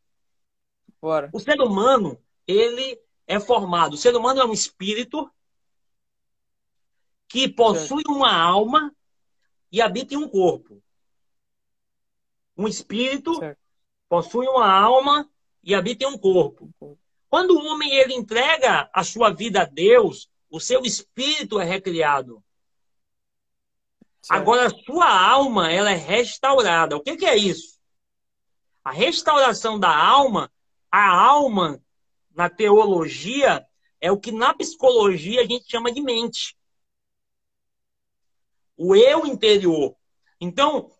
Bora. 1.02 1.30
O 1.34 1.40
ser 1.40 1.60
humano, 1.60 2.22
ele 2.48 3.02
é 3.26 3.40
formado. 3.40 3.94
O 3.94 3.98
ser 3.98 4.16
humano 4.16 4.40
é 4.40 4.46
um 4.46 4.54
espírito 4.54 5.30
que 7.28 7.50
possui 7.50 8.04
uma 8.08 8.32
alma 8.32 8.96
e 9.72 9.82
habita 9.82 10.14
em 10.14 10.18
um 10.18 10.28
corpo. 10.28 10.82
Um 12.56 12.68
espírito 12.68 13.36
certo. 13.36 13.60
possui 14.08 14.46
uma 14.48 14.70
alma 14.70 15.28
e 15.64 15.74
habita 15.74 16.04
em 16.04 16.08
um 16.08 16.18
corpo. 16.18 16.70
Quando 17.30 17.52
o 17.52 17.66
homem 17.66 17.90
ele 17.96 18.14
entrega 18.14 18.90
a 18.94 19.04
sua 19.04 19.30
vida 19.30 19.62
a 19.62 19.66
Deus, 19.66 20.30
o 20.50 20.60
seu 20.60 20.82
espírito 20.82 21.60
é 21.60 21.64
recriado. 21.64 22.44
Agora, 24.30 24.68
a 24.68 24.70
sua 24.70 25.10
alma 25.10 25.72
ela 25.72 25.92
é 25.92 25.96
restaurada. 25.96 26.96
O 26.96 27.02
que, 27.02 27.18
que 27.18 27.26
é 27.26 27.36
isso? 27.36 27.80
A 28.84 28.92
restauração 28.92 29.80
da 29.80 29.96
alma, 29.96 30.52
a 30.92 31.10
alma, 31.10 31.82
na 32.36 32.50
teologia, 32.50 33.66
é 34.00 34.12
o 34.12 34.20
que 34.20 34.32
na 34.32 34.54
psicologia 34.54 35.42
a 35.42 35.46
gente 35.46 35.70
chama 35.70 35.92
de 35.92 36.02
mente. 36.02 36.56
O 38.78 38.96
eu 38.96 39.26
interior. 39.26 39.96
Então, 40.40 40.92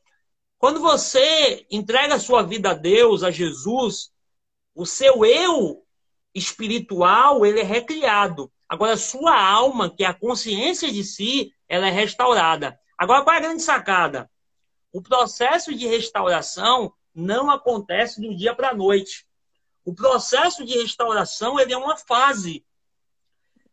quando 0.58 0.80
você 0.80 1.66
entrega 1.72 2.16
a 2.16 2.20
sua 2.20 2.44
vida 2.44 2.72
a 2.72 2.76
Deus, 2.76 3.24
a 3.24 3.32
Jesus, 3.32 4.12
o 4.76 4.86
seu 4.86 5.26
eu 5.26 5.84
espiritual, 6.34 7.46
ele 7.46 7.60
é 7.60 7.64
recriado. 7.64 8.52
Agora, 8.70 8.94
a 8.94 8.98
sua 8.98 9.36
alma, 9.36 9.94
que 9.94 10.04
é 10.04 10.08
a 10.08 10.14
consciência 10.14 10.92
de 10.92 11.04
si, 11.04 11.54
ela 11.68 11.88
é 11.88 11.92
restaurada. 11.92 12.80
Agora, 13.02 13.24
qual 13.24 13.34
é 13.34 13.40
a 13.40 13.42
grande 13.42 13.64
sacada? 13.64 14.30
O 14.94 15.02
processo 15.02 15.74
de 15.74 15.88
restauração 15.88 16.94
não 17.16 17.50
acontece 17.50 18.22
do 18.22 18.36
dia 18.36 18.54
para 18.54 18.70
a 18.70 18.76
noite. 18.76 19.26
O 19.84 19.92
processo 19.92 20.64
de 20.64 20.78
restauração 20.78 21.60
ele 21.60 21.74
é 21.74 21.78
uma 21.78 21.98
fase. 21.98 22.64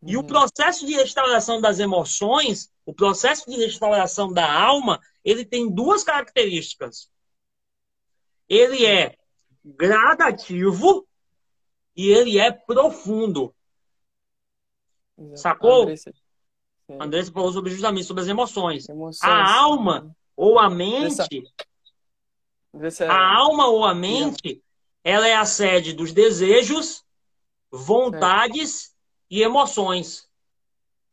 E 0.01 0.17
o 0.17 0.21
uhum. 0.21 0.27
processo 0.27 0.87
de 0.87 0.95
restauração 0.95 1.61
das 1.61 1.79
emoções, 1.79 2.73
o 2.87 2.95
processo 2.95 3.45
de 3.51 3.59
restauração 3.59 4.33
da 4.33 4.51
alma, 4.51 4.99
ele 5.23 5.45
tem 5.45 5.71
duas 5.71 6.03
características. 6.03 7.11
Ele 8.49 8.87
é 8.87 9.15
gradativo 9.63 11.07
e 11.95 12.09
ele 12.09 12.39
é 12.39 12.51
profundo. 12.51 13.55
Sacou? 15.35 15.83
Andressa 15.83 16.15
falou 17.33 17.53
sobre, 17.53 17.71
justamente 17.71 18.07
sobre 18.07 18.23
as 18.23 18.29
emoções. 18.29 18.89
emoções. 18.89 19.31
A 19.31 19.59
alma 19.59 20.17
ou 20.37 20.59
a 20.59 20.71
mente. 20.71 21.45
É... 23.01 23.07
A 23.07 23.37
alma 23.37 23.67
ou 23.67 23.85
a 23.85 23.95
mente, 23.95 24.63
ela 25.03 25.27
é 25.27 25.35
a 25.35 25.45
sede 25.45 25.93
dos 25.93 26.13
desejos, 26.13 27.05
vontades 27.71 28.95
e 29.31 29.43
emoções. 29.43 30.29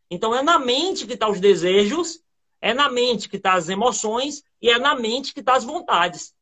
Então 0.10 0.34
é 0.34 0.42
na 0.42 0.60
mente 0.60 1.06
que 1.06 1.14
estão 1.14 1.30
tá 1.30 1.34
os 1.34 1.42
desejos, 1.42 2.20
é 2.62 2.74
na 2.74 2.90
mente 2.90 3.28
que 3.28 3.38
estão 3.38 3.52
tá 3.52 3.58
as 3.58 3.68
emoções 3.68 4.44
e 4.62 4.70
é 4.70 4.78
na 4.78 4.96
mente 4.96 5.34
que 5.34 5.40
estão 5.40 5.54
tá 5.54 5.58
as 5.58 5.64
vontades. 5.66 6.34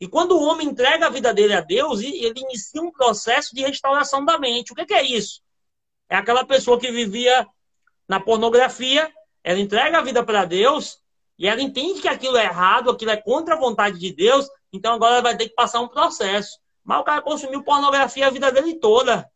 E 0.00 0.08
quando 0.08 0.32
o 0.32 0.42
homem 0.42 0.68
entrega 0.68 1.06
a 1.06 1.10
vida 1.10 1.32
dele 1.34 1.52
a 1.52 1.60
Deus, 1.60 2.00
ele 2.00 2.40
inicia 2.40 2.80
um 2.80 2.90
processo 2.90 3.54
de 3.54 3.60
restauração 3.60 4.24
da 4.24 4.38
mente. 4.38 4.72
O 4.72 4.74
que 4.74 4.94
é 4.94 5.02
isso? 5.02 5.42
É 6.08 6.16
aquela 6.16 6.44
pessoa 6.44 6.80
que 6.80 6.90
vivia 6.90 7.46
na 8.10 8.18
pornografia, 8.18 9.08
ela 9.44 9.60
entrega 9.60 9.98
a 9.98 10.02
vida 10.02 10.24
para 10.24 10.44
Deus 10.44 11.00
e 11.38 11.46
ela 11.46 11.62
entende 11.62 12.00
que 12.00 12.08
aquilo 12.08 12.36
é 12.36 12.44
errado, 12.44 12.90
aquilo 12.90 13.12
é 13.12 13.16
contra 13.16 13.54
a 13.54 13.56
vontade 13.56 14.00
de 14.00 14.12
Deus, 14.12 14.48
então 14.72 14.94
agora 14.94 15.12
ela 15.12 15.22
vai 15.22 15.36
ter 15.36 15.48
que 15.48 15.54
passar 15.54 15.80
um 15.80 15.86
processo. 15.86 16.58
Mas 16.82 16.98
o 16.98 17.04
cara 17.04 17.22
consumiu 17.22 17.62
pornografia 17.62 18.26
a 18.26 18.30
vida 18.30 18.50
dele 18.50 18.80
toda. 18.80 19.30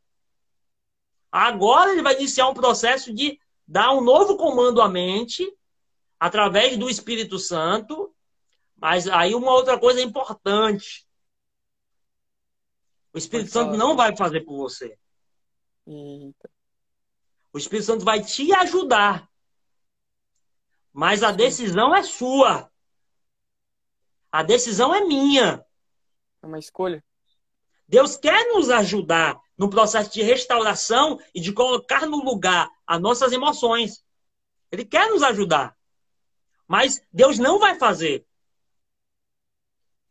Agora 1.30 1.92
ele 1.92 2.02
vai 2.02 2.16
iniciar 2.16 2.48
um 2.48 2.54
processo 2.54 3.14
de 3.14 3.38
dar 3.64 3.92
um 3.92 4.00
novo 4.00 4.36
comando 4.36 4.82
à 4.82 4.88
mente, 4.88 5.48
através 6.18 6.76
do 6.76 6.90
Espírito 6.90 7.38
Santo. 7.38 8.12
Mas 8.74 9.06
aí 9.06 9.36
uma 9.36 9.52
outra 9.52 9.78
coisa 9.78 10.02
importante. 10.02 11.06
O 13.12 13.18
Espírito 13.18 13.52
Santo 13.52 13.76
não 13.76 13.94
vai 13.94 14.16
fazer 14.16 14.40
por 14.40 14.56
você. 14.56 14.98
Eita. 15.86 16.53
O 17.54 17.58
Espírito 17.58 17.86
Santo 17.86 18.04
vai 18.04 18.20
te 18.20 18.52
ajudar. 18.52 19.30
Mas 20.92 21.22
a 21.22 21.30
decisão 21.30 21.94
é 21.94 22.02
sua. 22.02 22.68
A 24.32 24.42
decisão 24.42 24.92
é 24.92 25.04
minha. 25.04 25.64
É 26.42 26.46
uma 26.46 26.58
escolha. 26.58 27.02
Deus 27.86 28.16
quer 28.16 28.48
nos 28.48 28.70
ajudar 28.70 29.40
no 29.56 29.70
processo 29.70 30.10
de 30.10 30.20
restauração 30.20 31.20
e 31.32 31.40
de 31.40 31.52
colocar 31.52 32.06
no 32.06 32.24
lugar 32.24 32.68
as 32.84 33.00
nossas 33.00 33.30
emoções. 33.30 34.04
Ele 34.72 34.84
quer 34.84 35.08
nos 35.10 35.22
ajudar. 35.22 35.76
Mas 36.66 37.00
Deus 37.12 37.38
não 37.38 37.60
vai 37.60 37.78
fazer. 37.78 38.26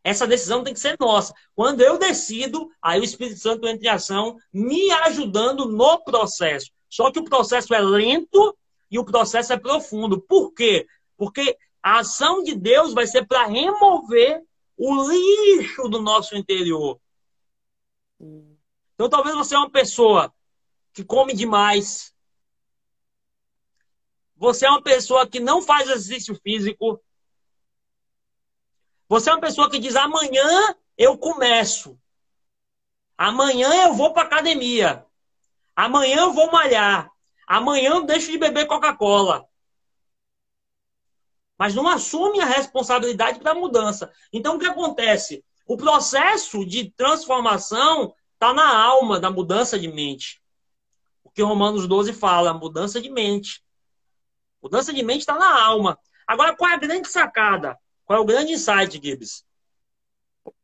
Essa 0.01 0.25
decisão 0.25 0.63
tem 0.63 0.73
que 0.73 0.79
ser 0.79 0.95
nossa. 0.97 1.33
Quando 1.53 1.81
eu 1.81 1.97
decido, 1.97 2.71
aí 2.81 3.01
o 3.01 3.03
Espírito 3.03 3.41
Santo 3.41 3.67
entra 3.67 3.85
em 3.85 3.91
ação, 3.91 4.37
me 4.53 4.91
ajudando 4.91 5.65
no 5.65 6.01
processo. 6.05 6.72
Só 6.93 7.11
que 7.11 7.17
o 7.17 7.25
processo 7.25 7.73
é 7.73 7.79
lento 7.79 8.55
e 8.91 8.99
o 8.99 9.03
processo 9.03 9.51
é 9.51 9.57
profundo. 9.57 10.21
Por 10.21 10.53
quê? 10.53 10.85
Porque 11.17 11.57
a 11.81 12.01
ação 12.01 12.43
de 12.43 12.53
Deus 12.53 12.93
vai 12.93 13.07
ser 13.07 13.25
para 13.25 13.47
remover 13.47 14.43
o 14.77 15.09
lixo 15.09 15.89
do 15.89 15.99
nosso 15.99 16.35
interior. 16.35 17.01
Então, 18.93 19.09
talvez 19.09 19.35
você 19.35 19.55
é 19.55 19.57
uma 19.57 19.71
pessoa 19.71 20.31
que 20.93 21.03
come 21.03 21.33
demais. 21.33 22.13
Você 24.35 24.67
é 24.67 24.69
uma 24.69 24.83
pessoa 24.83 25.27
que 25.27 25.39
não 25.39 25.63
faz 25.63 25.89
exercício 25.89 26.39
físico. 26.43 27.03
Você 29.09 29.31
é 29.31 29.33
uma 29.33 29.41
pessoa 29.41 29.67
que 29.67 29.79
diz: 29.79 29.95
amanhã 29.95 30.75
eu 30.95 31.17
começo. 31.17 31.99
Amanhã 33.17 33.87
eu 33.87 33.95
vou 33.95 34.13
para 34.13 34.27
academia. 34.27 35.03
Amanhã 35.75 36.21
eu 36.21 36.33
vou 36.33 36.51
malhar. 36.51 37.09
Amanhã 37.47 37.91
eu 37.91 38.05
deixo 38.05 38.31
de 38.31 38.37
beber 38.37 38.67
Coca-Cola. 38.67 39.47
Mas 41.57 41.75
não 41.75 41.87
assume 41.87 42.39
a 42.39 42.45
responsabilidade 42.45 43.39
da 43.39 43.53
mudança. 43.53 44.11
Então 44.31 44.55
o 44.55 44.59
que 44.59 44.65
acontece? 44.65 45.43
O 45.65 45.77
processo 45.77 46.65
de 46.65 46.91
transformação 46.91 48.13
está 48.33 48.53
na 48.53 48.77
alma 48.77 49.19
da 49.19 49.31
mudança 49.31 49.79
de 49.79 49.87
mente. 49.87 50.41
O 51.23 51.29
que 51.29 51.41
Romanos 51.41 51.87
12 51.87 52.13
fala, 52.13 52.53
mudança 52.53 53.01
de 53.01 53.09
mente. 53.09 53.63
Mudança 54.61 54.93
de 54.93 55.03
mente 55.03 55.21
está 55.21 55.35
na 55.35 55.63
alma. 55.63 55.97
Agora, 56.27 56.55
qual 56.55 56.69
é 56.69 56.73
a 56.73 56.77
grande 56.77 57.07
sacada? 57.07 57.77
Qual 58.05 58.19
é 58.19 58.21
o 58.21 58.25
grande 58.25 58.53
insight, 58.53 58.99
Gibbs? 59.01 59.45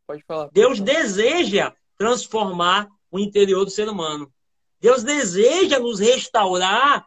Pode 0.05 0.23
falar. 0.23 0.49
Deus 0.51 0.79
deseja 0.79 1.73
transformar 1.97 2.89
o 3.11 3.19
interior 3.19 3.63
do 3.63 3.71
ser 3.71 3.87
humano. 3.87 4.33
Deus 4.79 5.03
deseja 5.03 5.79
nos 5.79 5.99
restaurar 5.99 7.05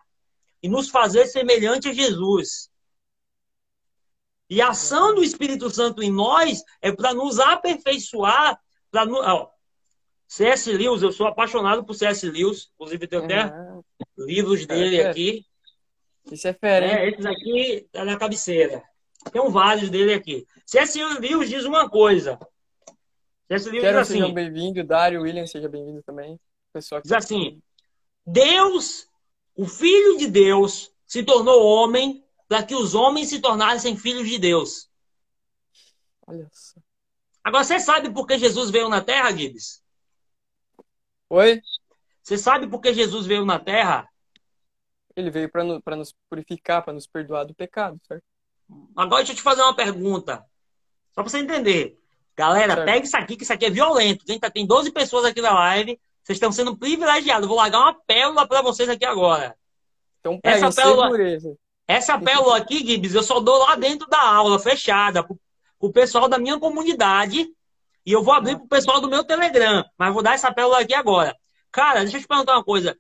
e 0.62 0.68
nos 0.68 0.89
fazer 0.89 1.27
semelhante 1.27 1.89
a 1.89 1.93
Jesus. 1.93 2.70
E 4.49 4.61
a 4.61 4.68
ação 4.68 5.14
do 5.14 5.25
Espírito 5.25 5.70
Santo 5.70 6.03
em 6.03 6.12
nós 6.12 6.62
é 6.81 6.93
para 6.93 7.14
nos 7.14 7.41
aperfeiçoar. 7.41 8.61
Pra, 8.91 9.07
ó, 9.09 9.49
C.S. 10.29 10.70
Lewis, 10.70 11.03
eu 11.03 11.11
sou 11.11 11.27
apaixonado 11.27 11.85
por 11.85 11.95
C.S. 11.95 12.29
Lewis, 12.29 12.70
inclusive 12.75 13.07
tenho 13.07 13.25
até 13.25 13.47
uhum. 13.47 13.83
livros 14.18 14.66
dele 14.66 15.01
é, 15.01 15.09
aqui. 15.09 15.47
Isso 16.31 16.47
é 16.47 16.53
fera, 16.53 16.87
é, 16.87 17.09
Esses 17.09 17.25
aqui 17.25 17.89
tá 17.91 18.05
na 18.05 18.18
cabeceira. 18.18 18.83
Tem 19.33 19.51
vários 19.51 19.89
dele 19.89 20.12
aqui. 20.12 20.47
C.S. 20.66 21.03
Lewis 21.18 21.49
diz 21.49 21.64
uma 21.64 21.89
coisa. 21.89 22.39
C.S. 23.49 23.70
Lewis 23.70 23.81
Quero 23.81 23.99
diz 23.99 24.09
assim... 24.09 24.20
Sejam 24.20 24.35
bem-vindos. 24.35 24.87
Dário, 24.87 25.23
William, 25.23 25.47
seja 25.47 25.68
bem-vindo 25.68 26.03
também. 26.03 26.39
Pessoal 26.73 27.03
diz 27.03 27.12
assim, 27.12 27.62
Deus, 28.27 29.07
o 29.55 29.66
Filho 29.66 30.16
de 30.16 30.27
Deus, 30.27 30.91
se 31.07 31.23
tornou 31.23 31.62
homem 31.64 32.25
para 32.49 32.62
que 32.62 32.75
os 32.75 32.95
homens 32.95 33.29
se 33.29 33.41
tornassem 33.41 33.97
filhos 33.97 34.29
de 34.29 34.39
Deus. 34.39 34.91
Olha 36.27 36.49
só. 36.53 36.81
Agora, 37.45 37.64
você 37.64 37.81
sabe 37.81 38.11
por 38.11 38.27
que 38.27 38.39
Jesus 38.39 38.70
veio 38.70 38.89
na 38.89 39.01
Terra, 39.01 39.31
Gibbs? 39.33 39.83
Oi? 41.29 41.61
Você 42.23 42.39
sabe 42.39 42.68
por 42.68 42.81
que 42.81 42.95
Jesus 42.95 43.27
veio 43.27 43.45
na 43.45 43.59
Terra? 43.59 44.09
Ele 45.16 45.31
veio 45.31 45.51
para 45.51 45.97
nos 45.97 46.14
purificar, 46.31 46.83
para 46.83 46.93
nos 46.93 47.07
perdoar 47.07 47.45
do 47.45 47.55
pecado, 47.55 48.01
certo? 48.07 48.25
Agora 48.97 49.23
deixa 49.23 49.33
eu 49.33 49.37
te 49.37 49.43
fazer 49.43 49.62
uma 49.62 49.75
pergunta. 49.75 50.39
Só 51.14 51.23
para 51.23 51.29
você 51.29 51.39
entender. 51.39 51.99
Galera, 52.35 52.75
certo. 52.75 52.87
pega 52.87 53.05
isso 53.05 53.16
aqui, 53.16 53.37
que 53.37 53.43
isso 53.43 53.53
aqui 53.53 53.66
é 53.66 53.70
violento. 53.70 54.25
Tem, 54.25 54.39
tem 54.39 54.66
12 54.66 54.91
pessoas 54.93 55.25
aqui 55.27 55.43
na 55.43 55.53
live. 55.53 56.01
Vocês 56.23 56.37
estão 56.37 56.53
sendo 56.53 56.77
privilegiados. 56.77 57.49
Vou 57.49 57.57
largar 57.57 57.81
uma 57.81 57.95
pérola 57.95 58.47
para 58.47 58.62
vocês 58.62 58.89
aqui 58.89 59.05
agora. 59.05 59.57
Então, 60.20 60.39
pega, 60.41 60.66
essa 60.66 60.83
pérola, 60.83 61.11
essa 61.87 62.18
pérola 62.18 62.57
aqui, 62.57 62.79
Gibbs, 62.79 63.14
eu 63.14 63.23
só 63.23 63.41
dou 63.41 63.59
lá 63.59 63.75
dentro 63.75 64.09
da 64.09 64.23
aula, 64.23 64.59
fechada, 64.59 65.25
para 65.25 65.37
o 65.81 65.93
pessoal 65.93 66.29
da 66.29 66.39
minha 66.39 66.59
comunidade. 66.61 67.49
E 68.07 68.12
eu 68.12 68.23
vou 68.23 68.35
abrir 68.35 68.57
para 68.57 68.64
o 68.64 68.68
pessoal 68.68 69.01
do 69.01 69.09
meu 69.09 69.25
Telegram. 69.25 69.85
Mas 69.99 70.12
vou 70.12 70.23
dar 70.23 70.35
essa 70.35 70.53
pérola 70.53 70.81
aqui 70.81 70.95
agora. 70.95 71.37
Cara, 71.70 72.01
deixa 72.01 72.18
eu 72.18 72.20
te 72.20 72.29
perguntar 72.29 72.55
uma 72.55 72.64
coisa. 72.64 72.97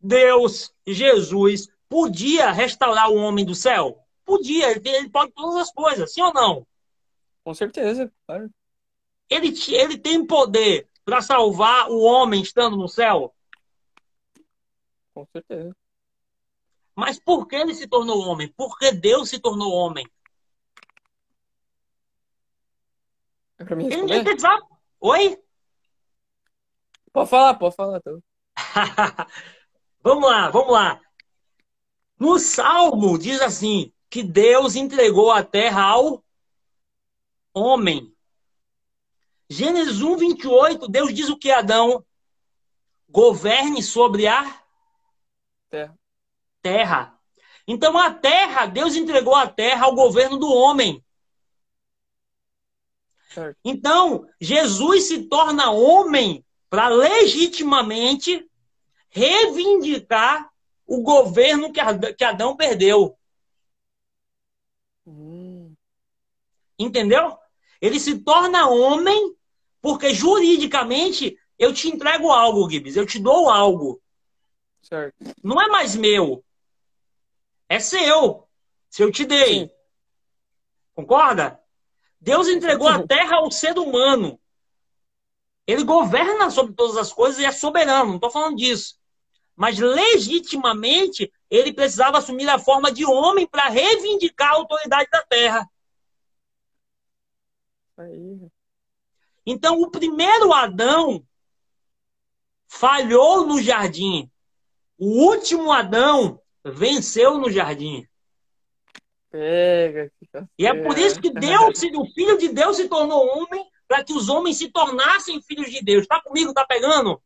Deus, 0.00 0.70
Jesus, 0.86 1.68
podia 1.88 2.50
restaurar 2.52 3.10
o 3.10 3.16
homem 3.16 3.44
do 3.44 3.54
céu? 3.54 3.98
Podia, 4.24 4.70
ele, 4.70 4.88
ele 4.88 5.08
pode 5.08 5.32
todas 5.32 5.56
as 5.56 5.72
coisas, 5.72 6.12
sim 6.12 6.22
ou 6.22 6.32
não? 6.32 6.66
Com 7.42 7.54
certeza, 7.54 8.10
claro. 8.26 8.50
Ele, 9.30 9.54
ele 9.68 9.98
tem 9.98 10.26
poder 10.26 10.88
para 11.04 11.20
salvar 11.20 11.90
o 11.90 12.00
homem 12.00 12.42
estando 12.42 12.76
no 12.76 12.88
céu? 12.88 13.34
Com 15.12 15.26
certeza. 15.26 15.76
Mas 16.94 17.18
por 17.18 17.46
que 17.46 17.56
ele 17.56 17.74
se 17.74 17.86
tornou 17.86 18.20
homem? 18.20 18.48
Por 18.52 18.78
que 18.78 18.92
Deus 18.92 19.28
se 19.28 19.38
tornou 19.38 19.72
homem? 19.72 20.06
É 23.58 23.64
pra 23.64 23.76
mim? 23.76 23.86
Ele 23.86 24.36
Oi? 25.00 25.38
Pode 27.12 27.30
falar, 27.30 27.54
pode 27.54 27.76
falar. 27.76 27.98
Então. 27.98 28.22
vamos 30.00 30.24
lá, 30.28 30.50
vamos 30.50 30.72
lá. 30.72 31.00
No 32.18 32.38
Salmo 32.38 33.18
diz 33.18 33.40
assim, 33.40 33.92
que 34.08 34.22
Deus 34.22 34.76
entregou 34.76 35.32
a 35.32 35.42
terra 35.42 35.82
ao 35.82 36.24
homem. 37.52 38.13
Gênesis 39.54 40.02
1, 40.02 40.16
28, 40.16 40.88
Deus 40.88 41.14
diz 41.14 41.28
o 41.28 41.38
que 41.38 41.48
Adão? 41.48 42.04
Governe 43.08 43.84
sobre 43.84 44.26
a 44.26 44.42
terra. 45.70 45.98
terra. 46.60 47.20
Então 47.64 47.96
a 47.96 48.12
terra, 48.12 48.66
Deus 48.66 48.96
entregou 48.96 49.32
a 49.32 49.46
terra 49.46 49.86
ao 49.86 49.94
governo 49.94 50.38
do 50.38 50.52
homem. 50.52 51.04
Certo. 53.32 53.56
Então, 53.64 54.28
Jesus 54.40 55.04
se 55.04 55.28
torna 55.28 55.70
homem 55.70 56.44
para 56.68 56.88
legitimamente 56.88 58.50
reivindicar 59.08 60.50
o 60.84 61.00
governo 61.00 61.72
que 61.72 62.24
Adão 62.24 62.56
perdeu. 62.56 63.16
Hum. 65.06 65.76
Entendeu? 66.76 67.38
Ele 67.80 68.00
se 68.00 68.18
torna 68.18 68.68
homem 68.68 69.36
porque 69.84 70.14
juridicamente 70.14 71.38
eu 71.58 71.70
te 71.74 71.88
entrego 71.88 72.32
algo, 72.32 72.70
Gibbs. 72.70 72.96
Eu 72.96 73.04
te 73.04 73.18
dou 73.18 73.50
algo. 73.50 74.00
Certo. 74.80 75.14
Não 75.42 75.60
é 75.60 75.68
mais 75.68 75.94
meu. 75.94 76.42
É 77.68 77.78
seu. 77.78 78.48
Se 78.88 79.02
eu 79.02 79.12
te 79.12 79.26
dei. 79.26 79.46
Sim. 79.46 79.70
Concorda? 80.94 81.60
Deus 82.18 82.48
entregou 82.48 82.88
a 82.88 83.06
terra 83.06 83.36
ao 83.36 83.50
ser 83.50 83.78
humano. 83.78 84.40
Ele 85.66 85.84
governa 85.84 86.48
sobre 86.48 86.72
todas 86.72 86.96
as 86.96 87.12
coisas 87.12 87.38
e 87.38 87.44
é 87.44 87.52
soberano. 87.52 88.08
Não 88.08 88.14
estou 88.14 88.30
falando 88.30 88.56
disso. 88.56 88.98
Mas 89.54 89.78
legitimamente 89.78 91.30
ele 91.50 91.74
precisava 91.74 92.16
assumir 92.16 92.48
a 92.48 92.58
forma 92.58 92.90
de 92.90 93.04
homem 93.04 93.46
para 93.46 93.68
reivindicar 93.68 94.52
a 94.52 94.56
autoridade 94.56 95.10
da 95.10 95.22
terra. 95.24 95.70
Aí. 97.98 98.50
Então, 99.46 99.80
o 99.80 99.90
primeiro 99.90 100.52
Adão 100.52 101.24
falhou 102.66 103.46
no 103.46 103.60
jardim. 103.60 104.30
O 104.98 105.26
último 105.26 105.72
Adão 105.72 106.40
venceu 106.64 107.38
no 107.38 107.50
jardim. 107.50 108.06
Pega, 109.30 110.12
e 110.56 110.64
é 110.64 110.72
por 110.82 110.96
isso 110.96 111.20
que 111.20 111.28
Deus, 111.28 111.82
o 111.96 112.06
Filho 112.14 112.38
de 112.38 112.48
Deus 112.50 112.76
se 112.76 112.88
tornou 112.88 113.26
homem 113.26 113.68
para 113.88 114.04
que 114.04 114.12
os 114.12 114.28
homens 114.28 114.56
se 114.58 114.70
tornassem 114.70 115.42
filhos 115.42 115.70
de 115.70 115.82
Deus. 115.82 116.02
Está 116.02 116.20
comigo? 116.20 116.50
Está 116.50 116.64
pegando? 116.64 117.20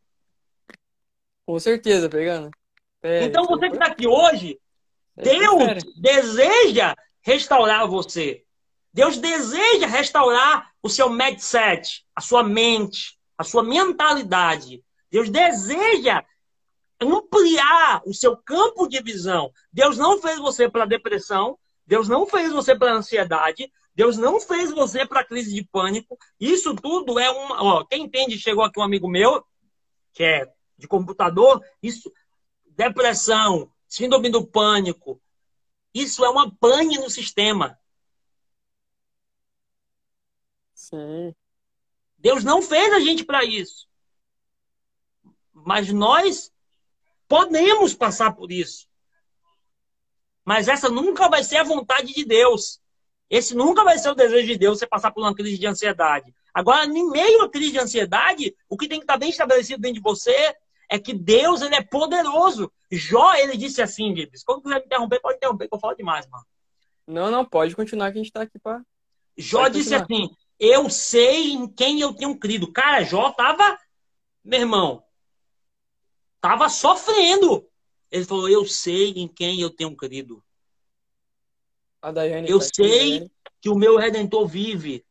Com 1.45 1.59
certeza, 1.59 2.09
pegando. 2.09 2.51
Pega, 3.01 3.27
então 3.27 3.45
você 3.45 3.69
que 3.69 3.77
está 3.77 3.87
aqui 3.87 4.07
hoje, 4.07 4.59
Deus 5.17 5.85
deseja 5.97 6.97
restaurar 7.21 7.87
você. 7.87 8.45
Deus 8.93 9.19
deseja 9.19 9.87
restaurar 9.87 10.73
o 10.83 10.89
seu 10.89 11.11
mindset, 11.11 12.05
a 12.15 12.21
sua 12.21 12.43
mente, 12.43 13.19
a 13.37 13.45
sua 13.45 13.63
mentalidade. 13.63 14.83
Deus 15.11 15.31
deseja 15.31 16.25
ampliar 17.01 18.03
o 18.05 18.13
seu 18.13 18.37
campo 18.37 18.89
de 18.89 19.01
visão. 19.01 19.53
Deus 19.73 19.97
não 19.97 20.21
fez 20.21 20.39
você 20.39 20.69
para 20.69 20.85
depressão, 20.85 21.59
Deus 21.87 22.09
não 22.09 22.27
fez 22.27 22.53
você 22.53 22.77
para 22.77 22.93
ansiedade, 22.93 23.71
Deus 23.95 24.17
não 24.17 24.41
fez 24.41 24.71
você 24.71 25.07
para 25.07 25.25
crise 25.25 25.55
de 25.55 25.65
pânico. 25.65 26.19
Isso 26.39 26.75
tudo 26.75 27.19
é 27.19 27.31
uma, 27.31 27.63
ó, 27.63 27.85
quem 27.85 28.05
entende, 28.05 28.39
chegou 28.39 28.65
aqui 28.65 28.79
um 28.79 28.85
amigo 28.85 29.09
meu 29.09 29.45
que 30.13 30.25
é 30.25 30.53
de 30.77 30.89
computador, 30.89 31.63
isso 31.81 32.13
depressão, 32.67 33.71
síndrome 33.87 34.31
do 34.31 34.45
pânico, 34.45 35.21
isso 35.95 36.25
é 36.25 36.29
uma 36.29 36.51
pane 36.51 36.99
no 36.99 37.09
sistema. 37.09 37.79
Sim. 40.89 41.35
Deus 42.17 42.43
não 42.43 42.63
fez 42.63 42.93
a 42.93 43.01
gente 43.01 43.25
para 43.25 43.45
isso. 43.45 43.87
Mas 45.53 45.93
nós 45.93 46.53
podemos 47.29 47.95
passar 47.95 48.33
por 48.33 48.51
isso. 48.51 48.89
Mas 50.45 50.67
essa 50.67 50.89
nunca 50.89 51.29
vai 51.29 51.45
ser 51.45 51.59
a 51.59 51.65
vontade 51.65 52.15
de 52.15 52.25
Deus. 52.25 52.81
Esse 53.29 53.55
nunca 53.55 53.85
vai 53.85 53.99
ser 53.99 54.11
o 54.11 54.15
desejo 54.15 54.47
de 54.47 54.57
Deus, 54.57 54.79
você 54.79 54.87
passar 54.87 55.11
por 55.11 55.23
uma 55.23 55.35
crise 55.35 55.59
de 55.59 55.67
ansiedade. 55.67 56.35
Agora, 56.55 56.87
em 56.87 57.11
meio 57.11 57.43
à 57.43 57.51
crise 57.51 57.73
de 57.73 57.79
ansiedade, 57.79 58.57
o 58.69 58.77
que 58.77 58.89
tem 58.89 58.99
que 58.99 59.05
estar 59.05 59.19
bem 59.19 59.29
estabelecido 59.29 59.83
dentro 59.83 59.97
de 59.97 60.03
você 60.03 60.57
é 60.89 60.99
que 60.99 61.13
Deus 61.13 61.61
ele 61.61 61.75
é 61.75 61.83
poderoso. 61.83 62.73
Jó, 62.91 63.35
ele 63.35 63.59
disse 63.59 63.83
assim, 63.83 64.17
Gibbs. 64.17 64.43
Quando 64.43 64.63
quiser 64.63 64.81
me 64.81 64.87
interromper, 64.87 65.21
pode 65.21 65.37
interromper, 65.37 65.69
que 65.69 65.75
eu 65.75 65.79
falo 65.79 65.95
demais, 65.95 66.27
mano. 66.29 66.47
Não, 67.07 67.31
não, 67.31 67.45
pode 67.45 67.77
continuar 67.77 68.11
que 68.11 68.19
a 68.19 68.23
gente 68.23 68.29
está 68.29 68.43
aqui 68.43 68.59
para 68.59 68.83
Jó 69.37 69.69
disse 69.69 69.95
assim: 69.95 70.29
Eu 70.59 70.91
sei 70.91 71.53
em 71.53 71.69
quem 71.69 72.01
eu 72.01 72.13
tenho 72.15 72.37
crido. 72.39 72.73
Cara, 72.73 73.05
Jó 73.05 73.31
tava, 73.33 73.79
meu 74.45 74.61
irmão, 74.61 75.05
tava 76.41 76.69
sofrendo. 76.69 77.69
Ele 78.11 78.25
falou: 78.25 78.49
Eu 78.49 78.65
sei 78.65 79.11
em 79.11 79.29
quem 79.29 79.61
eu 79.61 79.71
tenho 79.71 79.95
crido. 79.97 80.43
Eu 82.47 82.61
sei 82.61 83.31
que 83.61 83.69
o 83.69 83.75
meu 83.75 83.97
redentor 83.97 84.47
vive. 84.47 85.05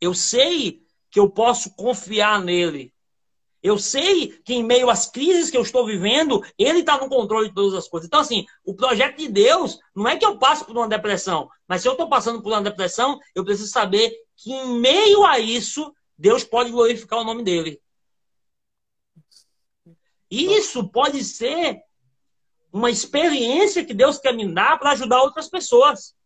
Eu 0.00 0.14
sei 0.14 0.86
que 1.10 1.18
eu 1.20 1.30
posso 1.30 1.74
confiar 1.74 2.42
nele. 2.42 2.91
Eu 3.62 3.78
sei 3.78 4.28
que 4.44 4.54
em 4.54 4.64
meio 4.64 4.90
às 4.90 5.08
crises 5.08 5.48
que 5.48 5.56
eu 5.56 5.62
estou 5.62 5.86
vivendo, 5.86 6.44
ele 6.58 6.80
está 6.80 6.98
no 6.98 7.08
controle 7.08 7.48
de 7.48 7.54
todas 7.54 7.74
as 7.74 7.88
coisas. 7.88 8.08
Então, 8.08 8.20
assim, 8.20 8.44
o 8.64 8.74
projeto 8.74 9.18
de 9.18 9.28
Deus 9.28 9.78
não 9.94 10.08
é 10.08 10.16
que 10.16 10.26
eu 10.26 10.36
passe 10.36 10.64
por 10.64 10.76
uma 10.76 10.88
depressão, 10.88 11.48
mas 11.68 11.82
se 11.82 11.88
eu 11.88 11.92
estou 11.92 12.08
passando 12.08 12.42
por 12.42 12.52
uma 12.52 12.60
depressão, 12.60 13.20
eu 13.34 13.44
preciso 13.44 13.70
saber 13.70 14.12
que 14.36 14.52
em 14.52 14.80
meio 14.80 15.24
a 15.24 15.38
isso, 15.38 15.94
Deus 16.18 16.42
pode 16.42 16.72
glorificar 16.72 17.20
o 17.20 17.24
nome 17.24 17.44
dele. 17.44 17.80
Isso 20.28 20.88
pode 20.88 21.22
ser 21.22 21.82
uma 22.72 22.90
experiência 22.90 23.84
que 23.84 23.94
Deus 23.94 24.18
quer 24.18 24.32
me 24.32 24.52
dar 24.52 24.78
para 24.78 24.92
ajudar 24.92 25.22
outras 25.22 25.48
pessoas. 25.48 26.16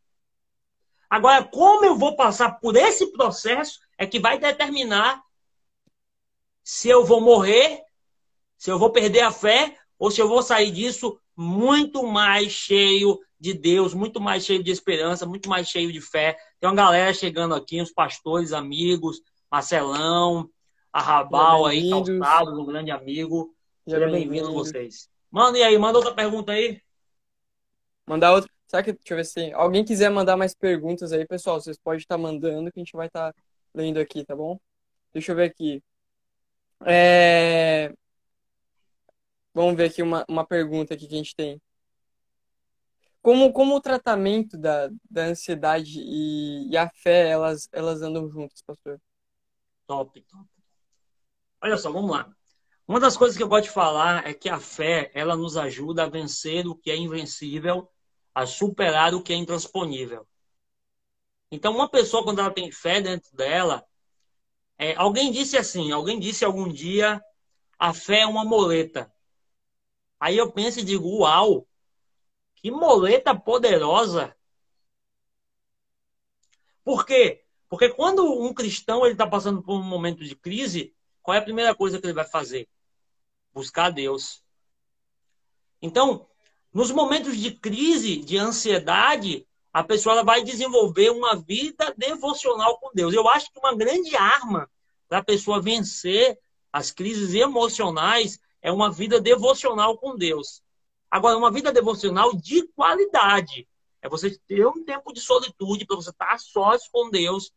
Agora, 1.11 1.45
como 1.45 1.84
eu 1.84 1.97
vou 1.97 2.16
passar 2.16 2.53
por 2.61 2.76
esse 2.76 3.12
processo 3.12 3.80
é 3.99 4.07
que 4.07 4.20
vai 4.20 4.39
determinar 4.39 5.26
se 6.68 6.88
eu 6.88 7.04
vou 7.04 7.20
morrer, 7.20 7.80
se 8.58 8.72
eu 8.72 8.76
vou 8.76 8.90
perder 8.90 9.20
a 9.20 9.30
fé, 9.30 9.78
ou 9.96 10.10
se 10.10 10.20
eu 10.20 10.26
vou 10.26 10.42
sair 10.42 10.72
disso 10.72 11.16
muito 11.36 12.02
mais 12.02 12.50
cheio 12.50 13.20
de 13.38 13.54
Deus, 13.54 13.94
muito 13.94 14.20
mais 14.20 14.44
cheio 14.44 14.64
de 14.64 14.72
esperança, 14.72 15.24
muito 15.24 15.48
mais 15.48 15.68
cheio 15.68 15.92
de 15.92 16.00
fé. 16.00 16.36
Tem 16.58 16.68
uma 16.68 16.74
galera 16.74 17.14
chegando 17.14 17.54
aqui, 17.54 17.80
uns 17.80 17.92
pastores, 17.92 18.52
amigos, 18.52 19.22
Marcelão, 19.48 20.50
Arrabal 20.92 21.66
aí, 21.66 21.88
Calçado, 21.88 22.60
um 22.60 22.66
grande 22.66 22.90
amigo. 22.90 23.54
Seja 23.88 24.08
bem-vindo 24.08 24.52
vocês. 24.52 25.08
Manda 25.30 25.56
e 25.56 25.62
aí, 25.62 25.78
manda 25.78 25.98
outra 25.98 26.16
pergunta 26.16 26.50
aí. 26.50 26.82
Mandar 28.08 28.34
outra. 28.34 28.50
Será 28.66 28.82
que, 28.82 28.92
deixa 28.92 29.14
eu 29.14 29.16
ver 29.16 29.24
se. 29.24 29.52
Alguém 29.52 29.84
quiser 29.84 30.10
mandar 30.10 30.36
mais 30.36 30.52
perguntas 30.52 31.12
aí, 31.12 31.24
pessoal, 31.28 31.60
vocês 31.60 31.78
podem 31.78 32.00
estar 32.00 32.18
mandando 32.18 32.72
que 32.72 32.80
a 32.80 32.82
gente 32.82 32.96
vai 32.96 33.06
estar 33.06 33.32
lendo 33.72 34.00
aqui, 34.00 34.24
tá 34.24 34.34
bom? 34.34 34.58
Deixa 35.12 35.30
eu 35.30 35.36
ver 35.36 35.44
aqui. 35.44 35.80
É... 36.85 37.93
Vamos 39.55 39.77
ver 39.77 39.91
aqui 39.91 40.03
uma, 40.03 40.24
uma 40.29 40.47
pergunta 40.47 40.95
aqui 40.95 41.07
que 41.07 41.14
a 41.14 41.18
gente 41.18 41.35
tem. 41.35 41.61
Como, 43.22 43.53
como 43.53 43.74
o 43.74 43.81
tratamento 43.81 44.57
da, 44.57 44.89
da 45.11 45.24
ansiedade 45.24 45.99
e, 45.99 46.70
e 46.70 46.77
a 46.77 46.89
fé, 46.91 47.29
elas, 47.29 47.68
elas 47.72 48.03
andam 48.03 48.29
juntas, 48.31 48.62
pastor? 48.62 49.01
Top, 49.87 50.20
top. 50.22 50.47
Olha 51.61 51.77
só, 51.77 51.91
vamos 51.91 52.11
lá. 52.11 52.31
Uma 52.87 53.01
das 53.01 53.16
coisas 53.16 53.37
que 53.37 53.43
eu 53.43 53.49
gosto 53.49 53.64
de 53.64 53.70
falar 53.70 54.24
é 54.29 54.33
que 54.33 54.49
a 54.49 54.61
fé, 54.61 55.11
ela 55.12 55.37
nos 55.37 55.57
ajuda 55.57 56.05
a 56.05 56.09
vencer 56.09 56.68
o 56.68 56.77
que 56.77 56.91
é 56.91 56.97
invencível, 56.97 57.91
a 58.33 58.47
superar 58.47 59.12
o 59.14 59.22
que 59.22 59.33
é 59.33 59.37
intransponível. 59.37 60.24
Então, 61.51 61.74
uma 61.74 61.91
pessoa, 61.91 62.22
quando 62.22 62.41
ela 62.41 62.53
tem 62.53 62.70
fé 62.70 63.01
dentro 63.01 63.35
dela, 63.35 63.85
é, 64.79 64.95
alguém 64.97 65.33
disse 65.33 65.57
assim, 65.57 65.91
alguém 65.91 66.18
disse 66.20 66.45
algum 66.45 66.68
dia, 66.68 67.22
a 67.79 67.95
fé 67.95 68.20
é 68.20 68.27
uma 68.27 68.45
moleta. 68.45 69.12
Aí 70.20 70.37
eu 70.37 70.51
penso 70.53 70.81
e 70.81 70.85
digo, 70.85 71.20
uau, 71.20 71.66
que 72.57 72.70
moleta 72.70 73.35
poderosa. 73.35 74.35
Por 76.85 77.05
quê? 77.05 77.45
Porque 77.68 77.89
quando 77.89 78.22
um 78.41 78.55
cristão 78.55 79.07
está 79.07 79.27
passando 79.27 79.62
por 79.62 79.74
um 79.74 79.83
momento 79.83 80.24
de 80.24 80.37
crise, 80.37 80.95
qual 81.22 81.35
é 81.35 81.39
a 81.39 81.45
primeira 81.45 81.74
coisa 81.74 81.99
que 81.99 82.07
ele 82.07 82.12
vai 82.12 82.24
fazer? 82.24 82.68
Buscar 83.53 83.91
Deus. 83.91 84.43
Então, 85.83 86.29
nos 86.72 86.91
momentos 86.91 87.37
de 87.37 87.53
crise, 87.53 88.16
de 88.16 88.37
ansiedade, 88.37 89.45
a 89.77 89.85
pessoa 89.85 90.24
vai 90.24 90.43
desenvolver 90.43 91.11
uma 91.11 91.37
vida 91.37 91.93
devocional 91.99 92.79
com 92.79 92.91
Deus. 92.95 93.12
Eu 93.12 93.29
acho 93.29 93.53
que 93.53 93.59
uma 93.59 93.77
grande 93.77 94.16
arma 94.16 94.70
para 95.07 95.18
a 95.18 95.22
pessoa 95.22 95.61
vencer 95.61 96.39
as 96.72 96.91
crises 96.91 97.35
emocionais 97.35 98.41
é 98.62 98.72
uma 98.72 98.91
vida 98.91 99.20
devocional 99.20 99.99
com 99.99 100.16
Deus. 100.16 100.62
Agora, 101.11 101.37
uma 101.37 101.51
vida 101.53 101.70
devocional 101.70 102.35
de 102.35 102.66
qualidade. 102.68 103.68
É 104.01 104.09
você 104.09 104.39
ter 104.47 104.66
um 104.66 104.83
tempo 104.83 105.12
de 105.12 105.20
solitude 105.20 105.85
para 105.85 105.97
você 105.97 106.09
estar 106.09 106.39
sós 106.41 106.89
com 106.89 107.11
Deus. 107.11 107.53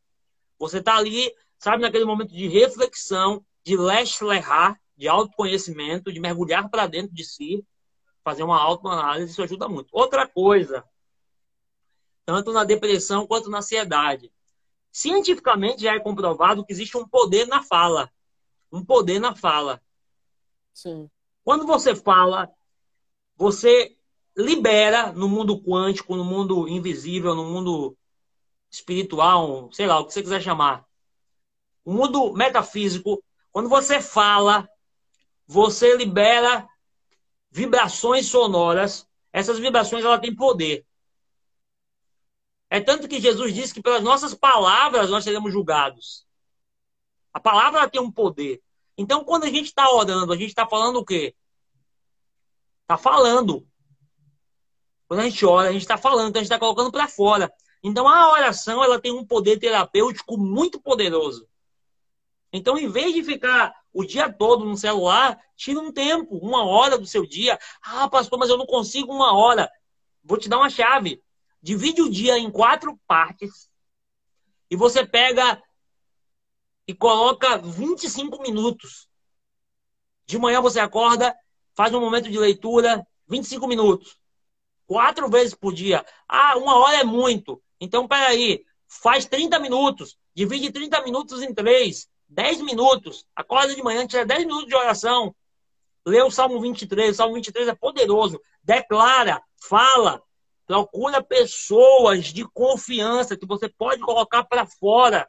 Você 0.59 0.79
está 0.79 0.97
ali, 0.97 1.33
sabe, 1.57 1.83
naquele 1.83 2.03
momento 2.03 2.33
de 2.33 2.49
reflexão, 2.49 3.45
de 3.63 3.77
leshlerrar, 3.77 4.77
de 4.97 5.07
autoconhecimento, 5.07 6.11
de 6.11 6.19
mergulhar 6.19 6.69
para 6.69 6.85
dentro 6.85 7.15
de 7.15 7.23
si, 7.23 7.65
fazer 8.25 8.43
uma 8.43 8.61
autoanálise, 8.61 9.31
isso 9.31 9.41
ajuda 9.41 9.69
muito. 9.69 9.87
Outra 9.93 10.27
coisa, 10.27 10.83
tanto 12.29 12.53
na 12.53 12.63
depressão 12.63 13.25
quanto 13.25 13.49
na 13.49 13.57
ansiedade. 13.57 14.31
Cientificamente 14.91 15.81
já 15.81 15.95
é 15.95 15.99
comprovado 15.99 16.63
que 16.63 16.71
existe 16.71 16.95
um 16.95 17.07
poder 17.07 17.47
na 17.47 17.63
fala. 17.63 18.11
Um 18.71 18.85
poder 18.85 19.19
na 19.19 19.35
fala. 19.35 19.81
Sim. 20.71 21.09
Quando 21.43 21.65
você 21.65 21.95
fala, 21.95 22.47
você 23.35 23.97
libera 24.37 25.11
no 25.11 25.27
mundo 25.27 25.59
quântico, 25.59 26.15
no 26.15 26.23
mundo 26.23 26.67
invisível, 26.67 27.33
no 27.33 27.45
mundo 27.45 27.97
espiritual, 28.69 29.71
sei 29.73 29.87
lá, 29.87 29.99
o 29.99 30.05
que 30.05 30.13
você 30.13 30.21
quiser 30.21 30.39
chamar. 30.39 30.85
O 31.83 31.91
mundo 31.91 32.31
metafísico, 32.33 33.23
quando 33.51 33.67
você 33.67 33.99
fala, 33.99 34.69
você 35.47 35.97
libera 35.97 36.69
vibrações 37.49 38.27
sonoras. 38.27 39.07
Essas 39.33 39.57
vibrações 39.57 40.05
ela 40.05 40.19
têm 40.19 40.35
poder. 40.35 40.85
É 42.69 42.79
tanto 42.79 43.07
que 43.07 43.19
Jesus 43.19 43.53
disse 43.53 43.73
que 43.73 43.81
pelas 43.81 44.03
nossas 44.03 44.33
palavras 44.33 45.09
nós 45.09 45.23
seremos 45.23 45.51
julgados. 45.51 46.25
A 47.33 47.39
palavra 47.39 47.89
tem 47.89 47.99
um 47.99 48.11
poder. 48.11 48.61
Então, 48.97 49.23
quando 49.23 49.45
a 49.45 49.49
gente 49.49 49.65
está 49.65 49.89
orando, 49.91 50.31
a 50.31 50.35
gente 50.35 50.49
está 50.49 50.67
falando 50.67 50.97
o 50.97 51.05
quê? 51.05 51.35
Está 52.81 52.97
falando. 52.97 53.65
Quando 55.07 55.21
a 55.21 55.23
gente 55.23 55.43
ora, 55.45 55.69
a 55.69 55.71
gente 55.71 55.81
está 55.81 55.97
falando, 55.97 56.29
então 56.29 56.39
a 56.39 56.43
gente 56.43 56.51
está 56.51 56.59
colocando 56.59 56.91
para 56.91 57.07
fora. 57.07 57.51
Então, 57.81 58.07
a 58.07 58.31
oração 58.33 58.83
ela 58.83 58.99
tem 58.99 59.11
um 59.11 59.25
poder 59.25 59.57
terapêutico 59.57 60.37
muito 60.37 60.79
poderoso. 60.79 61.47
Então, 62.53 62.77
em 62.77 62.89
vez 62.89 63.13
de 63.13 63.23
ficar 63.23 63.73
o 63.91 64.03
dia 64.03 64.31
todo 64.31 64.65
no 64.65 64.77
celular, 64.77 65.39
tira 65.55 65.79
um 65.79 65.91
tempo, 65.91 66.37
uma 66.37 66.65
hora 66.65 66.97
do 66.97 67.05
seu 67.05 67.25
dia. 67.25 67.57
Ah, 67.81 68.07
pastor, 68.07 68.37
mas 68.37 68.49
eu 68.49 68.57
não 68.57 68.65
consigo 68.65 69.11
uma 69.11 69.33
hora. 69.33 69.71
Vou 70.23 70.37
te 70.37 70.49
dar 70.49 70.57
uma 70.57 70.69
chave 70.69 71.23
divide 71.61 72.01
o 72.01 72.09
dia 72.09 72.37
em 72.37 72.49
quatro 72.51 72.99
partes 73.07 73.69
e 74.69 74.75
você 74.75 75.05
pega 75.05 75.61
e 76.87 76.93
coloca 76.93 77.57
25 77.57 78.41
minutos. 78.41 79.07
De 80.25 80.37
manhã 80.37 80.61
você 80.61 80.79
acorda, 80.79 81.35
faz 81.75 81.93
um 81.93 82.01
momento 82.01 82.29
de 82.29 82.37
leitura, 82.37 83.05
25 83.27 83.67
minutos. 83.67 84.19
Quatro 84.87 85.29
vezes 85.29 85.53
por 85.53 85.73
dia. 85.73 86.05
Ah, 86.27 86.57
uma 86.57 86.77
hora 86.77 86.97
é 86.97 87.03
muito. 87.03 87.61
Então, 87.79 88.07
peraí, 88.07 88.65
faz 88.87 89.25
30 89.25 89.59
minutos. 89.59 90.17
Divide 90.33 90.71
30 90.71 91.03
minutos 91.03 91.41
em 91.43 91.53
três. 91.53 92.09
10 92.27 92.61
minutos. 92.61 93.25
Acorda 93.35 93.75
de 93.75 93.83
manhã, 93.83 94.05
tira 94.07 94.25
10 94.25 94.45
minutos 94.45 94.67
de 94.67 94.75
oração. 94.75 95.35
Lê 96.05 96.21
o 96.23 96.31
Salmo 96.31 96.59
23. 96.59 97.11
O 97.11 97.15
Salmo 97.15 97.35
23 97.35 97.67
é 97.67 97.75
poderoso. 97.75 98.41
Declara, 98.63 99.41
fala, 99.61 100.23
Procura 100.69 101.23
pessoas 101.23 102.25
de 102.25 102.47
confiança 102.47 103.35
que 103.35 103.47
você 103.47 103.67
pode 103.67 104.03
colocar 104.03 104.43
para 104.43 104.67
fora. 104.67 105.27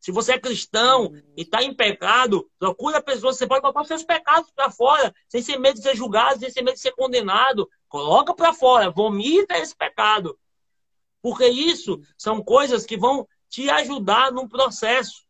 Se 0.00 0.10
você 0.10 0.32
é 0.32 0.38
cristão 0.40 1.14
e 1.36 1.42
está 1.42 1.62
em 1.62 1.72
pecado, 1.72 2.50
procura 2.58 3.00
pessoas 3.00 3.36
que 3.36 3.44
você 3.44 3.46
pode 3.46 3.60
colocar 3.60 3.84
seus 3.84 4.02
pecados 4.02 4.50
para 4.50 4.68
fora, 4.68 5.14
sem 5.28 5.40
ser 5.40 5.60
medo 5.60 5.76
de 5.76 5.82
ser 5.84 5.94
julgado, 5.94 6.40
sem 6.40 6.50
ser 6.50 6.62
medo 6.62 6.74
de 6.74 6.80
ser 6.80 6.90
condenado. 6.90 7.70
Coloca 7.88 8.34
para 8.34 8.52
fora, 8.52 8.90
vomita 8.90 9.56
esse 9.58 9.76
pecado. 9.76 10.36
Porque 11.22 11.46
isso 11.46 12.00
são 12.18 12.42
coisas 12.42 12.84
que 12.84 12.96
vão 12.96 13.28
te 13.48 13.70
ajudar 13.70 14.32
no 14.32 14.48
processo. 14.48 15.22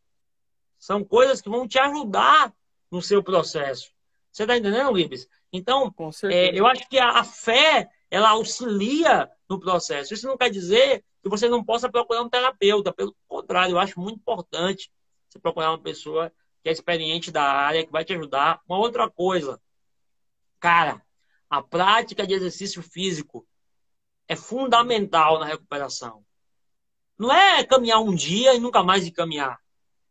São 0.78 1.04
coisas 1.04 1.42
que 1.42 1.50
vão 1.50 1.68
te 1.68 1.78
ajudar 1.78 2.50
no 2.90 3.02
seu 3.02 3.22
processo. 3.22 3.92
Você 4.32 4.44
está 4.44 4.56
entendendo, 4.56 4.90
Libes? 4.90 5.28
Então, 5.52 5.94
é, 6.30 6.58
eu 6.58 6.66
acho 6.66 6.88
que 6.88 6.98
a, 6.98 7.10
a 7.18 7.24
fé 7.24 7.90
ela 8.12 8.28
auxilia 8.28 9.30
no 9.48 9.58
processo. 9.58 10.12
Isso 10.12 10.26
não 10.26 10.36
quer 10.36 10.50
dizer 10.50 11.02
que 11.22 11.30
você 11.30 11.48
não 11.48 11.64
possa 11.64 11.90
procurar 11.90 12.20
um 12.20 12.28
terapeuta. 12.28 12.92
Pelo 12.92 13.16
contrário, 13.26 13.72
eu 13.72 13.78
acho 13.78 13.98
muito 13.98 14.18
importante 14.18 14.92
você 15.26 15.38
procurar 15.38 15.70
uma 15.70 15.80
pessoa 15.80 16.30
que 16.62 16.68
é 16.68 16.72
experiente 16.72 17.30
da 17.30 17.42
área, 17.42 17.86
que 17.86 17.90
vai 17.90 18.04
te 18.04 18.12
ajudar. 18.12 18.60
Uma 18.68 18.76
outra 18.76 19.10
coisa, 19.10 19.58
cara, 20.60 21.02
a 21.48 21.62
prática 21.62 22.26
de 22.26 22.34
exercício 22.34 22.82
físico 22.82 23.48
é 24.28 24.36
fundamental 24.36 25.40
na 25.40 25.46
recuperação. 25.46 26.22
não 27.18 27.32
é 27.32 27.64
caminhar 27.64 28.00
um 28.02 28.14
dia 28.14 28.54
e 28.54 28.60
nunca 28.60 28.82
mais 28.82 29.06
ir 29.06 29.12
caminhar. 29.12 29.58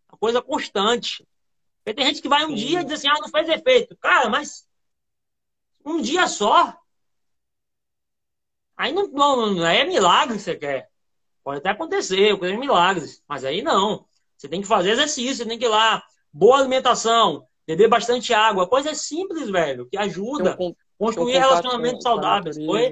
É 0.10 0.14
uma 0.14 0.18
coisa 0.18 0.42
constante. 0.42 1.28
Porque 1.84 1.94
tem 1.94 2.08
gente 2.08 2.22
que 2.22 2.30
vai 2.30 2.46
um 2.46 2.50
Sim. 2.50 2.56
dia 2.56 2.82
e 2.82 2.84
diz 2.84 2.94
assim, 2.94 3.10
ah, 3.10 3.20
não 3.22 3.30
fez 3.30 3.48
efeito. 3.48 3.96
Cara, 3.98 4.28
mas 4.28 4.68
um 5.86 6.02
dia 6.02 6.28
só. 6.28 6.81
Aí 8.76 8.92
não, 8.92 9.08
não, 9.08 9.52
não 9.54 9.66
é 9.66 9.86
milagre 9.86 10.38
que 10.38 10.44
você 10.44 10.56
quer. 10.56 10.90
Pode 11.44 11.60
até 11.60 11.70
acontecer, 11.70 12.38
coisa 12.38 12.54
de 12.54 12.60
milagres. 12.60 13.24
Mas 13.28 13.44
aí 13.44 13.62
não. 13.62 14.06
Você 14.38 14.48
tem 14.48 14.62
que 14.62 14.68
fazer 14.68 14.92
exercício, 14.92 15.36
você 15.36 15.46
tem 15.46 15.60
que 15.60 15.66
ir 15.66 15.70
lá. 15.70 16.04
Boa 16.34 16.60
alimentação, 16.60 17.46
beber 17.68 17.88
bastante 17.88 18.34
água. 18.34 18.68
Coisa 18.68 18.94
simples, 18.96 19.50
velho, 19.50 19.88
que 19.88 19.98
ajuda. 19.98 20.56
Um, 20.60 20.74
construir 20.98 21.38
um 21.38 21.40
relacionamentos 21.40 22.04
saudáveis. 22.04 22.58
Foi? 22.58 22.92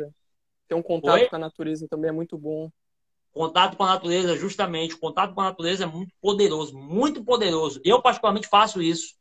Ter 0.68 0.76
um 0.76 0.84
contato 0.84 1.30
com 1.30 1.36
a 1.36 1.40
natureza 1.40 1.88
também 1.90 2.10
é 2.10 2.14
muito 2.14 2.38
bom. 2.38 2.70
Contato 3.32 3.78
com 3.78 3.84
a 3.84 3.88
natureza, 3.88 4.36
justamente. 4.36 4.96
O 4.96 5.00
contato 5.00 5.34
com 5.34 5.42
a 5.42 5.46
natureza 5.46 5.84
é 5.84 5.88
muito 5.88 6.14
poderoso, 6.22 6.78
muito 6.78 7.24
poderoso. 7.24 7.80
Eu, 7.84 8.02
particularmente, 8.02 8.48
faço 8.48 8.82
isso. 8.82 9.16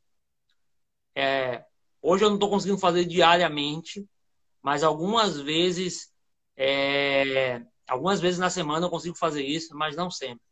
É, 1.15 1.65
hoje 2.03 2.25
eu 2.25 2.29
não 2.29 2.37
estou 2.37 2.51
conseguindo 2.51 2.79
fazer 2.79 3.05
diariamente, 3.05 4.07
mas 4.63 4.83
algumas 4.83 5.39
vezes, 5.39 6.08
é, 6.61 7.63
algumas 7.87 8.21
vezes 8.21 8.41
na 8.41 8.51
semana 8.51 8.87
eu 8.87 8.91
consigo 8.91 9.17
fazer 9.17 9.45
isso, 9.45 9.77
mas 9.77 9.95
não 9.95 10.11
sempre. 10.11 10.45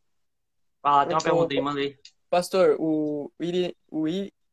Fala, 0.81 1.05
tem 1.05 1.17
uma 1.17 1.23
pergunta 1.23 1.53
aí, 1.53 1.61
mandei. 1.61 1.99
Pastor, 2.31 2.77
o, 2.79 3.33
Ire, 3.41 3.77
o 3.91 4.07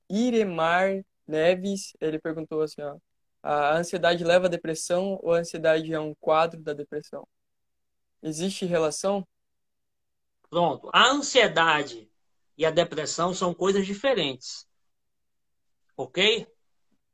Iremar 0.09 1.05
Neves, 1.27 1.93
ele 2.01 2.19
perguntou 2.19 2.63
assim, 2.63 2.81
ó, 2.81 2.97
a 3.43 3.77
ansiedade 3.77 4.23
leva 4.23 4.47
à 4.47 4.49
depressão 4.49 5.19
ou 5.21 5.33
a 5.33 5.39
ansiedade 5.39 5.93
é 5.93 5.99
um 5.99 6.15
quadro 6.15 6.59
da 6.59 6.73
depressão? 6.73 7.27
Existe 8.21 8.65
relação? 8.65 9.27
Pronto. 10.49 10.89
A 10.91 11.11
ansiedade 11.11 12.09
e 12.57 12.65
a 12.65 12.71
depressão 12.71 13.31
são 13.31 13.53
coisas 13.53 13.85
diferentes. 13.85 14.67
Ok? 15.95 16.47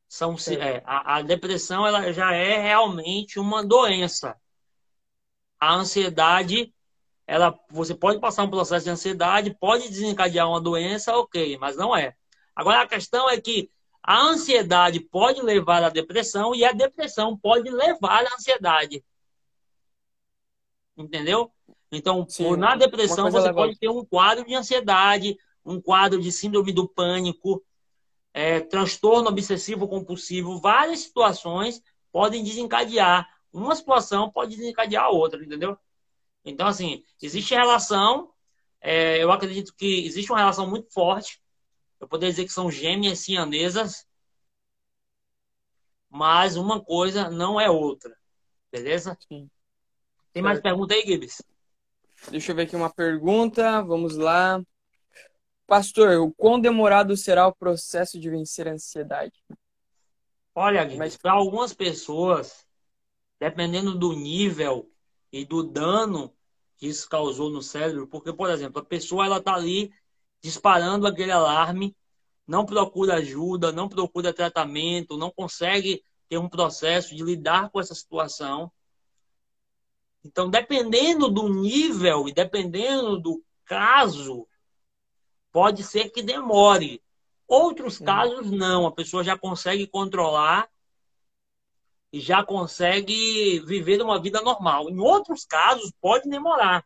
São, 0.10 0.36
é, 0.60 0.82
a, 0.86 1.18
a, 1.18 1.22
depressão 1.22 1.86
ela 1.86 2.12
já 2.12 2.34
é 2.34 2.60
realmente 2.60 3.40
uma 3.40 3.64
doença. 3.64 4.36
A 5.60 5.76
ansiedade, 5.76 6.74
ela, 7.28 7.58
você 7.70 7.94
pode 7.94 8.20
passar 8.20 8.44
um 8.44 8.50
processo 8.50 8.86
de 8.86 8.90
ansiedade, 8.90 9.56
pode 9.60 9.88
desencadear 9.88 10.50
uma 10.50 10.60
doença, 10.60 11.16
ok, 11.16 11.60
mas 11.60 11.78
não 11.78 11.96
é. 11.96 12.16
Agora 12.56 12.82
a 12.82 12.88
questão 12.88 13.30
é 13.30 13.40
que 13.40 13.70
a 14.02 14.20
ansiedade 14.20 15.00
pode 15.00 15.44
levar 15.44 15.84
à 15.84 15.90
depressão 15.90 16.56
e 16.56 16.66
a 16.66 16.72
depressão 16.72 17.38
pode 17.38 17.70
levar 17.70 18.26
à 18.26 18.34
ansiedade. 18.34 19.06
Entendeu? 20.98 21.52
Então, 21.92 22.28
Sim, 22.28 22.56
na 22.56 22.76
depressão, 22.76 23.30
você 23.30 23.54
pode 23.54 23.78
ter 23.78 23.90
um 23.90 24.04
quadro 24.04 24.44
de 24.44 24.56
ansiedade, 24.56 25.38
um 25.64 25.80
quadro 25.80 26.20
de 26.20 26.32
síndrome 26.32 26.74
do 26.74 26.88
pânico, 26.88 27.64
é, 28.34 28.60
transtorno 28.60 29.30
obsessivo 29.30 29.88
compulsivo, 29.88 30.60
várias 30.60 31.02
situações 31.02 31.82
podem 32.12 32.44
desencadear. 32.44 33.28
Uma 33.52 33.76
situação 33.76 34.32
pode 34.32 34.56
desencadear 34.56 35.06
a 35.06 35.10
outra, 35.10 35.44
entendeu? 35.44 35.78
Então, 36.46 36.68
assim, 36.68 37.04
existe 37.22 37.54
relação, 37.54 38.32
é, 38.82 39.22
eu 39.22 39.32
acredito 39.32 39.74
que 39.76 40.06
existe 40.06 40.32
uma 40.32 40.40
relação 40.40 40.70
muito 40.70 40.92
forte. 40.92 41.42
Eu 42.00 42.08
poderia 42.08 42.32
dizer 42.32 42.46
que 42.46 42.54
são 42.54 42.72
gêmeas 42.72 43.20
sianesas, 43.20 44.08
mas 46.10 46.56
uma 46.56 46.84
coisa 46.84 47.30
não 47.30 47.60
é 47.60 47.70
outra. 47.70 48.16
Beleza? 48.72 49.18
Sim. 49.28 49.50
Tem 50.32 50.42
mais 50.42 50.62
pergunta 50.62 50.94
aí, 50.94 51.04
Gibbs? 51.06 51.42
Deixa 52.30 52.52
eu 52.52 52.56
ver 52.56 52.64
aqui 52.64 52.76
uma 52.76 52.94
pergunta. 52.94 53.82
Vamos 53.82 54.16
lá. 54.16 54.62
Pastor, 55.70 56.20
o 56.20 56.32
quão 56.32 56.60
demorado 56.60 57.16
será 57.16 57.48
o 57.48 57.54
processo 57.54 58.20
de 58.20 58.28
vencer 58.28 58.68
a 58.68 58.72
ansiedade? 58.72 59.44
Olha, 60.56 60.84
Mas... 60.98 61.16
para 61.16 61.34
algumas 61.34 61.76
pessoas, 61.76 62.66
dependendo 63.40 63.94
do 63.96 64.14
nível 64.14 64.92
e 65.32 65.46
do 65.46 65.62
dano 65.62 66.34
que 66.76 66.88
isso 66.88 67.08
causou 67.08 67.52
no 67.52 67.62
cérebro, 67.62 68.08
porque, 68.08 68.34
por 68.34 68.50
exemplo, 68.50 68.82
a 68.82 68.84
pessoa 68.86 69.28
ela 69.28 69.40
tá 69.40 69.54
ali 69.54 69.94
disparando 70.42 71.06
aquele 71.06 71.32
alarme, 71.32 71.96
não 72.48 72.66
procura 72.66 73.18
ajuda, 73.18 73.72
não 73.72 73.88
procura 73.88 74.34
tratamento, 74.34 75.18
não 75.18 75.30
consegue 75.30 76.04
ter 76.28 76.40
um 76.40 76.50
processo 76.50 77.16
de 77.16 77.24
lidar 77.24 77.70
com 77.70 77.80
essa 77.80 77.94
situação. 77.94 78.72
Então, 80.26 80.50
dependendo 80.50 81.30
do 81.30 81.48
nível 81.48 82.28
e 82.28 82.34
dependendo 82.34 83.20
do 83.20 83.44
caso, 83.66 84.48
pode 85.52 85.84
ser 85.84 86.10
que 86.10 86.22
demore. 86.22 87.02
Outros 87.48 87.98
casos, 87.98 88.52
não. 88.52 88.86
A 88.86 88.92
pessoa 88.92 89.24
já 89.24 89.38
consegue 89.38 89.88
controlar 89.88 90.70
e 92.12 92.20
já 92.20 92.44
consegue 92.44 93.60
viver 93.62 94.02
uma 94.02 94.22
vida 94.22 94.42
normal. 94.42 94.90
Em 94.90 95.00
outros 95.00 95.46
casos, 95.46 95.92
pode 96.00 96.30
demorar. 96.30 96.86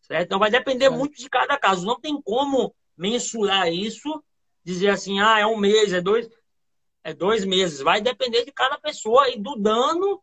Certo? 0.00 0.26
Então, 0.26 0.38
vai 0.38 0.50
depender 0.50 0.88
muito 0.88 1.16
de 1.16 1.28
cada 1.28 1.58
caso. 1.58 1.86
Não 1.86 2.00
tem 2.00 2.20
como 2.22 2.74
mensurar 2.96 3.72
isso, 3.72 4.22
dizer 4.64 4.88
assim, 4.88 5.20
ah, 5.20 5.38
é 5.38 5.46
um 5.46 5.56
mês, 5.56 5.92
é 5.92 6.00
dois, 6.00 6.28
é 7.04 7.12
dois 7.12 7.44
meses. 7.44 7.80
Vai 7.80 8.00
depender 8.00 8.44
de 8.44 8.52
cada 8.52 8.78
pessoa 8.78 9.28
e 9.28 9.38
do 9.38 9.56
dano 9.56 10.22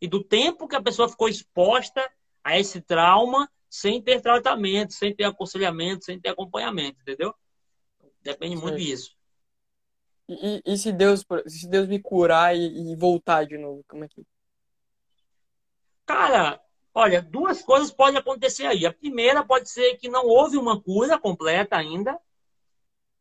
e 0.00 0.06
do 0.06 0.22
tempo 0.22 0.68
que 0.68 0.76
a 0.76 0.82
pessoa 0.82 1.08
ficou 1.08 1.28
exposta 1.28 2.10
a 2.42 2.58
esse 2.58 2.80
trauma 2.80 3.50
sem 3.74 4.00
ter 4.00 4.20
tratamento, 4.20 4.92
sem 4.92 5.12
ter 5.12 5.24
aconselhamento, 5.24 6.04
sem 6.04 6.20
ter 6.20 6.28
acompanhamento, 6.28 7.00
entendeu? 7.00 7.34
Depende 8.22 8.54
muito 8.54 8.76
disso. 8.78 9.16
E, 10.28 10.62
e, 10.64 10.78
se 10.78 10.92
Deus 10.92 11.26
se 11.48 11.68
Deus 11.68 11.88
me 11.88 12.00
curar 12.00 12.56
e, 12.56 12.92
e, 12.92 12.94
voltar 12.94 13.44
de 13.44 13.58
novo, 13.58 13.84
como 13.88 14.04
é 14.04 14.08
que? 14.08 14.24
Cara, 16.06 16.62
olha, 16.94 17.20
duas 17.20 17.62
coisas 17.62 17.90
podem 17.90 18.16
acontecer 18.16 18.64
aí. 18.64 18.86
A 18.86 18.92
primeira 18.92 19.44
pode 19.44 19.68
ser 19.68 19.96
que 19.96 20.08
não 20.08 20.24
houve 20.24 20.56
uma 20.56 20.80
cura 20.80 21.18
completa 21.18 21.76
ainda, 21.76 22.16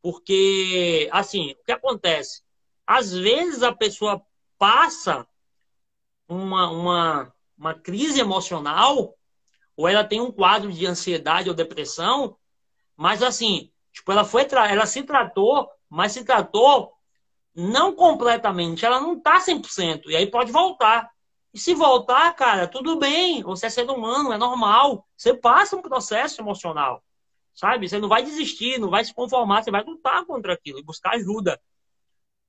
porque 0.03 1.09
assim, 1.11 1.53
o 1.53 1.63
que 1.65 1.71
acontece? 1.71 2.43
Às 2.85 3.11
vezes 3.11 3.63
a 3.63 3.73
pessoa 3.73 4.23
passa 4.59 5.27
uma, 6.27 6.69
uma, 6.69 7.33
uma 7.57 7.73
crise 7.73 8.19
emocional, 8.19 9.17
ou 9.75 9.87
ela 9.87 10.03
tem 10.03 10.21
um 10.21 10.31
quadro 10.31 10.71
de 10.71 10.85
ansiedade 10.85 11.49
ou 11.49 11.55
depressão, 11.55 12.37
mas 12.95 13.23
assim, 13.23 13.71
tipo, 13.91 14.11
ela 14.11 14.23
foi 14.23 14.47
ela 14.69 14.85
se 14.85 15.03
tratou, 15.03 15.69
mas 15.89 16.11
se 16.11 16.23
tratou 16.23 16.93
não 17.55 17.93
completamente, 17.93 18.85
ela 18.85 18.99
não 18.99 19.19
tá 19.19 19.39
100%, 19.39 20.09
e 20.09 20.15
aí 20.15 20.29
pode 20.29 20.51
voltar. 20.51 21.11
E 21.53 21.59
se 21.59 21.75
voltar, 21.75 22.33
cara, 22.33 22.67
tudo 22.67 22.97
bem, 22.97 23.43
você 23.43 23.67
é 23.67 23.69
ser 23.69 23.87
humano, 23.87 24.33
é 24.33 24.37
normal. 24.37 25.07
Você 25.15 25.35
passa 25.35 25.75
um 25.75 25.83
processo 25.83 26.41
emocional, 26.41 27.03
sabe? 27.53 27.87
Você 27.87 27.99
não 27.99 28.09
vai 28.09 28.23
desistir, 28.23 28.79
não 28.79 28.89
vai 28.89 29.05
se 29.05 29.13
conformar, 29.13 29.63
você 29.63 29.69
vai 29.69 29.83
lutar 29.83 30.25
contra 30.25 30.53
aquilo 30.53 30.79
e 30.79 30.83
buscar 30.83 31.11
ajuda. 31.11 31.61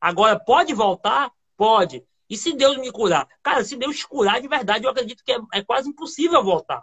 Agora, 0.01 0.41
pode 0.41 0.73
voltar? 0.73 1.31
Pode. 1.55 2.03
E 2.31 2.37
se 2.37 2.55
Deus 2.55 2.79
me 2.79 2.91
curar? 2.91 3.29
Cara, 3.43 3.63
se 3.63 3.77
Deus 3.77 4.03
curar 4.05 4.41
de 4.41 4.49
verdade, 4.49 4.87
eu 4.87 4.91
acredito 4.91 5.23
que 5.23 5.33
é, 5.33 5.39
é 5.53 5.63
quase 5.63 5.91
impossível 5.91 6.43
voltar. 6.43 6.83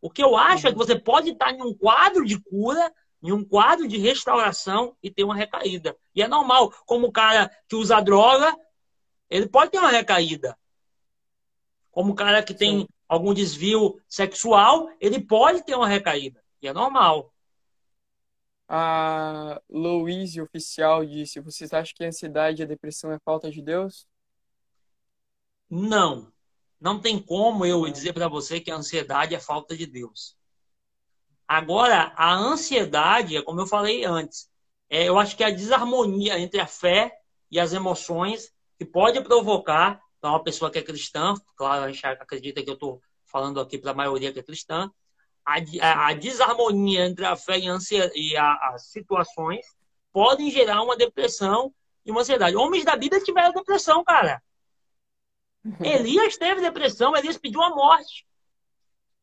O 0.00 0.10
que 0.10 0.22
eu 0.22 0.36
acho 0.36 0.66
é 0.66 0.72
que 0.72 0.78
você 0.78 0.98
pode 0.98 1.30
estar 1.30 1.52
em 1.52 1.62
um 1.62 1.74
quadro 1.74 2.24
de 2.24 2.40
cura, 2.40 2.92
em 3.22 3.32
um 3.32 3.44
quadro 3.44 3.86
de 3.86 3.98
restauração 3.98 4.96
e 5.02 5.10
ter 5.10 5.24
uma 5.24 5.34
recaída. 5.34 5.96
E 6.14 6.22
é 6.22 6.28
normal, 6.28 6.72
como 6.86 7.08
o 7.08 7.12
cara 7.12 7.50
que 7.68 7.76
usa 7.76 8.00
droga, 8.00 8.56
ele 9.28 9.46
pode 9.46 9.70
ter 9.70 9.78
uma 9.78 9.90
recaída. 9.90 10.56
Como 11.90 12.12
o 12.12 12.14
cara 12.14 12.42
que 12.42 12.54
tem 12.54 12.80
Sim. 12.80 12.88
algum 13.08 13.34
desvio 13.34 14.00
sexual, 14.08 14.88
ele 15.00 15.20
pode 15.20 15.64
ter 15.64 15.74
uma 15.74 15.88
recaída. 15.88 16.42
E 16.62 16.68
é 16.68 16.72
normal. 16.72 17.32
A 18.68 19.60
Louise 19.68 20.40
Oficial 20.40 21.04
disse: 21.04 21.40
Vocês 21.40 21.72
acham 21.72 21.92
que 21.94 22.04
a 22.04 22.08
ansiedade 22.08 22.62
e 22.62 22.64
a 22.64 22.68
depressão 22.68 23.10
é 23.12 23.18
falta 23.18 23.50
de 23.50 23.60
Deus? 23.60 24.06
Não. 25.68 26.32
Não 26.80 26.98
tem 26.98 27.20
como 27.20 27.66
eu 27.66 27.88
dizer 27.90 28.12
para 28.12 28.28
você 28.28 28.60
que 28.60 28.70
a 28.70 28.76
ansiedade 28.76 29.34
é 29.34 29.40
falta 29.40 29.76
de 29.76 29.86
Deus. 29.86 30.36
Agora, 31.46 32.12
a 32.16 32.32
ansiedade, 32.32 33.36
é 33.36 33.42
como 33.42 33.60
eu 33.60 33.66
falei 33.66 34.04
antes, 34.04 34.48
é, 34.88 35.08
eu 35.08 35.18
acho 35.18 35.36
que 35.36 35.44
é 35.44 35.48
a 35.48 35.50
desarmonia 35.50 36.38
entre 36.38 36.60
a 36.60 36.66
fé 36.66 37.12
e 37.50 37.60
as 37.60 37.72
emoções 37.72 38.52
que 38.78 38.84
pode 38.84 39.20
provocar 39.20 40.00
para 40.20 40.30
uma 40.30 40.42
pessoa 40.42 40.70
que 40.70 40.78
é 40.78 40.82
cristã, 40.82 41.34
claro, 41.56 41.84
a 41.84 41.92
gente 41.92 42.04
acredita 42.06 42.62
que 42.62 42.70
eu 42.70 42.74
estou 42.74 43.00
falando 43.24 43.60
aqui 43.60 43.78
para 43.78 43.90
a 43.90 43.94
maioria 43.94 44.32
que 44.32 44.38
é 44.38 44.42
cristã, 44.42 44.90
a, 45.44 45.56
a, 45.80 46.08
a, 46.08 46.12
desarmonia 46.14 47.06
entre 47.06 47.24
a 47.24 47.36
fé 47.36 47.58
e, 47.58 47.68
a, 47.68 47.78
e 48.14 48.36
as 48.36 48.86
situações 48.90 49.64
podem 50.12 50.50
gerar 50.50 50.82
uma 50.82 50.96
depressão 50.96 51.72
e 52.04 52.10
uma 52.10 52.20
ansiedade. 52.20 52.56
Homens 52.56 52.84
da 52.84 52.96
Bíblia 52.96 53.22
tiveram 53.22 53.52
depressão, 53.52 54.04
cara. 54.04 54.42
Elias 55.80 56.36
teve 56.36 56.60
depressão, 56.60 57.16
Elias 57.16 57.36
pediu 57.36 57.62
a 57.62 57.70
morte. 57.70 58.26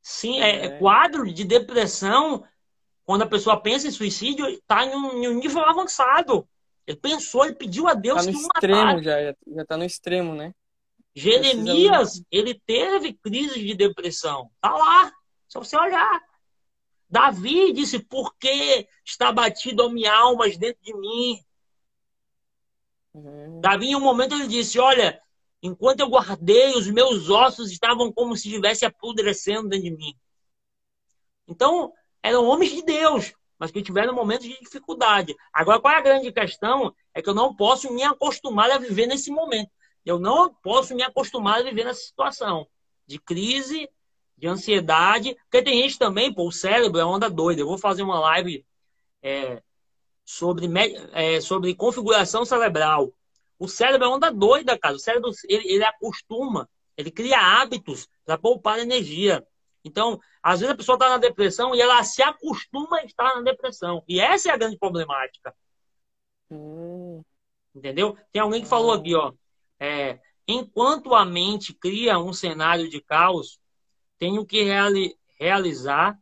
Sim, 0.01 0.39
é, 0.39 0.65
é. 0.65 0.77
quadro 0.77 1.31
de 1.33 1.43
depressão, 1.43 2.43
quando 3.03 3.23
a 3.23 3.27
pessoa 3.27 3.61
pensa 3.61 3.87
em 3.87 3.91
suicídio, 3.91 4.47
está 4.47 4.85
em, 4.85 4.95
um, 4.95 5.23
em 5.23 5.27
um 5.27 5.39
nível 5.39 5.63
avançado. 5.63 6.47
Ele 6.85 6.97
pensou, 6.97 7.43
ele 7.43 7.55
pediu 7.55 7.87
a 7.87 7.93
Deus 7.93 8.25
tá 8.25 8.31
que 8.31 8.37
o 8.37 8.41
extremo 8.41 9.03
já, 9.03 9.35
já 9.47 9.65
tá 9.65 9.75
no 9.75 9.83
extremo, 9.83 10.33
né? 10.33 10.53
Jeremias, 11.13 12.21
ele 12.31 12.61
teve 12.65 13.11
crise 13.13 13.65
de 13.65 13.73
depressão. 13.73 14.51
Tá 14.61 14.71
lá, 14.71 15.11
só 15.47 15.63
você 15.63 15.75
olhar. 15.75 16.21
Davi 17.09 17.73
disse: 17.73 17.99
Por 17.99 18.35
que 18.37 18.87
está 19.03 19.31
batido 19.31 19.83
a 19.83 19.89
minha 19.89 20.13
alma 20.13 20.47
dentro 20.49 20.81
de 20.83 20.93
mim? 20.93 21.43
Uhum. 23.13 23.59
Davi, 23.61 23.87
em 23.87 23.95
um 23.95 23.99
momento, 23.99 24.35
ele 24.35 24.47
disse: 24.47 24.79
Olha, 24.79 25.19
enquanto 25.61 25.99
eu 25.99 26.09
guardei, 26.09 26.75
os 26.75 26.87
meus 26.87 27.29
ossos 27.29 27.71
estavam 27.71 28.11
como 28.11 28.35
se 28.35 28.47
estivesse 28.47 28.85
apodrecendo 28.85 29.69
dentro 29.69 29.85
de 29.85 29.95
mim. 29.95 30.15
Então, 31.47 31.93
eram 32.21 32.45
homens 32.45 32.71
de 32.71 32.83
Deus, 32.83 33.33
mas 33.57 33.71
que 33.71 33.81
tiveram 33.81 34.13
momentos 34.13 34.45
de 34.45 34.59
dificuldade. 34.59 35.35
Agora, 35.51 35.79
qual 35.79 35.93
é 35.93 35.97
a 35.97 36.01
grande 36.01 36.31
questão? 36.31 36.93
É 37.13 37.21
que 37.21 37.29
eu 37.29 37.33
não 37.33 37.55
posso 37.55 37.91
me 37.93 38.03
acostumar 38.03 38.69
a 38.69 38.77
viver 38.77 39.07
nesse 39.07 39.31
momento. 39.31 39.71
Eu 40.05 40.19
não 40.19 40.53
posso 40.53 40.95
me 40.95 41.03
acostumar 41.03 41.59
a 41.59 41.63
viver 41.63 41.83
nessa 41.83 42.01
situação 42.01 42.67
de 43.05 43.19
crise, 43.19 43.89
de 44.37 44.47
ansiedade. 44.47 45.35
Porque 45.43 45.63
tem 45.63 45.81
gente 45.81 45.97
também, 45.97 46.33
pô, 46.33 46.47
o 46.47 46.51
cérebro 46.51 46.99
é 46.99 47.05
onda 47.05 47.29
doida. 47.29 47.61
Eu 47.61 47.67
vou 47.67 47.77
fazer 47.77 48.03
uma 48.03 48.19
live 48.19 48.65
é, 49.21 49.61
sobre, 50.23 50.67
é, 51.13 51.41
sobre 51.41 51.73
configuração 51.73 52.45
cerebral. 52.45 53.11
O 53.59 53.67
cérebro 53.67 54.07
é 54.07 54.09
onda 54.09 54.31
doida, 54.31 54.77
cara. 54.77 54.95
O 54.95 54.99
cérebro 54.99 55.31
ele, 55.47 55.73
ele 55.73 55.83
acostuma, 55.83 56.69
ele 56.95 57.11
cria 57.11 57.39
hábitos 57.39 58.07
para 58.25 58.37
poupar 58.37 58.79
energia. 58.79 59.45
Então, 59.83 60.19
às 60.43 60.59
vezes 60.59 60.73
a 60.73 60.77
pessoa 60.77 60.95
está 60.95 61.09
na 61.09 61.17
depressão 61.17 61.73
e 61.73 61.81
ela 61.81 62.03
se 62.03 62.21
acostuma 62.21 62.97
a 62.97 63.05
estar 63.05 63.35
na 63.35 63.41
depressão. 63.41 64.03
E 64.07 64.19
essa 64.19 64.49
é 64.49 64.51
a 64.51 64.57
grande 64.57 64.77
problemática. 64.77 65.55
Hum. 66.51 67.23
Entendeu? 67.73 68.17
Tem 68.31 68.41
alguém 68.41 68.61
que 68.61 68.67
falou 68.67 68.91
aqui, 68.91 69.15
ó. 69.15 69.33
É, 69.79 70.19
enquanto 70.47 71.13
a 71.13 71.23
mente 71.23 71.73
cria 71.73 72.17
um 72.17 72.33
cenário 72.33 72.89
de 72.89 73.01
caos, 73.01 73.59
tenho 74.17 74.45
que 74.45 74.63
reali 74.63 75.15
realizar 75.39 76.17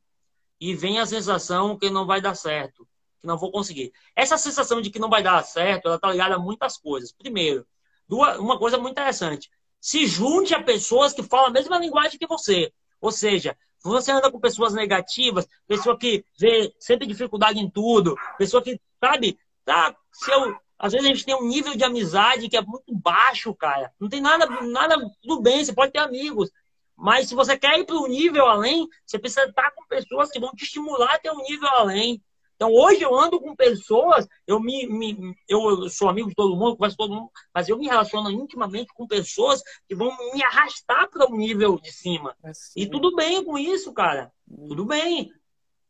e 0.59 0.75
vem 0.75 0.99
a 0.99 1.05
sensação 1.05 1.77
que 1.77 1.89
não 1.89 2.05
vai 2.05 2.19
dar 2.19 2.35
certo, 2.35 2.87
que 3.25 3.27
não 3.27 3.37
vou 3.37 3.51
conseguir. 3.51 3.91
Essa 4.15 4.37
sensação 4.37 4.79
de 4.79 4.91
que 4.91 4.99
não 4.99 5.09
vai 5.09 5.23
dar 5.23 5.43
certo, 5.43 5.87
ela 5.87 5.95
está 5.95 6.11
ligada 6.11 6.35
a 6.35 6.39
muitas 6.39 6.77
coisas. 6.77 7.11
Primeiro, 7.11 7.65
duas, 8.07 8.37
uma 8.37 8.57
coisa 8.57 8.77
muito 8.77 8.91
interessante. 8.91 9.49
Se 9.81 10.05
junte 10.05 10.53
a 10.53 10.63
pessoas 10.63 11.11
que 11.11 11.23
falam 11.23 11.47
a 11.47 11.51
mesma 11.51 11.77
linguagem 11.79 12.19
que 12.19 12.27
você. 12.27 12.71
Ou 13.01 13.11
seja, 13.11 13.57
você 13.83 14.11
anda 14.11 14.31
com 14.31 14.39
pessoas 14.39 14.73
negativas, 14.73 15.47
pessoa 15.67 15.97
que 15.97 16.23
vê 16.39 16.73
sempre 16.79 17.07
dificuldade 17.07 17.59
em 17.59 17.69
tudo, 17.69 18.15
pessoa 18.37 18.63
que, 18.63 18.79
sabe, 18.99 19.37
tá, 19.63 19.95
seu, 20.11 20.55
às 20.77 20.93
vezes 20.93 21.07
a 21.07 21.13
gente 21.13 21.25
tem 21.25 21.35
um 21.35 21.47
nível 21.47 21.75
de 21.75 21.83
amizade 21.83 22.49
que 22.49 22.57
é 22.57 22.61
muito 22.61 22.95
baixo, 22.95 23.53
cara. 23.53 23.91
Não 23.99 24.07
tem 24.07 24.21
nada, 24.21 24.47
nada, 24.61 24.95
tudo 25.21 25.41
bem, 25.41 25.63
você 25.63 25.73
pode 25.73 25.91
ter 25.91 25.99
amigos. 25.99 26.49
Mas 26.95 27.27
se 27.27 27.35
você 27.35 27.57
quer 27.57 27.77
ir 27.77 27.85
para 27.85 27.95
um 27.95 28.07
nível 28.07 28.47
além, 28.47 28.87
você 29.05 29.19
precisa 29.19 29.45
estar 29.45 29.71
com 29.71 29.85
pessoas 29.85 30.31
que 30.31 30.39
vão 30.39 30.51
te 30.51 30.63
estimular 30.63 31.15
a 31.15 31.19
ter 31.19 31.31
um 31.31 31.43
nível 31.43 31.67
além. 31.69 32.21
Então, 32.55 32.71
hoje 32.71 33.01
eu 33.01 33.13
ando 33.13 33.39
com 33.39 33.55
pessoas, 33.55 34.25
eu 34.47 34.59
me, 34.59 34.87
me, 34.87 35.35
eu 35.47 35.89
sou 35.89 36.07
amigo 36.07 36.29
de 36.29 36.35
todo 36.35 36.55
mundo, 36.55 36.77
converso 36.77 36.95
com 36.95 37.03
todo 37.03 37.15
mundo, 37.15 37.31
mas 37.53 37.67
eu 37.67 37.77
me 37.77 37.85
relaciono 37.85 38.31
intimamente 38.31 38.93
com 38.93 39.05
pessoas 39.05 39.61
que 39.87 39.93
vão 39.93 40.15
me 40.33 40.41
arrastar 40.41 41.09
para 41.09 41.27
um 41.27 41.35
nível 41.35 41.77
de 41.79 41.91
cima. 41.91 42.35
É 42.43 42.51
e 42.75 42.89
tudo 42.89 43.13
bem 43.15 43.43
com 43.43 43.57
isso, 43.57 43.93
cara. 43.93 44.31
Hum. 44.49 44.69
Tudo 44.69 44.85
bem. 44.85 45.31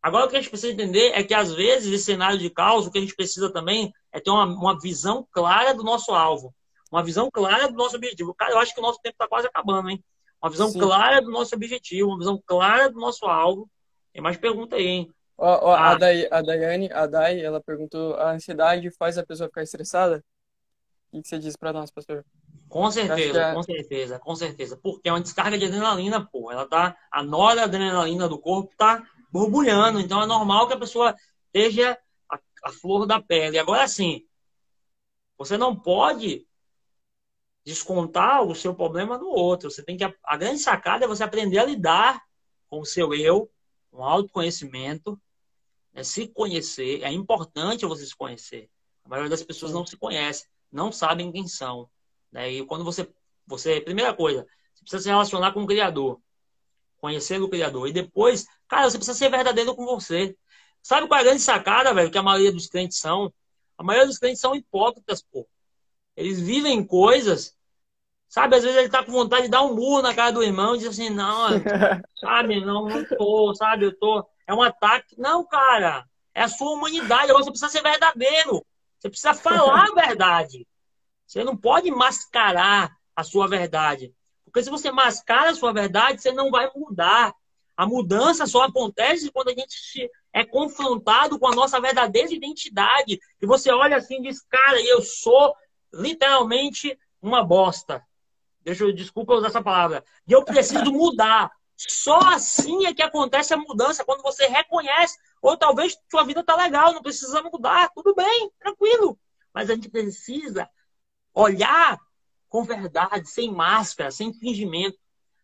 Agora, 0.01 0.25
o 0.25 0.29
que 0.29 0.37
a 0.37 0.39
gente 0.39 0.49
precisa 0.49 0.73
entender 0.73 1.11
é 1.13 1.23
que, 1.23 1.33
às 1.33 1.53
vezes, 1.53 1.91
esse 1.91 2.05
cenário 2.05 2.37
de 2.37 2.49
caos, 2.49 2.85
o 2.85 2.91
que 2.91 2.97
a 2.97 3.01
gente 3.01 3.15
precisa 3.15 3.51
também 3.51 3.91
é 4.11 4.19
ter 4.19 4.31
uma, 4.31 4.45
uma 4.45 4.79
visão 4.79 5.27
clara 5.31 5.73
do 5.73 5.83
nosso 5.83 6.13
alvo. 6.13 6.53
Uma 6.91 7.03
visão 7.03 7.29
clara 7.31 7.67
do 7.67 7.75
nosso 7.75 7.95
objetivo. 7.95 8.33
Cara, 8.33 8.51
eu 8.51 8.59
acho 8.59 8.73
que 8.73 8.79
o 8.79 8.83
nosso 8.83 8.99
tempo 9.01 9.15
está 9.15 9.27
quase 9.27 9.47
acabando, 9.47 9.89
hein? 9.89 10.03
Uma 10.41 10.49
visão 10.49 10.69
Sim. 10.69 10.79
clara 10.79 11.21
do 11.21 11.31
nosso 11.31 11.55
objetivo, 11.55 12.09
uma 12.09 12.19
visão 12.19 12.41
clara 12.45 12.89
do 12.89 12.99
nosso 12.99 13.25
alvo. 13.25 13.69
Tem 14.13 14.21
mais 14.21 14.37
pergunta 14.37 14.75
aí, 14.75 14.85
hein? 14.85 15.11
Ó, 15.37 15.69
ó, 15.69 15.75
ah. 15.75 15.91
a, 15.91 15.95
Day, 15.95 16.27
a 16.31 16.41
Daiane, 16.41 16.91
a 16.91 17.05
Dai, 17.05 17.41
ela 17.41 17.61
perguntou: 17.61 18.15
a 18.15 18.31
ansiedade 18.31 18.89
faz 18.91 19.17
a 19.17 19.25
pessoa 19.25 19.49
ficar 19.49 19.63
estressada? 19.63 20.23
O 21.11 21.21
que 21.21 21.27
você 21.27 21.39
diz 21.39 21.55
para 21.55 21.73
nós, 21.73 21.91
pastor? 21.91 22.25
Com 22.67 22.89
certeza, 22.91 23.41
é... 23.41 23.53
com 23.53 23.63
certeza, 23.63 24.19
com 24.19 24.35
certeza. 24.35 24.77
Porque 24.77 25.07
é 25.07 25.11
uma 25.11 25.21
descarga 25.21 25.57
de 25.57 25.65
adrenalina, 25.65 26.25
pô. 26.25 26.51
Ela 26.51 26.67
tá. 26.67 26.97
A 27.11 27.23
noradrenalina 27.23 28.27
do 28.27 28.39
corpo 28.39 28.73
tá 28.77 29.05
borbulhando. 29.31 29.99
Então 29.99 30.21
é 30.21 30.25
normal 30.25 30.67
que 30.67 30.73
a 30.73 30.79
pessoa 30.79 31.15
esteja 31.47 31.97
a, 32.29 32.39
a 32.63 32.71
flor 32.71 33.05
da 33.05 33.21
pele. 33.21 33.57
Agora 33.57 33.87
sim, 33.87 34.25
você 35.37 35.57
não 35.57 35.75
pode 35.75 36.45
descontar 37.65 38.43
o 38.43 38.53
seu 38.55 38.73
problema 38.75 39.17
no 39.17 39.27
outro. 39.27 39.71
Você 39.71 39.83
tem 39.83 39.97
que 39.97 40.03
a 40.03 40.37
grande 40.37 40.59
sacada 40.59 41.05
é 41.05 41.07
você 41.07 41.23
aprender 41.23 41.57
a 41.57 41.65
lidar 41.65 42.21
com 42.69 42.79
o 42.79 42.85
seu 42.85 43.13
eu, 43.13 43.49
com 43.95 44.03
autoconhecimento, 44.03 45.19
né? 45.93 46.03
se 46.03 46.27
conhecer. 46.27 47.01
É 47.01 47.11
importante 47.11 47.85
você 47.85 48.05
se 48.05 48.15
conhecer. 48.15 48.69
A 49.05 49.09
maioria 49.09 49.29
das 49.29 49.43
pessoas 49.43 49.71
não 49.71 49.85
se 49.85 49.95
conhece, 49.97 50.47
não 50.71 50.91
sabem 50.91 51.31
quem 51.31 51.47
são. 51.47 51.89
Né? 52.31 52.51
E 52.51 52.65
quando 52.65 52.83
você, 52.83 53.09
você, 53.47 53.79
primeira 53.79 54.13
coisa, 54.13 54.45
você 54.73 54.81
precisa 54.81 55.03
se 55.03 55.09
relacionar 55.09 55.53
com 55.53 55.63
o 55.63 55.67
Criador, 55.67 56.19
conhecer 56.97 57.41
o 57.41 57.49
Criador. 57.49 57.87
E 57.87 57.93
depois, 57.93 58.45
cara, 58.67 58.89
você 58.89 58.97
precisa 58.97 59.17
ser 59.17 59.29
verdadeiro 59.29 59.75
com 59.75 59.85
você. 59.85 60.35
Sabe 60.83 61.07
qual 61.07 61.17
é 61.17 61.21
a 61.21 61.25
grande 61.25 61.41
sacada, 61.41 61.93
velho, 61.93 62.11
que 62.11 62.17
a 62.17 62.23
maioria 62.23 62.51
dos 62.51 62.67
crentes 62.67 62.99
são? 62.99 63.33
A 63.77 63.83
maioria 63.83 64.07
dos 64.07 64.19
crentes 64.19 64.41
são 64.41 64.55
hipócritas, 64.55 65.23
pô. 65.23 65.47
Eles 66.15 66.39
vivem 66.39 66.85
coisas 66.85 67.55
Sabe, 68.35 68.57
às 68.57 68.63
vezes 68.63 68.77
ele 68.77 68.89
tá 68.89 69.01
com 69.01 69.13
vontade 69.13 69.43
de 69.43 69.49
dar 69.49 69.61
um 69.61 69.73
murro 69.73 70.01
na 70.01 70.13
cara 70.13 70.29
do 70.29 70.43
irmão 70.43 70.75
e 70.75 70.79
diz 70.79 70.89
assim, 70.89 71.09
não, 71.09 71.47
sabe, 72.19 72.59
não, 72.59 72.85
não 72.85 73.05
tô, 73.05 73.55
sabe, 73.55 73.85
eu 73.85 73.97
tô. 73.97 74.27
É 74.45 74.53
um 74.53 74.61
ataque. 74.61 75.15
Não, 75.17 75.47
cara, 75.47 76.05
é 76.33 76.43
a 76.43 76.49
sua 76.49 76.71
humanidade. 76.71 77.29
Agora 77.29 77.45
você 77.45 77.49
precisa 77.49 77.71
ser 77.71 77.81
verdadeiro. 77.81 78.65
Você 78.99 79.09
precisa 79.09 79.33
falar 79.33 79.85
a 79.85 80.07
verdade. 80.07 80.67
Você 81.25 81.45
não 81.45 81.55
pode 81.55 81.89
mascarar 81.91 82.91
a 83.15 83.23
sua 83.23 83.47
verdade. 83.47 84.13
Porque 84.43 84.61
se 84.61 84.69
você 84.69 84.91
mascara 84.91 85.51
a 85.51 85.55
sua 85.55 85.71
verdade, 85.71 86.21
você 86.21 86.33
não 86.33 86.51
vai 86.51 86.69
mudar. 86.75 87.33
A 87.77 87.87
mudança 87.87 88.45
só 88.45 88.63
acontece 88.63 89.31
quando 89.31 89.47
a 89.47 89.53
gente 89.53 90.11
é 90.33 90.43
confrontado 90.43 91.39
com 91.39 91.47
a 91.47 91.55
nossa 91.55 91.79
verdadeira 91.79 92.33
identidade. 92.33 93.17
E 93.41 93.45
você 93.45 93.71
olha 93.71 93.95
assim 93.95 94.17
e 94.17 94.23
diz, 94.23 94.41
cara, 94.41 94.81
eu 94.81 95.01
sou 95.01 95.55
literalmente 95.93 96.99
uma 97.21 97.41
bosta. 97.41 98.03
Deixa 98.65 98.83
eu, 98.83 98.91
desculpa 98.91 99.35
usar 99.35 99.47
essa 99.47 99.61
palavra. 99.61 100.03
E 100.27 100.33
eu 100.33 100.43
preciso 100.43 100.91
mudar. 100.91 101.51
Só 101.77 102.17
assim 102.19 102.87
é 102.87 102.93
que 102.93 103.03
acontece 103.03 103.53
a 103.53 103.57
mudança, 103.57 104.03
quando 104.03 104.23
você 104.23 104.47
reconhece, 104.47 105.17
ou 105.41 105.55
talvez 105.55 105.95
sua 106.09 106.23
vida 106.23 106.43
tá 106.43 106.55
legal, 106.55 106.93
não 106.93 107.01
precisa 107.01 107.43
mudar, 107.43 107.91
tudo 107.93 108.15
bem, 108.15 108.49
tranquilo. 108.59 109.19
Mas 109.53 109.69
a 109.69 109.75
gente 109.75 109.89
precisa 109.89 110.67
olhar 111.33 111.99
com 112.49 112.63
verdade, 112.63 113.29
sem 113.29 113.51
máscara, 113.51 114.09
sem 114.09 114.33
fingimento. 114.33 114.97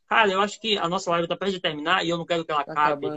Cara, 0.07 0.31
eu 0.31 0.41
acho 0.41 0.59
que 0.59 0.77
a 0.77 0.89
nossa 0.89 1.11
live 1.11 1.25
está 1.25 1.37
perto 1.37 1.51
de 1.51 1.59
terminar 1.59 2.03
e 2.03 2.09
eu 2.09 2.17
não 2.17 2.25
quero 2.25 2.43
que 2.43 2.51
ela 2.51 2.63
tá 2.63 2.71
acabe 2.71 3.07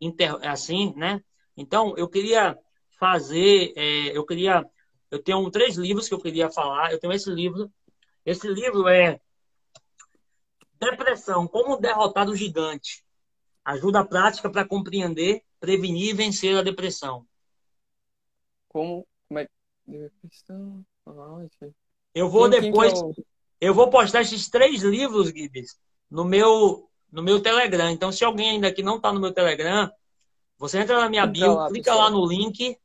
inter... 0.00 0.36
assim, 0.46 0.94
né? 0.96 1.22
Então, 1.56 1.94
eu 1.96 2.08
queria 2.08 2.56
fazer, 2.98 3.72
é, 3.74 4.16
eu 4.16 4.24
queria, 4.24 4.64
eu 5.10 5.22
tenho 5.22 5.50
três 5.50 5.76
livros 5.76 6.08
que 6.08 6.14
eu 6.14 6.20
queria 6.20 6.50
falar. 6.50 6.92
Eu 6.92 7.00
tenho 7.00 7.12
esse 7.12 7.30
livro. 7.30 7.70
Esse 8.24 8.46
livro 8.46 8.86
é 8.86 9.18
Depressão, 10.80 11.46
como 11.46 11.76
derrotar 11.76 12.28
o 12.28 12.34
gigante. 12.34 13.04
Ajuda 13.64 14.04
prática 14.04 14.48
para 14.48 14.66
compreender, 14.66 15.42
prevenir 15.60 16.10
e 16.10 16.14
vencer 16.14 16.56
a 16.56 16.62
depressão. 16.62 17.26
Como, 18.68 19.06
como 19.28 19.40
é 19.40 19.48
depressão? 19.86 20.84
eu 22.14 22.28
vou 22.28 22.48
quem, 22.48 22.60
depois, 22.60 22.92
quem 22.92 23.02
é 23.02 23.04
o... 23.04 23.14
eu 23.60 23.74
vou 23.74 23.90
postar 23.90 24.22
esses 24.22 24.48
três 24.48 24.82
livros, 24.82 25.28
Gibbs, 25.28 25.78
no 26.10 26.24
meu 26.24 26.88
no 27.12 27.22
meu 27.22 27.40
Telegram. 27.42 27.90
Então, 27.90 28.12
se 28.12 28.24
alguém 28.24 28.50
ainda 28.50 28.68
aqui 28.68 28.82
não 28.82 28.96
está 28.96 29.12
no 29.12 29.20
meu 29.20 29.32
Telegram, 29.32 29.90
você 30.56 30.78
entra 30.78 30.98
na 31.00 31.08
minha 31.08 31.26
bio, 31.26 31.54
lá, 31.54 31.68
clica 31.68 31.90
pessoal. 31.90 32.04
lá 32.04 32.10
no 32.10 32.26
link, 32.26 32.78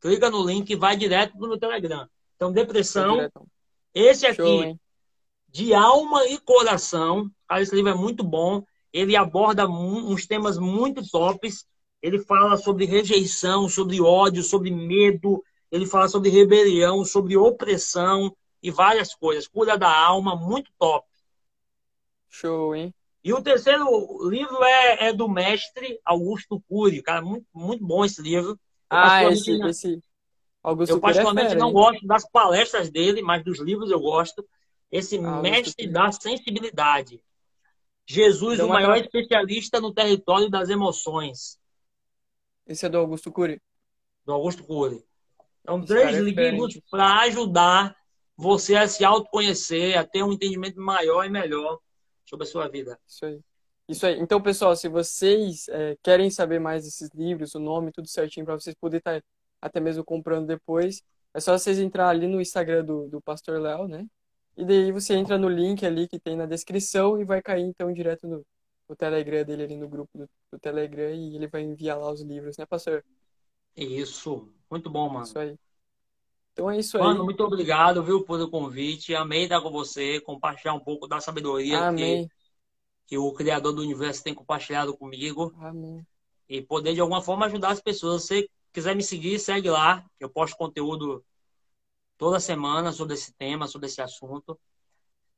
clica 0.00 0.30
no 0.30 0.46
link 0.46 0.70
e 0.70 0.76
vai 0.76 0.96
direto 0.96 1.36
no 1.36 1.48
meu 1.48 1.58
Telegram. 1.58 2.08
Então, 2.36 2.52
depressão. 2.52 3.28
Esse 3.94 4.26
aqui, 4.26 4.36
Show, 4.36 4.78
de 5.52 5.74
alma 5.74 6.26
e 6.26 6.38
coração, 6.38 7.30
Cara, 7.46 7.62
esse 7.62 7.74
livro 7.74 7.90
é 7.90 7.94
muito 7.94 8.24
bom. 8.24 8.64
Ele 8.90 9.14
aborda 9.14 9.68
uns 9.68 10.26
temas 10.26 10.56
muito 10.56 11.06
tops. 11.10 11.66
Ele 12.00 12.18
fala 12.18 12.56
sobre 12.56 12.86
rejeição, 12.86 13.68
sobre 13.68 14.00
ódio, 14.00 14.42
sobre 14.42 14.70
medo. 14.70 15.44
Ele 15.70 15.84
fala 15.84 16.08
sobre 16.08 16.30
rebelião, 16.30 17.04
sobre 17.04 17.36
opressão 17.36 18.34
e 18.62 18.70
várias 18.70 19.14
coisas. 19.14 19.46
Cura 19.46 19.76
da 19.76 19.94
alma, 19.94 20.34
muito 20.34 20.70
top. 20.78 21.06
Show, 22.30 22.74
hein? 22.74 22.94
E 23.22 23.34
o 23.34 23.42
terceiro 23.42 23.86
livro 24.30 24.64
é, 24.64 25.08
é 25.08 25.12
do 25.12 25.28
mestre 25.28 26.00
Augusto 26.04 26.60
Cury, 26.66 27.02
cara, 27.02 27.20
muito, 27.20 27.46
muito 27.54 27.86
bom 27.86 28.02
esse 28.04 28.22
livro. 28.22 28.50
Eu, 28.50 28.58
ah, 28.90 29.24
esse, 29.30 29.60
esse 29.60 30.02
Augusto 30.62 30.92
Eu 30.92 30.96
é 30.96 31.00
particularmente 31.00 31.46
é 31.46 31.50
fera, 31.50 31.60
não 31.60 31.72
gosto 31.72 32.06
das 32.06 32.28
palestras 32.30 32.90
dele, 32.90 33.20
mas 33.20 33.44
dos 33.44 33.58
livros 33.60 33.90
eu 33.90 34.00
gosto. 34.00 34.42
Esse 34.92 35.16
ah, 35.18 35.40
mestre 35.40 35.88
da 35.88 36.12
sensibilidade. 36.12 37.18
Jesus, 38.06 38.54
então, 38.54 38.66
o 38.66 38.68
maior 38.68 38.98
especialista 38.98 39.80
no 39.80 39.94
território 39.94 40.50
das 40.50 40.68
emoções. 40.68 41.58
Esse 42.66 42.84
é 42.84 42.88
do 42.90 42.98
Augusto 42.98 43.32
Cury. 43.32 43.60
Do 44.26 44.34
Augusto 44.34 44.64
Cury. 44.64 45.02
São 45.64 45.78
Esse 45.78 45.86
três 45.86 46.16
é 46.16 46.20
livros 46.20 46.78
para 46.90 47.20
ajudar 47.22 47.96
você 48.36 48.76
a 48.76 48.86
se 48.86 49.04
autoconhecer, 49.04 49.96
a 49.96 50.04
ter 50.04 50.22
um 50.22 50.32
entendimento 50.32 50.78
maior 50.78 51.24
e 51.24 51.30
melhor 51.30 51.78
sobre 52.24 52.44
a 52.44 52.50
sua 52.50 52.68
vida. 52.68 52.98
Isso 53.06 53.24
aí. 53.24 53.40
Isso 53.88 54.06
aí. 54.06 54.18
Então, 54.20 54.40
pessoal, 54.40 54.76
se 54.76 54.88
vocês 54.88 55.68
é, 55.68 55.96
querem 56.02 56.30
saber 56.30 56.58
mais 56.58 56.84
desses 56.84 57.10
livros, 57.14 57.54
o 57.54 57.60
nome, 57.60 57.92
tudo 57.92 58.08
certinho, 58.08 58.44
para 58.44 58.58
vocês 58.58 58.74
poderem 58.74 58.98
estar 58.98 59.20
tá 59.20 59.26
até 59.60 59.80
mesmo 59.80 60.04
comprando 60.04 60.46
depois, 60.46 61.02
é 61.34 61.40
só 61.40 61.56
vocês 61.56 61.78
entrar 61.78 62.08
ali 62.08 62.26
no 62.26 62.40
Instagram 62.40 62.84
do, 62.84 63.08
do 63.08 63.20
Pastor 63.20 63.60
Léo, 63.60 63.88
né? 63.88 64.06
E 64.56 64.64
daí 64.64 64.92
você 64.92 65.14
entra 65.14 65.38
no 65.38 65.48
link 65.48 65.84
ali 65.84 66.06
que 66.06 66.18
tem 66.18 66.36
na 66.36 66.46
descrição 66.46 67.20
e 67.20 67.24
vai 67.24 67.40
cair 67.40 67.62
então 67.62 67.92
direto 67.92 68.28
no, 68.28 68.44
no 68.88 68.96
Telegram 68.96 69.44
dele 69.44 69.62
ali 69.64 69.76
no 69.76 69.88
grupo 69.88 70.10
do, 70.16 70.28
do, 70.50 70.58
Telegram 70.58 71.10
e 71.14 71.36
ele 71.36 71.46
vai 71.46 71.62
enviar 71.62 71.98
lá 71.98 72.10
os 72.10 72.20
livros, 72.20 72.56
né, 72.58 72.66
pastor? 72.66 73.04
Isso. 73.74 74.52
Muito 74.70 74.90
bom, 74.90 75.08
mano. 75.08 75.24
Isso 75.24 75.38
aí. 75.38 75.56
Então 76.52 76.70
é 76.70 76.78
isso 76.78 76.98
aí. 76.98 77.02
Mano, 77.02 77.24
muito 77.24 77.42
obrigado, 77.42 78.02
viu, 78.02 78.24
por 78.24 78.38
o 78.40 78.50
convite. 78.50 79.14
Amei 79.14 79.44
estar 79.44 79.62
com 79.62 79.70
você, 79.70 80.20
compartilhar 80.20 80.74
um 80.74 80.80
pouco 80.80 81.06
da 81.06 81.18
sabedoria 81.18 81.94
que, 81.94 82.28
que 83.06 83.16
o 83.18 83.32
Criador 83.32 83.72
do 83.72 83.80
Universo 83.80 84.22
tem 84.22 84.34
compartilhado 84.34 84.94
comigo. 84.96 85.54
Amém. 85.58 86.06
E 86.46 86.60
poder, 86.60 86.92
de 86.92 87.00
alguma 87.00 87.22
forma, 87.22 87.46
ajudar 87.46 87.70
as 87.70 87.80
pessoas. 87.80 88.24
Se 88.24 88.28
você 88.28 88.48
quiser 88.70 88.94
me 88.94 89.02
seguir, 89.02 89.38
segue 89.38 89.70
lá. 89.70 90.04
Eu 90.20 90.28
posto 90.28 90.58
conteúdo 90.58 91.24
toda 92.22 92.38
semana 92.38 92.92
sobre 92.92 93.14
esse 93.14 93.34
tema, 93.34 93.66
sobre 93.66 93.88
esse 93.88 94.00
assunto. 94.00 94.52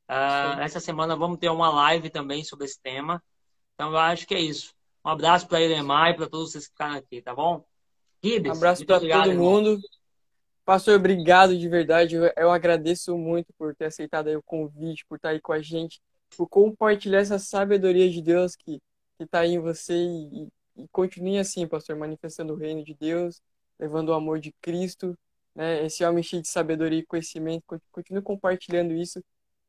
Uh, 0.07 0.61
essa 0.61 0.79
semana 0.79 1.17
vamos 1.17 1.39
ter 1.39 1.49
uma 1.49 1.71
live 1.71 2.11
também 2.11 2.45
sobre 2.45 2.67
esse 2.67 2.79
tema. 2.79 3.25
Então, 3.75 3.91
eu 3.91 3.97
acho 3.97 4.27
que 4.27 4.35
é 4.35 4.41
isso. 4.41 4.75
Um 5.03 5.09
abraço 5.09 5.49
para 5.49 5.63
Iremar 5.63 6.11
e 6.11 6.15
para 6.15 6.29
todos 6.29 6.53
vocês 6.53 6.67
que 6.67 6.73
ficaram 6.73 6.97
aqui, 6.97 7.23
tá 7.23 7.35
bom? 7.35 7.65
Ribes, 8.23 8.53
um 8.53 8.57
abraço 8.57 8.85
para 8.85 9.01
todo 9.01 9.31
irmão. 9.31 9.35
mundo. 9.35 9.81
Pastor, 10.63 10.97
obrigado 10.97 11.57
de 11.57 11.67
verdade. 11.71 12.17
Eu, 12.17 12.31
eu 12.37 12.51
agradeço 12.51 13.17
muito 13.17 13.51
por 13.57 13.75
ter 13.75 13.87
aceitado 13.87 14.29
o 14.37 14.43
convite, 14.43 15.07
por 15.09 15.17
estar 15.17 15.31
aí 15.31 15.41
com 15.41 15.55
a 15.55 15.63
gente, 15.63 16.03
por 16.37 16.47
compartilhar 16.47 17.21
essa 17.21 17.39
sabedoria 17.39 18.11
de 18.11 18.21
Deus 18.21 18.55
que 18.55 18.79
está 19.19 19.41
aí 19.41 19.55
em 19.55 19.59
você 19.59 19.95
e, 19.95 20.43
e, 20.77 20.83
e 20.83 20.89
continue 20.89 21.39
assim, 21.39 21.67
pastor, 21.67 21.97
manifestando 21.97 22.53
o 22.53 22.59
reino 22.59 22.85
de 22.85 22.93
Deus, 22.93 23.41
levando 23.79 24.11
o 24.11 24.15
amor 24.15 24.39
de 24.39 24.53
Cristo 24.61 25.17
né, 25.55 25.85
esse 25.85 26.05
homem 26.05 26.23
cheio 26.23 26.43
de 26.43 26.49
sabedoria 26.49 26.99
e 26.99 27.07
conhecimento, 27.07 27.65
continue 27.93 28.23
compartilhando 28.23 28.93
isso 28.93 29.23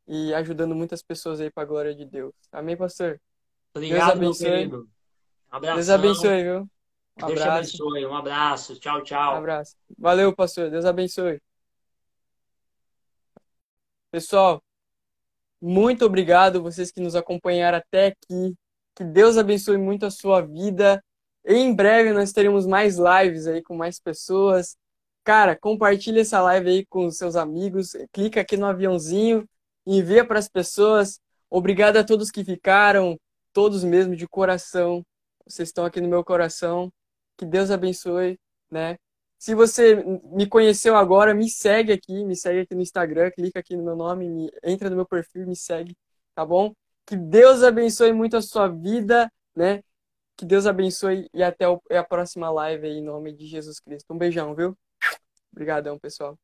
e 0.07 0.33
ajudando 0.33 0.75
muitas 0.75 1.01
pessoas 1.01 1.39
aí 1.39 1.51
para 1.51 1.63
a 1.63 1.65
glória 1.65 1.95
de 1.95 2.05
Deus. 2.05 2.33
Amém, 2.51 2.75
pastor? 2.75 3.19
Obrigado, 3.73 4.19
Deus 4.19 4.41
abençoe. 4.41 4.67
meu. 4.67 4.87
Um 5.53 5.59
Deus 5.59 5.89
abençoe, 5.89 6.43
viu? 6.43 6.69
Um 7.17 7.27
Deus 7.27 7.41
abraço. 7.41 7.83
abençoe. 7.83 8.05
Um 8.05 8.15
abraço. 8.15 8.79
Tchau, 8.79 9.03
tchau. 9.03 9.33
Um 9.35 9.37
abraço. 9.37 9.75
Valeu, 9.97 10.35
pastor. 10.35 10.69
Deus 10.69 10.85
abençoe. 10.85 11.41
Pessoal, 14.11 14.63
muito 15.61 16.05
obrigado 16.05 16.61
vocês 16.61 16.91
que 16.91 17.01
nos 17.01 17.15
acompanharam 17.15 17.77
até 17.77 18.07
aqui. 18.07 18.55
Que 18.95 19.03
Deus 19.03 19.37
abençoe 19.37 19.77
muito 19.77 20.05
a 20.05 20.11
sua 20.11 20.41
vida. 20.41 21.03
Em 21.45 21.73
breve 21.73 22.13
nós 22.13 22.31
teremos 22.31 22.65
mais 22.65 22.97
lives 22.97 23.45
aí 23.47 23.61
com 23.61 23.75
mais 23.75 23.99
pessoas. 23.99 24.77
Cara, 25.25 25.55
compartilha 25.57 26.21
essa 26.21 26.39
live 26.39 26.69
aí 26.69 26.85
com 26.85 27.09
seus 27.09 27.35
amigos, 27.35 27.93
clica 28.13 28.41
aqui 28.41 28.55
no 28.55 28.67
aviãozinho, 28.67 29.49
envia 29.85 30.23
para 30.23 30.37
as 30.37 30.47
pessoas. 30.47 31.19
Obrigado 31.49 31.97
a 31.97 32.03
todos 32.03 32.29
que 32.29 32.43
ficaram, 32.43 33.19
todos 33.51 33.83
mesmo 33.83 34.15
de 34.15 34.27
coração. 34.27 35.03
Vocês 35.47 35.69
estão 35.69 35.83
aqui 35.83 35.99
no 35.99 36.07
meu 36.07 36.23
coração. 36.23 36.93
Que 37.37 37.45
Deus 37.45 37.71
abençoe, 37.71 38.39
né? 38.69 38.97
Se 39.39 39.55
você 39.55 39.95
me 40.31 40.47
conheceu 40.47 40.95
agora, 40.95 41.33
me 41.33 41.49
segue 41.49 41.91
aqui, 41.91 42.23
me 42.23 42.35
segue 42.35 42.59
aqui 42.61 42.75
no 42.75 42.81
Instagram, 42.81 43.31
clica 43.31 43.59
aqui 43.59 43.75
no 43.75 43.83
meu 43.83 43.95
nome, 43.95 44.29
me, 44.29 44.51
entra 44.63 44.91
no 44.91 44.95
meu 44.95 45.07
perfil, 45.07 45.47
me 45.47 45.55
segue, 45.55 45.97
tá 46.35 46.45
bom? 46.45 46.73
Que 47.05 47.15
Deus 47.17 47.63
abençoe 47.63 48.13
muito 48.13 48.37
a 48.37 48.41
sua 48.43 48.67
vida, 48.67 49.31
né? 49.55 49.81
Que 50.37 50.45
Deus 50.45 50.67
abençoe 50.67 51.27
e 51.33 51.43
até 51.43 51.65
a 51.65 52.03
próxima 52.03 52.49
live 52.51 52.87
aí, 52.87 52.97
em 52.97 53.03
nome 53.03 53.33
de 53.33 53.47
Jesus 53.47 53.79
Cristo. 53.79 54.13
Um 54.13 54.17
beijão, 54.17 54.53
viu? 54.55 54.77
Obrigadão, 55.55 55.97
pessoal. 55.97 56.37